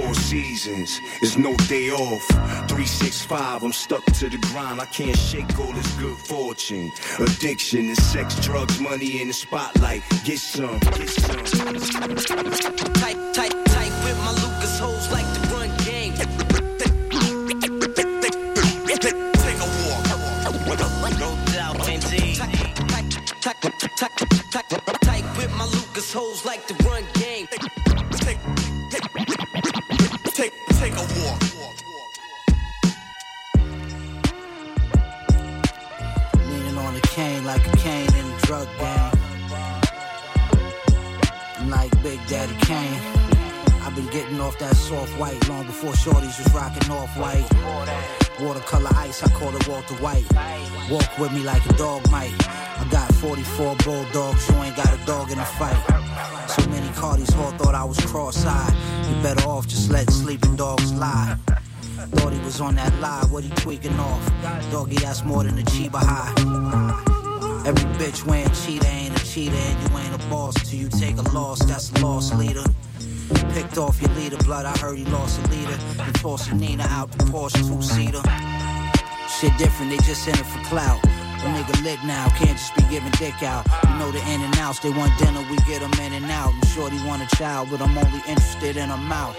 Four 0.00 0.14
seasons, 0.14 1.00
it's 1.20 1.36
no 1.36 1.54
day 1.68 1.90
off. 1.90 2.26
365, 2.68 3.62
I'm 3.62 3.72
stuck 3.72 4.04
to 4.04 4.30
the 4.30 4.38
grind. 4.50 4.80
I 4.80 4.86
can't 4.86 5.16
shake 5.16 5.58
all 5.58 5.72
this 5.72 5.92
good 5.94 6.16
fortune. 6.16 6.90
Addiction 7.18 7.90
is 7.90 8.02
sex, 8.02 8.34
drugs, 8.40 8.80
money 8.80 9.20
in 9.20 9.28
the 9.28 9.34
spotlight. 9.34 10.02
Get 10.24 10.38
some, 10.38 10.78
get 10.78 11.10
some. 11.10 13.09
I 49.22 49.28
call 49.28 49.54
it 49.54 49.68
Walter 49.68 49.94
White. 49.94 50.24
Walk 50.90 51.18
with 51.18 51.32
me 51.32 51.42
like 51.42 51.64
a 51.66 51.72
dog 51.74 52.08
might. 52.10 52.32
I 52.48 52.86
got 52.90 53.12
44 53.14 53.76
bulldogs, 53.84 54.48
you 54.48 54.54
ain't 54.56 54.76
got 54.76 54.92
a 54.92 55.06
dog 55.06 55.30
in 55.30 55.38
the 55.38 55.44
fight. 55.44 55.76
So 56.48 56.66
many 56.70 56.86
Cardis 56.88 57.36
all 57.38 57.50
thought 57.52 57.74
I 57.74 57.84
was 57.84 57.98
cross-eyed. 58.00 58.74
You 59.08 59.22
better 59.22 59.46
off 59.46 59.66
just 59.68 59.90
let 59.90 60.10
sleeping 60.10 60.56
dogs 60.56 60.92
lie. 60.94 61.36
Thought 62.12 62.32
he 62.32 62.40
was 62.40 62.60
on 62.60 62.76
that 62.76 62.98
lie, 63.00 63.24
what 63.30 63.44
he 63.44 63.50
tweaking 63.50 63.98
off? 64.00 64.32
Doggy, 64.70 64.96
that's 64.96 65.22
more 65.24 65.44
than 65.44 65.58
a 65.58 65.62
Chiba 65.62 66.00
high. 66.02 66.32
Every 67.66 67.90
bitch 67.98 68.24
wearing 68.26 68.50
cheetah 68.52 68.86
ain't 68.86 69.20
a 69.20 69.24
cheetah, 69.24 69.54
and 69.54 69.90
you 69.90 69.98
ain't 69.98 70.14
a 70.14 70.28
boss 70.28 70.54
till 70.68 70.78
you 70.78 70.88
take 70.88 71.18
a 71.18 71.22
loss. 71.32 71.58
That's 71.66 71.92
a 71.92 71.98
loss 72.00 72.32
leader. 72.34 72.64
Picked 73.52 73.76
off 73.76 74.00
your 74.00 74.10
leader, 74.12 74.38
blood. 74.38 74.64
I 74.64 74.76
heard 74.78 74.96
he 74.96 75.04
lost 75.04 75.38
a 75.44 75.50
leader. 75.50 75.78
And 75.98 76.14
tossing 76.14 76.58
Nina 76.58 76.86
out 76.88 77.12
the 77.12 77.24
Porsche 77.24 77.68
two 77.68 77.82
seater. 77.82 78.22
Shit 79.40 79.56
different, 79.56 79.90
they 79.90 79.96
just 80.04 80.28
in 80.28 80.34
it 80.34 80.44
for 80.44 80.62
clout. 80.64 81.02
A 81.02 81.46
nigga 81.48 81.82
lit 81.82 82.04
now, 82.04 82.28
can't 82.36 82.58
just 82.58 82.76
be 82.76 82.82
giving 82.90 83.10
dick 83.12 83.42
out. 83.42 83.66
You 83.88 83.98
know 83.98 84.10
the 84.10 84.18
in 84.28 84.42
and 84.42 84.54
outs, 84.58 84.80
they 84.80 84.90
want 84.90 85.18
dinner, 85.18 85.40
we 85.48 85.56
get 85.64 85.80
them 85.80 85.94
in 85.94 86.12
and 86.12 86.30
out. 86.30 86.52
I'm 86.52 86.68
sure 86.68 86.90
they 86.90 87.02
want 87.06 87.22
a 87.22 87.36
child, 87.36 87.70
but 87.70 87.80
I'm 87.80 87.96
only 87.96 88.18
interested 88.28 88.76
in 88.76 88.90
a 88.90 88.98
mouth. 88.98 89.38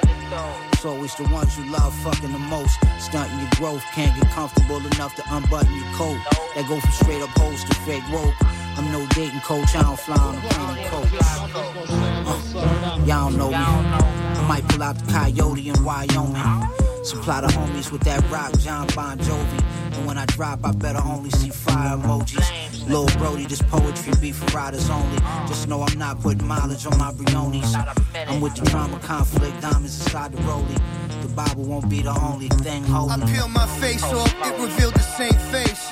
It's 0.74 0.86
always 0.86 1.14
the 1.14 1.26
ones 1.26 1.56
you 1.56 1.66
love 1.66 1.94
fucking 1.94 2.32
the 2.32 2.40
most. 2.40 2.80
Stunting 2.98 3.38
your 3.38 3.50
growth, 3.58 3.84
can't 3.94 4.20
get 4.20 4.32
comfortable 4.32 4.78
enough 4.78 5.14
to 5.18 5.24
unbutton 5.30 5.72
your 5.72 5.94
coat. 5.94 6.18
That 6.56 6.68
go 6.68 6.80
from 6.80 6.92
straight 6.94 7.22
up 7.22 7.30
hoes 7.38 7.64
to 7.64 7.76
fake 7.86 8.10
rope. 8.10 8.34
I'm 8.78 8.92
no 8.92 9.06
dating 9.14 9.42
coach, 9.42 9.76
I 9.76 9.84
don't 9.84 10.00
fly 10.00 10.18
on 10.18 10.34
a 10.34 10.42
plane 10.42 10.88
coach. 10.88 11.10
Uh, 11.22 12.98
y'all 13.06 13.30
don't 13.30 13.38
know 13.38 13.50
me. 13.50 13.56
I 13.56 14.46
might 14.48 14.68
pull 14.68 14.82
out 14.82 14.98
the 14.98 15.12
coyote 15.12 15.70
in 15.70 15.84
Wyoming. 15.84 16.91
Supply 17.04 17.42
the 17.42 17.48
homies 17.48 17.92
with 17.92 18.02
that 18.04 18.22
rock, 18.30 18.52
John 18.60 18.88
Bon 18.96 19.18
Jovi. 19.18 19.98
And 19.98 20.06
when 20.06 20.20
I 20.20 20.26
drop, 20.28 20.60
I 20.64 20.72
better 20.72 21.02
only 21.04 21.32
see 21.32 21.50
fire 21.50 21.98
emojis. 21.98 22.88
Lil 22.88 23.08
Brody, 23.18 23.46
this 23.46 23.62
poetry 23.64 24.14
be 24.22 24.32
for 24.32 24.46
riders 24.56 24.88
only. 24.90 25.18
Just 25.48 25.68
know 25.68 25.82
I'm 25.82 25.98
not 25.98 26.22
putting 26.22 26.46
mileage 26.48 26.86
on 26.86 26.98
my 27.00 27.12
Briones. 27.12 27.74
I'm 28.16 28.40
with 28.40 28.56
the 28.56 28.66
drama, 28.66 29.00
conflict, 29.00 29.62
diamonds 29.62 30.00
inside 30.00 30.34
the 30.34 30.42
rollie. 30.44 30.80
The 31.24 31.28
Bible 31.30 31.64
won't 31.64 31.90
be 31.90 32.02
the 32.04 32.18
only 32.20 32.50
thing 32.50 32.84
holding. 32.84 33.24
I 33.24 33.32
peel 33.32 33.48
my 33.48 33.66
face 33.80 34.04
off, 34.04 34.34
it 34.46 34.62
revealed 34.62 34.94
the 34.94 35.00
same 35.00 35.34
face. 35.50 35.92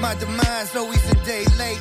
My 0.00 0.14
demise 0.14 0.76
always 0.76 1.04
a 1.10 1.16
day 1.24 1.44
late. 1.58 1.80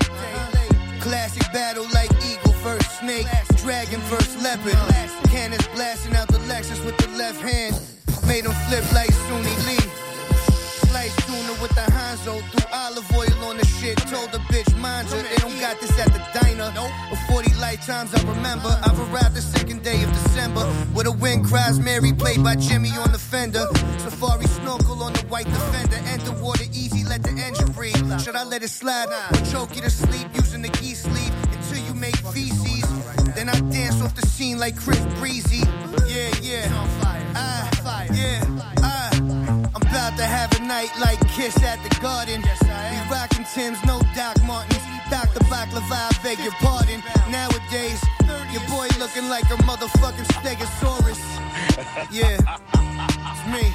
Classic 0.99 1.43
battle 1.53 1.85
like 1.93 2.09
eagle 2.25 2.53
versus 2.63 2.91
snake, 2.99 3.27
dragon 3.57 3.99
versus 4.09 4.41
leopard. 4.41 4.73
Cannons 5.29 5.67
blasting 5.75 6.15
out 6.15 6.27
the 6.27 6.39
Lexus 6.49 6.83
with 6.83 6.97
the 6.97 7.07
left 7.17 7.41
hand. 7.41 7.96
Made 8.27 8.45
him 8.45 8.51
flip 8.67 8.83
like 8.93 9.09
Suni 9.09 9.55
Lee. 9.65 9.89
Slice 10.91 11.15
tuna 11.25 11.53
with 11.61 11.71
the 11.71 11.85
Hanzo, 11.95 12.41
threw 12.51 12.67
olive 12.73 13.09
oil 13.15 13.49
on 13.49 13.57
the 13.57 13.65
shit. 13.65 13.97
Told 14.11 14.31
the 14.31 14.39
bitch, 14.51 14.69
mind 14.77 15.09
you, 15.09 15.21
they 15.21 15.37
don't 15.37 15.59
got 15.59 15.79
this 15.79 15.97
at 15.97 16.11
the 16.11 16.21
diner. 16.37 16.69
For 17.09 17.15
40 17.33 17.53
lifetimes, 17.55 18.13
I 18.13 18.21
remember. 18.27 18.69
I've 18.83 18.99
arrived 18.99 19.35
the 19.35 19.41
second 19.41 19.81
day 19.83 20.03
of 20.03 20.11
December. 20.11 20.65
With 20.93 21.07
a 21.07 21.11
wind 21.11 21.45
cries 21.45 21.79
Mary, 21.79 22.11
played 22.11 22.43
by 22.43 22.55
Jimi 22.55 22.91
on 23.03 23.11
the 23.13 23.19
fender. 23.19 23.65
Safari 23.99 24.47
snorkel 24.47 25.01
on 25.03 25.13
the 25.13 25.25
white 25.27 25.45
defender. 25.45 25.97
Enter 26.07 26.33
water 26.43 26.65
easy, 26.73 27.05
let 27.05 27.23
the 27.23 27.31
engine 27.31 27.71
breathe. 27.71 28.21
Should 28.21 28.35
I 28.35 28.43
let 28.43 28.61
it 28.61 28.69
slide? 28.69 29.07
Or 29.07 29.45
choke 29.51 29.75
you 29.75 29.81
to 29.83 29.89
sleep 29.89 30.27
using 30.33 30.61
the 30.61 30.69
geese 30.79 31.03
sleeve 31.03 31.33
until 31.53 31.79
you 31.87 31.93
make 31.93 32.17
feces. 32.33 32.83
Then 33.35 33.47
I 33.49 33.59
dance 33.71 34.01
off 34.01 34.15
the 34.15 34.25
scene 34.27 34.59
like 34.59 34.75
Chris 34.75 34.99
Breezy. 35.19 35.63
Yeah, 36.07 36.31
yeah. 36.41 37.16
I, 38.09 38.13
yeah, 38.13 38.43
I. 38.77 39.09
I'm 39.75 39.81
about 39.81 40.17
to 40.17 40.23
have 40.23 40.51
a 40.59 40.63
night 40.63 40.91
like 40.99 41.19
Kiss 41.29 41.61
at 41.63 41.81
the 41.83 41.89
Garden. 42.01 42.41
We 42.41 43.11
rockin' 43.11 43.45
Tim's, 43.53 43.83
no 43.85 44.01
Doc 44.15 44.37
Martens. 44.45 44.81
Dr. 45.09 45.39
Baklava, 45.45 46.11
I 46.11 46.19
beg 46.23 46.39
your 46.39 46.51
pardon. 46.53 47.01
Nowadays, 47.29 48.03
your 48.51 48.61
boy 48.69 48.87
looking 48.99 49.29
like 49.29 49.45
a 49.45 49.57
motherfucking 49.63 50.27
stegosaurus. 50.35 51.21
Yeah, 52.11 52.37
it's 53.31 53.45
me. 53.51 53.73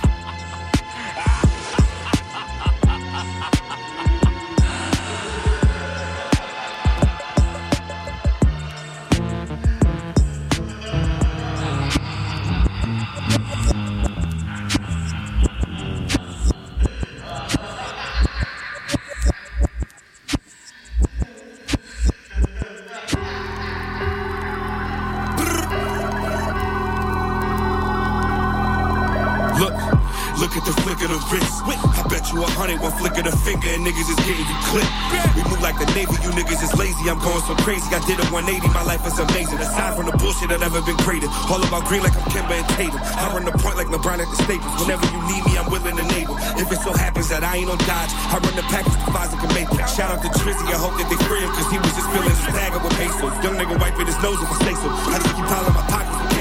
Flick 33.03 33.19
of 33.19 33.27
the 33.27 33.35
finger, 33.43 33.67
and 33.67 33.83
niggas 33.83 34.07
is 34.07 34.21
getting 34.23 34.47
you 34.47 34.59
clipped. 34.71 34.95
We 35.35 35.43
move 35.51 35.59
like 35.59 35.75
the 35.75 35.91
Navy, 35.91 36.15
you 36.23 36.31
niggas 36.39 36.63
is 36.63 36.71
lazy. 36.79 37.11
I'm 37.11 37.19
going 37.19 37.43
so 37.51 37.59
crazy. 37.67 37.83
I 37.91 37.99
did 38.07 38.23
a 38.23 38.27
180, 38.31 38.63
my 38.71 38.87
life 38.87 39.03
is 39.03 39.19
amazing. 39.19 39.59
Aside 39.59 39.99
from 39.99 40.07
the 40.07 40.15
bullshit 40.23 40.55
that 40.55 40.63
never 40.63 40.79
been 40.87 40.95
graded. 41.03 41.27
All 41.51 41.59
about 41.59 41.83
green 41.91 42.07
like 42.07 42.15
I'm 42.15 42.31
Kemba 42.31 42.63
and 42.63 42.69
Tatum. 42.79 43.03
I 43.03 43.27
run 43.35 43.43
the 43.43 43.51
point 43.59 43.75
like 43.75 43.91
LeBron 43.91 44.23
at 44.23 44.31
the 44.31 44.39
Staples. 44.47 44.71
Whenever 44.79 45.03
you 45.11 45.19
need 45.27 45.43
me, 45.51 45.59
I'm 45.59 45.67
willing 45.67 45.99
to 45.99 46.05
enable. 46.15 46.39
If 46.63 46.71
it 46.71 46.79
so 46.79 46.95
happens 46.95 47.27
that 47.35 47.43
I 47.43 47.59
ain't 47.59 47.67
on 47.67 47.83
Dodge, 47.91 48.15
I 48.31 48.39
run 48.39 48.55
the 48.55 48.63
package 48.71 48.95
to 48.95 49.11
Fonzie 49.11 49.35
can 49.35 49.51
make 49.51 49.67
it. 49.67 49.83
Shout 49.91 50.15
out 50.15 50.23
to 50.23 50.31
Trizzy, 50.39 50.63
I 50.71 50.79
hope 50.79 50.95
that 51.03 51.11
they 51.11 51.19
free 51.27 51.43
him, 51.43 51.51
cause 51.59 51.67
he 51.75 51.83
was 51.83 51.91
just 51.99 52.07
feeling 52.07 52.31
his 52.31 52.39
stagger 52.39 52.79
with 52.79 52.95
pesos. 52.95 53.35
Young 53.43 53.59
nigga 53.59 53.83
wiping 53.83 54.07
his 54.07 54.19
nose 54.23 54.39
if 54.39 54.47
I 54.47 54.57
say 54.63 54.75
so. 54.79 54.87
I 55.11 55.19
just 55.19 55.35
keep 55.35 55.47
piling 55.51 55.75
my 55.75 55.83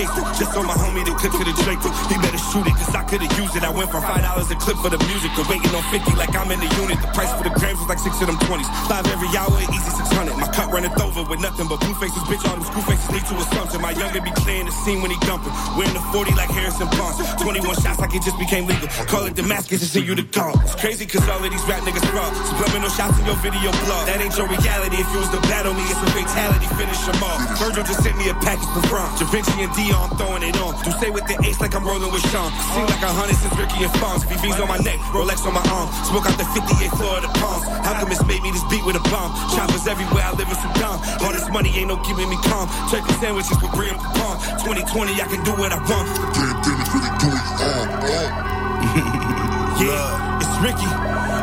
with 0.02 0.14
queso. 0.14 0.40
Just 0.40 0.58
on 0.58 0.66
my 0.66 0.74
homie 0.74 1.06
that 1.06 1.16
could 1.18 1.32
to 1.32 1.44
the 1.44 1.54
Draco. 1.64 1.90
He 2.10 2.16
better 2.18 2.42
shoot 2.50 2.66
it, 2.66 2.76
cause 2.78 2.94
I 2.96 3.04
could've 3.06 3.32
used 3.38 3.56
it. 3.56 3.64
I 3.64 3.70
went 3.70 3.90
from 3.92 4.02
five 4.04 4.22
dollars 4.22 4.50
a 4.52 4.58
clip 4.58 4.78
for 4.78 4.90
the 4.90 5.00
music 5.06 5.32
to 5.38 5.44
waiting 5.50 5.70
on 5.76 5.84
50 5.94 6.16
like 6.18 6.34
I'm 6.36 6.50
in 6.52 6.60
the 6.60 6.70
unit. 6.82 6.98
The 7.02 7.10
price 7.14 7.32
for 7.34 7.44
the 7.44 7.54
grams 7.54 7.80
was 7.80 7.90
like 7.90 8.02
six 8.02 8.18
of 8.22 8.28
them 8.28 8.38
20s. 8.50 8.68
Five 8.90 9.06
every 9.08 9.30
hour, 9.38 9.54
easy 9.62 9.92
600. 9.92 10.38
My 10.38 10.50
cup 10.50 10.72
runneth 10.72 10.98
over 11.02 11.24
with 11.28 11.42
nothing 11.42 11.68
but 11.68 11.80
blue 11.82 11.96
faces, 12.02 12.24
bitch. 12.26 12.42
All 12.48 12.56
them 12.58 12.66
screw 12.66 12.84
faces 12.86 13.08
need 13.12 13.26
to 13.30 13.36
assumption. 13.38 13.82
My 13.82 13.94
younger 13.94 14.22
be 14.22 14.32
clearing 14.42 14.66
the 14.66 14.76
scene 14.84 15.02
when 15.02 15.12
he 15.12 15.20
dumping. 15.28 15.54
Wearing 15.78 15.94
the 15.94 16.04
40 16.14 16.34
like 16.36 16.50
Harrison 16.50 16.90
Barnes. 16.98 17.22
21 17.42 17.64
shots 17.82 18.00
like 18.00 18.14
it 18.16 18.24
just 18.24 18.40
became 18.40 18.66
legal. 18.66 18.88
Call 19.08 19.26
it 19.26 19.36
Damascus 19.36 19.82
and 19.82 19.92
send 19.92 20.06
you 20.08 20.16
the 20.16 20.26
call. 20.26 20.58
It's 20.66 20.76
crazy 20.76 21.06
cause 21.06 21.28
all 21.30 21.42
of 21.42 21.50
these 21.50 21.66
rap 21.70 21.84
niggas 21.86 22.06
fraud. 22.10 22.32
Subliminal 22.50 22.90
shots 22.90 23.20
in 23.20 23.26
your 23.26 23.38
video 23.44 23.72
blog. 23.86 24.08
That 24.08 24.22
ain't 24.22 24.36
your 24.38 24.48
reality. 24.48 24.98
If 24.98 25.08
you 25.14 25.20
was 25.20 25.30
to 25.36 25.42
battle 25.48 25.74
me, 25.74 25.84
it's 25.86 26.02
a 26.02 26.10
fatality. 26.16 26.68
Finish 26.76 27.02
them 27.06 27.22
all. 27.24 27.38
Virgil 27.62 27.84
just 27.84 28.02
sent 28.04 28.18
me 28.18 28.30
a 28.30 28.36
package 28.42 28.70
from 28.74 28.84
France. 28.90 29.20
Da 29.20 29.26
Vinci 29.30 29.54
and 29.62 29.72
Dion 29.92 30.08
throwing 30.16 30.48
it 30.48 30.56
on. 30.64 30.72
Do 30.88 30.96
say 31.04 31.12
with 31.12 31.28
the 31.28 31.36
ace 31.44 31.60
like 31.60 31.76
I'm 31.76 31.84
rolling 31.84 32.16
with 32.16 32.24
Sean. 32.32 32.48
Seem 32.72 32.88
like 32.88 33.04
a 33.04 33.12
hundred 33.12 33.36
since 33.36 33.52
Ricky 33.60 33.84
and 33.84 33.92
Fonz. 34.00 34.24
VV's 34.24 34.56
on 34.64 34.72
my 34.72 34.80
neck, 34.80 35.04
Rolex 35.12 35.44
on 35.44 35.52
my 35.52 35.60
arm. 35.68 35.92
Smoke 36.08 36.32
out 36.32 36.40
the 36.40 36.48
58 36.48 36.96
floor 36.96 37.20
of 37.20 37.28
the 37.28 37.32
palms. 37.36 37.68
Alchemist 37.84 38.24
made 38.24 38.40
me 38.40 38.56
this 38.56 38.64
beat 38.72 38.88
with 38.88 38.96
a 38.96 39.04
bomb. 39.12 39.36
Choppers 39.52 39.84
everywhere, 39.92 40.24
I 40.24 40.32
live 40.40 40.48
in 40.48 40.56
Sudan. 40.56 40.96
All 41.20 41.36
this 41.36 41.52
money 41.52 41.76
ain't 41.76 41.92
no 41.92 42.00
keeping 42.08 42.32
me 42.32 42.40
calm. 42.48 42.72
Turkey 42.88 43.12
sandwiches 43.20 43.60
with 43.60 43.76
brie 43.76 43.92
and 43.92 44.00
pecan. 44.00 44.64
2020, 44.64 45.20
I 45.20 45.28
can 45.28 45.44
do 45.44 45.52
what 45.60 45.76
I 45.76 45.80
want. 45.84 46.08
yeah, 49.84 50.40
it's 50.40 50.56
Ricky. 50.64 50.88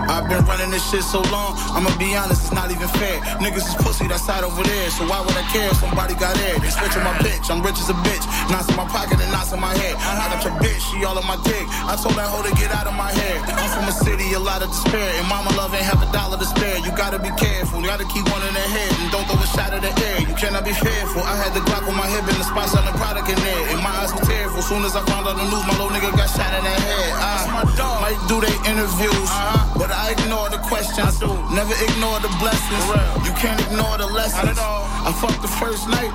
I've 0.09 0.25
been 0.29 0.41
running 0.49 0.71
this 0.73 0.83
shit 0.89 1.05
so 1.05 1.21
long, 1.29 1.53
I'ma 1.77 1.93
be 2.01 2.17
honest, 2.17 2.49
it's 2.49 2.57
not 2.57 2.73
even 2.73 2.89
fair. 2.97 3.21
Niggas 3.45 3.69
is 3.69 3.77
pussy, 3.85 4.09
that 4.09 4.21
side 4.25 4.43
over 4.43 4.65
there, 4.65 4.89
so 4.91 5.05
why 5.05 5.21
would 5.21 5.37
I 5.37 5.45
care 5.53 5.69
if 5.69 5.77
somebody 5.77 6.17
got 6.17 6.33
air? 6.49 6.57
They 6.59 6.73
switch 6.73 6.97
on 6.97 7.05
my 7.05 7.13
bitch, 7.21 7.53
I'm 7.53 7.61
rich 7.61 7.77
as 7.77 7.93
a 7.93 7.99
bitch. 8.09 8.25
Knots 8.49 8.73
in 8.73 8.77
my 8.77 8.89
pocket 8.89 9.21
and 9.21 9.31
knots 9.31 9.53
in 9.53 9.61
my 9.61 9.77
head. 9.77 9.95
I 10.01 10.33
got 10.33 10.41
your 10.41 10.57
bitch, 10.65 10.81
she 10.89 11.05
all 11.05 11.21
on 11.21 11.29
my 11.29 11.37
dick. 11.45 11.67
I 11.85 11.95
told 12.01 12.17
that 12.17 12.29
hoe 12.33 12.41
to 12.41 12.53
get 12.57 12.73
out 12.73 12.89
of 12.89 12.97
my 12.97 13.13
hair. 13.13 13.37
I'm 13.61 13.69
from 13.69 13.85
a 13.85 13.93
city, 13.93 14.33
a 14.33 14.41
lot 14.41 14.65
of 14.65 14.73
despair, 14.73 15.13
and 15.21 15.29
mama 15.29 15.53
love 15.61 15.77
ain't 15.77 15.85
have 15.85 16.01
a 16.01 16.09
dollar 16.09 16.41
to 16.41 16.49
spare. 16.49 16.81
You 16.81 16.91
gotta 16.97 17.21
be 17.21 17.29
careful, 17.37 17.85
you 17.85 17.89
gotta 17.93 18.09
keep 18.09 18.25
one 18.33 18.41
in 18.49 18.55
the 18.57 18.65
head, 18.65 18.91
and 19.05 19.13
don't 19.13 19.29
throw 19.29 19.37
a 19.37 19.49
shot 19.53 19.77
at 19.77 19.85
the 19.85 19.93
air. 19.93 20.25
You 20.25 20.35
cannot 20.41 20.65
be 20.65 20.73
fearful. 20.73 21.21
I 21.21 21.37
had 21.37 21.53
the 21.53 21.61
Glock 21.69 21.85
on 21.85 21.97
my 22.01 22.09
hip 22.09 22.25
in 22.25 22.37
the 22.41 22.47
spot 22.49 22.73
selling 22.73 22.97
product 22.97 23.29
in 23.29 23.37
there, 23.37 23.63
and 23.77 23.81
my 23.85 23.93
eyes 24.01 24.13
were 24.17 24.25
tearful. 24.25 24.65
Soon 24.65 24.89
as 24.89 24.97
I 24.97 25.05
found 25.05 25.29
out 25.29 25.37
the 25.37 25.45
news, 25.45 25.65
my 25.69 25.77
little 25.77 25.93
nigga 25.93 26.17
got 26.17 26.33
shot 26.33 26.49
in 26.57 26.65
the 26.65 26.73
head. 26.73 27.13
Ah, 27.21 27.61
I 27.61 28.01
might 28.01 28.21
do 28.25 28.41
they 28.41 28.57
interviews, 28.65 29.31
but 29.77 29.91
I 29.93 29.98
ignore 30.15 30.49
the 30.51 30.59
questions. 30.71 31.21
Never 31.51 31.75
ignore 31.83 32.19
the 32.21 32.31
blessings. 32.39 32.85
You 33.27 33.33
can't 33.35 33.61
ignore 33.67 33.99
the 33.99 34.07
lessons. 34.07 34.59
I 34.59 35.11
fucked 35.21 35.43
the 35.43 35.53
first 35.59 35.89
night, 35.89 36.13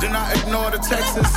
then 0.00 0.14
I 0.14 0.32
ignore 0.38 0.70
the 0.70 0.78
texts. 0.78 1.34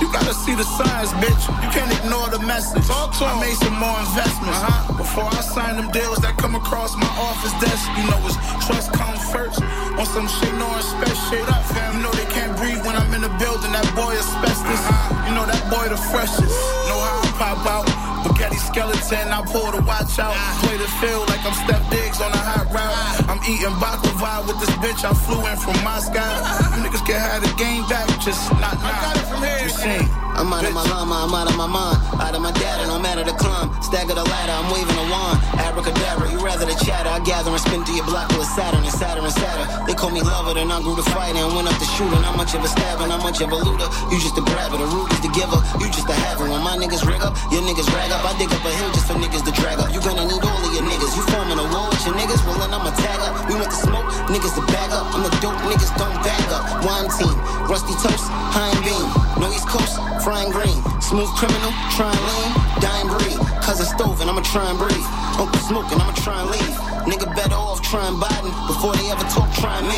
You 0.00 0.08
gotta 0.12 0.32
see 0.32 0.54
the 0.54 0.64
signs, 0.64 1.12
bitch. 1.20 1.42
You 1.62 1.68
can't 1.74 1.92
ignore 2.00 2.28
the 2.30 2.40
message. 2.40 2.86
I 2.88 3.36
made 3.40 3.58
some 3.60 3.76
more 3.76 3.98
investments 4.00 4.60
huh 4.64 4.96
before 4.96 5.28
I 5.28 5.40
sign 5.44 5.76
them 5.76 5.90
deals 5.92 6.18
that 6.24 6.36
come 6.38 6.54
across 6.54 6.96
my 6.96 7.10
office 7.20 7.52
desk. 7.60 7.84
You 8.00 8.08
know, 8.08 8.20
it's 8.24 8.38
trust 8.64 8.92
comes 8.96 9.20
first. 9.28 9.60
On 10.00 10.06
some 10.06 10.28
shit, 10.28 10.52
no 10.56 10.68
respect 10.72 11.16
shit. 11.28 11.44
You 11.44 12.00
know 12.00 12.12
they 12.16 12.28
can't 12.32 12.56
breathe 12.56 12.80
when 12.86 12.96
I'm 12.96 13.12
in 13.12 13.20
the 13.20 13.32
building. 13.36 13.72
That 13.76 13.88
boy 13.92 14.16
asbestos. 14.16 14.82
You 15.28 15.32
know 15.36 15.44
that 15.44 15.64
boy 15.68 15.88
the 15.92 16.00
freshest. 16.10 16.48
Know 16.88 16.96
how 16.96 17.20
I 17.20 17.30
pop 17.36 17.66
out. 17.68 18.19
Spaghetti 18.40 18.56
skeleton, 18.56 19.28
I 19.28 19.44
pull 19.44 19.70
the 19.70 19.82
watch 19.84 20.18
out. 20.18 20.32
Play 20.64 20.78
the 20.78 20.88
field 20.96 21.28
like 21.28 21.44
I'm 21.44 21.52
Steph 21.52 21.84
Diggs 21.90 22.22
on 22.22 22.32
a 22.32 22.40
hot 22.40 22.72
route. 22.72 23.28
I'm 23.28 23.36
eating 23.44 23.68
baklava 23.76 24.48
with 24.48 24.58
this 24.60 24.70
bitch. 24.80 25.04
I 25.04 25.12
flew 25.12 25.44
in 25.44 25.58
from 25.60 25.76
Moscow. 25.84 26.24
You 26.72 26.80
niggas 26.80 27.04
can 27.04 27.20
have 27.20 27.42
the 27.44 27.52
game 27.60 27.84
back, 27.92 28.08
just 28.24 28.50
not 28.56 28.80
now. 28.80 29.29
I'm 29.40 30.48
out 30.52 30.64
of 30.64 30.72
my 30.72 30.84
llama, 30.88 31.28
I'm 31.28 31.34
out 31.36 31.48
of 31.48 31.56
my 31.56 31.68
mind. 31.68 31.96
Out 32.16 32.32
of 32.32 32.40
my 32.40 32.52
data, 32.52 32.88
no 32.88 32.96
matter 32.96 33.24
the 33.24 33.36
climb. 33.36 33.68
Stagger 33.84 34.16
the 34.16 34.24
ladder, 34.24 34.56
I'm 34.56 34.72
waving 34.72 34.96
a 34.96 35.06
wand. 35.12 35.36
Abracadabra, 35.60 36.32
you 36.32 36.40
rather 36.40 36.64
the 36.64 36.76
chatter. 36.80 37.12
I 37.12 37.20
gather 37.20 37.52
and 37.52 37.60
spin 37.60 37.84
through 37.84 38.00
your 38.00 38.08
block 38.08 38.28
with 38.36 38.48
Saturn 38.48 38.80
and 38.80 38.92
Saturn 38.92 39.24
and 39.24 39.36
Saturn. 39.36 39.68
They 39.84 39.92
call 39.92 40.08
me 40.08 40.24
lover, 40.24 40.56
then 40.56 40.72
I 40.72 40.80
grew 40.80 40.96
to 40.96 41.04
fight 41.12 41.36
and 41.36 41.44
went 41.52 41.68
up 41.68 41.76
the 41.76 41.84
shooter. 41.92 42.16
Not 42.24 42.40
much 42.40 42.56
of 42.56 42.64
a 42.64 42.68
stabber, 42.72 43.04
not 43.04 43.20
much 43.20 43.44
of 43.44 43.52
a 43.52 43.58
looter. 43.60 43.88
You 44.08 44.16
just 44.16 44.36
a 44.36 44.44
grabber, 44.44 44.80
the 44.80 44.88
root 44.88 45.12
is 45.12 45.20
the 45.20 45.32
giver. 45.32 45.60
You 45.76 45.92
just 45.92 46.08
a 46.08 46.16
haver. 46.16 46.48
When 46.48 46.64
my 46.64 46.76
niggas 46.80 47.04
rig 47.04 47.20
up, 47.20 47.36
your 47.52 47.60
niggas 47.60 47.88
rag 47.92 48.08
up. 48.12 48.24
I 48.24 48.32
dig 48.40 48.48
up 48.48 48.64
a 48.64 48.72
hill 48.76 48.92
just 48.96 49.08
for 49.08 49.16
niggas 49.20 49.44
to 49.44 49.52
drag 49.52 49.76
up. 49.76 49.92
You 49.92 50.00
gonna 50.00 50.24
need 50.24 50.40
all 50.40 50.60
of 50.64 50.72
your 50.72 50.84
niggas. 50.88 51.16
You 51.16 51.22
forming 51.36 51.60
a 51.60 51.66
wall 51.68 51.92
with 51.92 52.00
your 52.04 52.16
niggas, 52.16 52.40
well 52.48 52.56
then 52.60 52.72
I'ma 52.72 52.92
tag 52.96 53.20
up. 53.28 53.44
We 53.44 53.60
want 53.60 53.68
the 53.68 53.76
smoke, 53.76 54.08
niggas 54.32 54.56
to 54.56 54.64
bag 54.72 54.88
up. 54.88 55.12
I'm 55.12 55.20
the 55.20 55.32
dope, 55.44 55.60
niggas 55.68 55.92
don't 56.00 56.16
bag 56.24 56.48
up. 56.48 56.64
Wine 56.80 57.12
team, 57.12 57.36
rusty 57.68 57.92
toast, 58.00 58.24
high 58.56 58.72
beam. 58.80 59.29
No 59.40 59.48
East 59.48 59.66
Coast, 59.66 59.96
frying 60.20 60.52
green. 60.52 60.76
Smooth 61.00 61.32
criminal, 61.40 61.72
try 61.96 62.12
and 62.12 62.24
lean, 62.28 62.50
dying 62.84 63.08
breed. 63.08 63.40
Cousin 63.64 63.88
stove 63.88 64.20
and 64.20 64.28
I'ma 64.28 64.44
try 64.44 64.68
and 64.68 64.76
breathe. 64.76 65.08
Uncle 65.40 65.56
smoking, 65.64 65.96
I'ma 65.96 66.12
try 66.12 66.44
and 66.44 66.50
leave. 66.52 66.76
Nigga 67.08 67.24
better 67.34 67.56
off 67.56 67.80
trying 67.80 68.20
Biden 68.20 68.52
before 68.68 68.92
they 69.00 69.08
ever 69.08 69.24
talk 69.32 69.48
trying 69.56 69.88
me. 69.88 69.96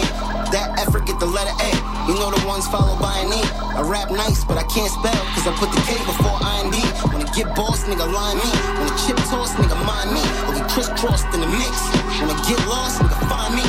That 0.54 0.78
effort 0.78 1.10
get 1.10 1.18
the 1.18 1.26
letter 1.26 1.50
A. 1.58 1.70
You 2.06 2.14
know 2.14 2.30
the 2.30 2.38
ones 2.46 2.70
followed 2.70 3.02
by 3.02 3.18
an 3.18 3.34
E. 3.34 3.42
I 3.74 3.82
rap 3.82 4.14
nice, 4.14 4.46
but 4.46 4.62
I 4.62 4.64
can't 4.70 4.90
spell, 4.94 5.22
cause 5.34 5.50
I 5.50 5.52
put 5.58 5.74
the 5.74 5.82
K 5.90 5.98
before 6.06 6.38
IND. 6.62 6.78
When 7.10 7.26
I 7.26 7.28
get 7.34 7.50
boss, 7.58 7.82
nigga 7.90 8.06
line 8.06 8.38
me. 8.38 8.50
When 8.78 8.86
the 8.86 8.96
chip 9.02 9.18
toss, 9.26 9.50
nigga 9.58 9.74
mind 9.82 10.14
me. 10.14 10.22
Or 10.46 10.54
we 10.54 10.62
crisscrossed 10.70 11.26
in 11.34 11.42
the 11.42 11.50
mix. 11.50 11.74
When 12.22 12.30
I 12.30 12.38
get 12.46 12.62
lost, 12.70 13.02
nigga 13.02 13.18
find 13.26 13.58
me. 13.58 13.66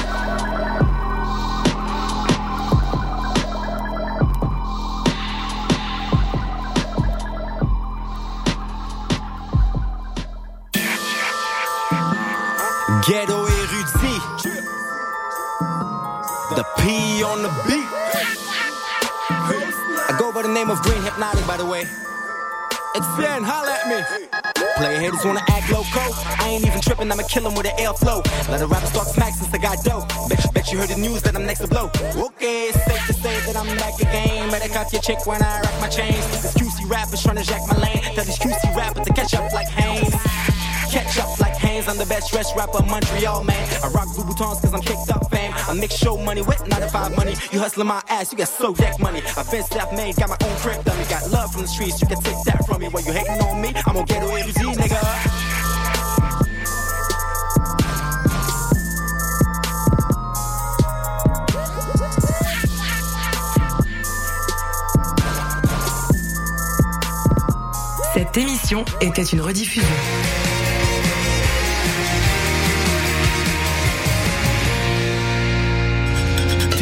Ghetto 13.05 13.47
érudit. 13.47 13.87
The 16.55 16.63
P 16.77 17.21
on 17.23 17.41
the 17.43 17.49
beat. 17.67 17.87
I 20.07 20.15
go 20.17 20.31
by 20.31 20.43
the 20.43 20.47
name 20.47 20.69
of 20.69 20.81
Green 20.83 21.01
Hypnotic, 21.03 21.45
by 21.45 21.57
the 21.57 21.65
way. 21.65 21.81
Extend, 22.95 23.45
holla 23.45 23.71
at 23.73 23.87
me. 23.89 23.99
Player 24.77 24.99
haters 24.99 25.25
wanna 25.25 25.43
act 25.49 25.69
loco. 25.69 25.99
I 26.39 26.47
ain't 26.47 26.65
even 26.65 26.79
tripping, 26.79 27.11
I'ma 27.11 27.23
kill 27.23 27.45
'em 27.45 27.55
with 27.55 27.65
an 27.65 27.75
airflow. 27.77 28.23
Let 28.49 28.61
a 28.61 28.67
rapper 28.67 28.87
start 28.87 29.07
smack 29.07 29.33
since 29.33 29.53
I 29.53 29.57
got 29.57 29.83
dope. 29.83 30.07
Bet 30.29 30.41
you, 30.45 30.51
bet 30.51 30.71
you 30.71 30.77
heard 30.79 30.89
the 30.89 30.95
news 30.95 31.23
that 31.23 31.35
I'm 31.35 31.45
next 31.45 31.59
to 31.59 31.67
blow. 31.67 31.91
Okay, 32.15 32.69
it's 32.69 32.79
safe 32.85 33.05
to 33.07 33.13
say 33.13 33.35
that 33.47 33.57
I'm 33.57 33.67
back 33.77 33.99
again. 33.99 34.49
Better 34.49 34.69
cop 34.69 34.93
your 34.93 35.01
chick 35.01 35.25
when 35.25 35.41
I 35.43 35.59
rock 35.59 35.75
my 35.81 35.89
chains. 35.89 36.23
These 36.31 36.53
QC 36.55 36.85
rappers 36.85 37.21
trying 37.21 37.35
to 37.35 37.43
jack 37.43 37.67
my 37.67 37.75
lane. 37.83 38.01
Tell 38.15 38.23
these 38.23 38.39
QC 38.39 38.69
rappers 38.77 39.05
to 39.05 39.11
catch 39.13 39.33
up 39.33 39.51
like 39.51 39.67
Haynes. 39.67 40.15
catch 40.93 41.17
up 41.17 41.39
like 41.39 41.55
Haynes. 41.55 41.87
I'm 41.87 41.97
the 41.97 42.05
best 42.05 42.31
dressed 42.31 42.55
rapper 42.55 42.83
Montreal, 42.85 43.43
man. 43.43 43.63
I 43.83 43.87
rock 43.89 44.07
Louboutins 44.09 44.61
cause 44.61 44.73
I'm 44.73 44.81
kicked 44.81 45.09
up 45.09 45.29
fame. 45.31 45.51
I 45.55 45.73
make 45.73 45.91
show 45.91 46.15
money 46.17 46.43
with 46.43 46.61
95 46.67 47.17
money. 47.17 47.33
You 47.51 47.59
hustling 47.59 47.87
my 47.87 48.01
ass, 48.09 48.31
you 48.31 48.37
got 48.37 48.47
slow 48.47 48.73
deck 48.73 48.99
money. 48.99 49.21
I've 49.35 49.49
been 49.49 49.63
self 49.63 49.91
made, 49.91 50.15
got 50.15 50.29
my 50.29 50.37
own 50.45 50.55
crib 50.57 50.85
dummy. 50.85 51.03
Got 51.05 51.31
love 51.31 51.51
from 51.51 51.63
the 51.63 51.67
streets, 51.67 51.99
you 51.99 52.07
can 52.07 52.21
take 52.21 52.41
that 52.45 52.65
from 52.67 52.81
me. 52.81 52.89
While 52.89 53.03
you 53.03 53.11
hating 53.11 53.41
on 53.41 53.59
me, 53.59 53.73
I'm 53.87 53.95
gonna 53.95 54.05
get 54.05 54.23
away 54.23 54.43
with 54.45 54.59
you, 54.59 54.69
nigga. 54.69 55.01
Cette 68.13 68.37
émission 68.37 68.85
était 69.01 69.23
une 69.23 69.41
rediffusion. 69.41 70.52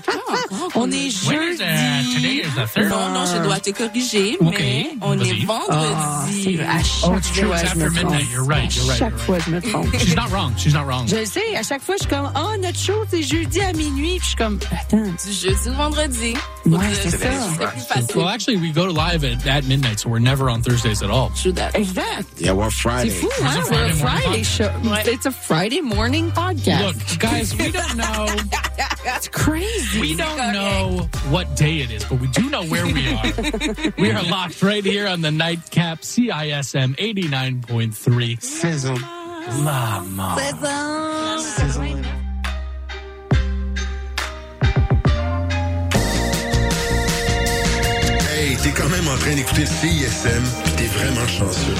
Quoi 0.00 0.14
encore? 0.14 0.70
On 0.74 0.90
est 0.90 1.26
When 1.26 1.42
is, 1.42 1.54
uh, 1.54 1.58
today 1.58 2.02
jeudi. 2.12 2.40
is 2.40 2.54
the 2.54 2.66
third? 2.66 2.88
Non, 2.88 3.10
non, 3.10 3.26
je 3.26 3.42
dois 3.42 3.60
te 3.60 3.70
corriger, 3.70 4.36
mais 4.40 4.90
on 5.00 5.18
est 5.20 5.44
vendredi. 5.44 6.58
à 6.60 6.78
Oh, 7.04 7.16
it's 7.16 7.30
true. 7.32 7.52
It's 7.52 7.64
after 7.64 7.90
midnight. 7.90 8.26
You're 8.30 8.44
right. 8.44 8.74
You're 8.74 8.86
right. 8.86 8.98
chaque 8.98 9.18
fois, 9.18 9.38
je 9.38 9.50
me 9.50 9.60
trompe. 9.70 9.96
She's 9.98 10.16
not 10.16 10.30
wrong. 10.30 10.52
She's 10.56 10.74
not 10.74 10.84
wrong. 10.86 11.06
Je 11.06 11.16
le 11.16 11.26
sais, 11.26 11.56
à 11.56 11.62
chaque 11.62 11.82
fois, 11.82 11.96
je 11.96 12.04
suis 12.06 12.10
comme, 12.10 12.30
oh, 12.34 12.56
notre 12.60 12.78
show, 12.78 13.04
c'est 13.10 13.22
jeudi 13.22 13.60
à 13.60 13.72
minuit. 13.72 14.16
Puis 14.18 14.20
je 14.22 14.26
suis 14.28 14.36
comme, 14.36 14.58
attends. 14.72 15.02
Du 15.02 15.32
jeudi 15.32 15.68
au 15.68 15.72
vendredi. 15.72 16.34
Ouais, 16.66 16.94
c'est 16.94 17.10
c'est 17.10 17.18
ça. 17.18 17.68
plus 17.68 17.80
facile. 17.86 18.16
Well, 18.16 18.28
actually, 18.28 18.56
we 18.56 18.72
go 18.72 18.84
live 18.86 19.22
at, 19.24 19.46
at 19.46 19.64
midnight, 19.66 20.00
so 20.00 20.08
we're 20.08 20.18
never 20.18 20.48
on 20.48 20.62
Thursdays 20.62 21.02
at 21.02 21.10
all. 21.10 21.30
Exact. 21.74 22.40
Yeah, 22.40 22.52
we're 22.52 22.70
C'est 22.70 22.80
Friday. 22.82 23.10
fou, 23.10 23.26
It's 23.26 23.40
hein? 23.42 23.62
a 23.66 23.70
We're 23.70 23.84
a 23.86 23.92
Friday 23.92 24.22
Friday 24.24 24.42
show. 24.44 24.72
It's 25.12 25.26
a 25.26 25.30
Friday 25.30 25.80
morning 25.82 26.30
podcast. 26.30 26.80
Look, 26.86 27.18
guys, 27.20 27.54
we 27.56 27.70
don't 27.70 27.96
know. 27.98 28.26
That's 29.04 29.28
crazy. 29.28 30.00
We 30.00 30.14
don't 30.16 30.52
know 30.54 31.06
what 31.28 31.54
day 31.54 31.80
it 31.80 31.90
is, 31.90 32.04
but 32.04 32.18
we 32.20 32.28
do 32.28 32.48
know 32.48 32.64
where 32.64 32.86
we 32.86 33.08
are. 33.12 33.92
we 33.98 34.10
are 34.10 34.22
locked 34.22 34.62
right 34.62 34.82
here 34.84 35.06
on 35.06 35.20
the 35.20 35.30
nightcap 35.30 36.00
CISM 36.00 36.96
89.3. 36.96 38.42
Sizzle. 38.42 38.98
Lama. 39.62 40.36
Hey, 48.46 48.58
t'es 48.58 48.72
quand 48.72 48.90
même 48.90 49.08
en 49.08 49.16
train 49.16 49.34
d'écouter 49.34 49.64
CISM, 49.64 50.42
pis 50.64 50.72
t'es 50.72 50.86
vraiment 50.86 51.26
chanceux. 51.26 51.74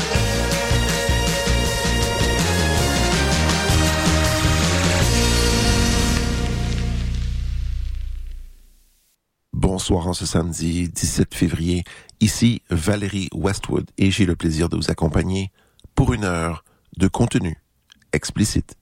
Bonsoir 9.52 10.08
en 10.08 10.14
ce 10.14 10.24
samedi 10.24 10.88
17 10.88 11.34
février. 11.34 11.84
Ici 12.20 12.62
Valérie 12.70 13.28
Westwood 13.34 13.90
et 13.98 14.10
j'ai 14.10 14.24
le 14.24 14.34
plaisir 14.34 14.70
de 14.70 14.76
vous 14.76 14.90
accompagner 14.90 15.52
pour 15.94 16.14
une 16.14 16.24
heure 16.24 16.64
de 16.96 17.08
contenu 17.08 17.58
explicite. 18.14 18.74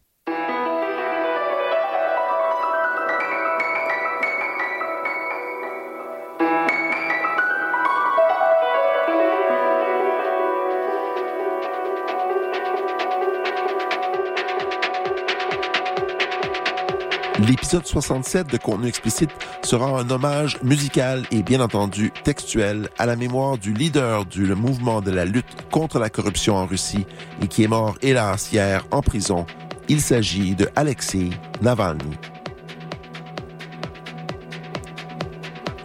L'épisode 17.49 17.85
67 17.85 18.53
de 18.53 18.57
Contenu 18.57 18.87
explicite 18.87 19.31
sera 19.65 19.87
un 19.99 20.09
hommage 20.11 20.63
musical 20.63 21.25
et 21.33 21.43
bien 21.43 21.61
entendu 21.61 22.13
textuel 22.23 22.89
à 22.99 23.07
la 23.07 23.17
mémoire 23.17 23.59
du 23.59 23.73
leader 23.73 24.27
du 24.27 24.55
mouvement 24.55 25.01
de 25.01 25.11
la 25.11 25.25
lutte 25.25 25.69
contre 25.73 25.99
la 25.99 26.09
corruption 26.09 26.55
en 26.55 26.67
Russie 26.67 27.05
et 27.43 27.49
qui 27.49 27.65
est 27.65 27.69
mort 27.69 27.97
hélas 28.01 28.53
hier 28.53 28.87
en 28.93 29.03
prison. 29.03 29.45
Il 29.89 30.01
s'agit 30.01 30.55
de 30.55 30.69
Alexei 30.77 31.31
Navalny. 31.63 32.17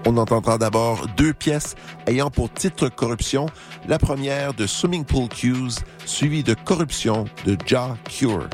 On 0.05 0.15
entendra 0.17 0.59
d'abord 0.59 1.07
deux 1.17 1.33
pièces 1.33 1.75
ayant 2.05 2.29
pour 2.29 2.53
titre 2.53 2.87
Corruption, 2.87 3.47
la 3.87 3.97
première 3.97 4.53
de 4.53 4.67
Swimming 4.67 5.05
Pool 5.05 5.27
Cues, 5.27 5.81
suivie 6.05 6.43
de 6.43 6.53
Corruption 6.53 7.25
de 7.45 7.57
Ja 7.65 7.97
Cure. 8.07 8.47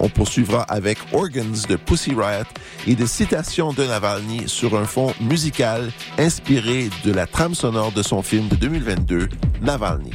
On 0.00 0.08
poursuivra 0.08 0.62
avec 0.62 0.98
Organs 1.12 1.66
de 1.68 1.76
Pussy 1.76 2.10
Riot 2.10 2.44
et 2.86 2.94
des 2.94 3.06
citations 3.06 3.72
de 3.72 3.84
Navalny 3.84 4.48
sur 4.48 4.78
un 4.78 4.84
fond 4.84 5.12
musical 5.20 5.90
inspiré 6.18 6.88
de 7.04 7.12
la 7.12 7.26
trame 7.26 7.54
sonore 7.54 7.92
de 7.92 8.02
son 8.02 8.22
film 8.22 8.48
de 8.48 8.56
2022, 8.56 9.28
Navalny. 9.62 10.12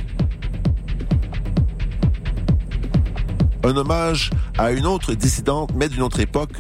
Un 3.66 3.78
hommage 3.78 4.30
à 4.58 4.72
une 4.72 4.86
autre 4.86 5.14
dissidente, 5.14 5.72
mais 5.76 5.88
d'une 5.88 6.02
autre 6.02 6.20
époque, 6.20 6.54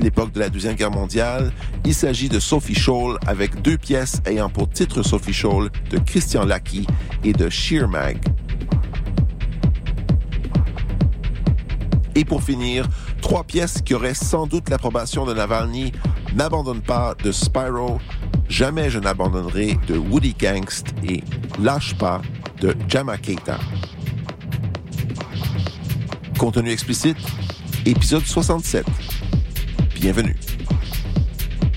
l'époque 0.00 0.32
de 0.32 0.40
la 0.40 0.48
Deuxième 0.48 0.74
Guerre 0.74 0.90
mondiale. 0.90 1.52
Il 1.84 1.94
s'agit 1.94 2.28
de 2.28 2.40
Sophie 2.40 2.74
Scholl 2.74 3.18
avec 3.26 3.62
deux 3.62 3.78
pièces 3.78 4.20
ayant 4.26 4.48
pour 4.48 4.68
titre 4.68 5.02
Sophie 5.02 5.32
Scholl 5.32 5.70
de 5.90 5.98
Christian 5.98 6.44
Lackey 6.44 6.82
et 7.24 7.32
de 7.32 7.48
Sheer 7.48 7.88
Mag. 7.88 8.18
Et 12.18 12.24
pour 12.24 12.42
finir, 12.42 12.88
trois 13.22 13.44
pièces 13.44 13.80
qui 13.80 13.94
auraient 13.94 14.12
sans 14.12 14.48
doute 14.48 14.70
l'approbation 14.70 15.24
de 15.24 15.32
Navalny. 15.32 15.92
N'abandonne 16.34 16.82
pas 16.82 17.14
de 17.22 17.30
Spyro, 17.30 18.00
Jamais 18.48 18.90
je 18.90 18.98
n'abandonnerai 18.98 19.78
de 19.86 19.96
Woody 19.96 20.34
Gangst 20.34 20.88
et 21.08 21.22
Lâche 21.60 21.94
pas 21.94 22.20
de 22.60 22.74
Jama 22.88 23.18
Keita. 23.18 23.58
Contenu 26.38 26.70
explicite, 26.70 27.18
épisode 27.86 28.24
67. 28.24 28.84
Bienvenue. 29.94 30.34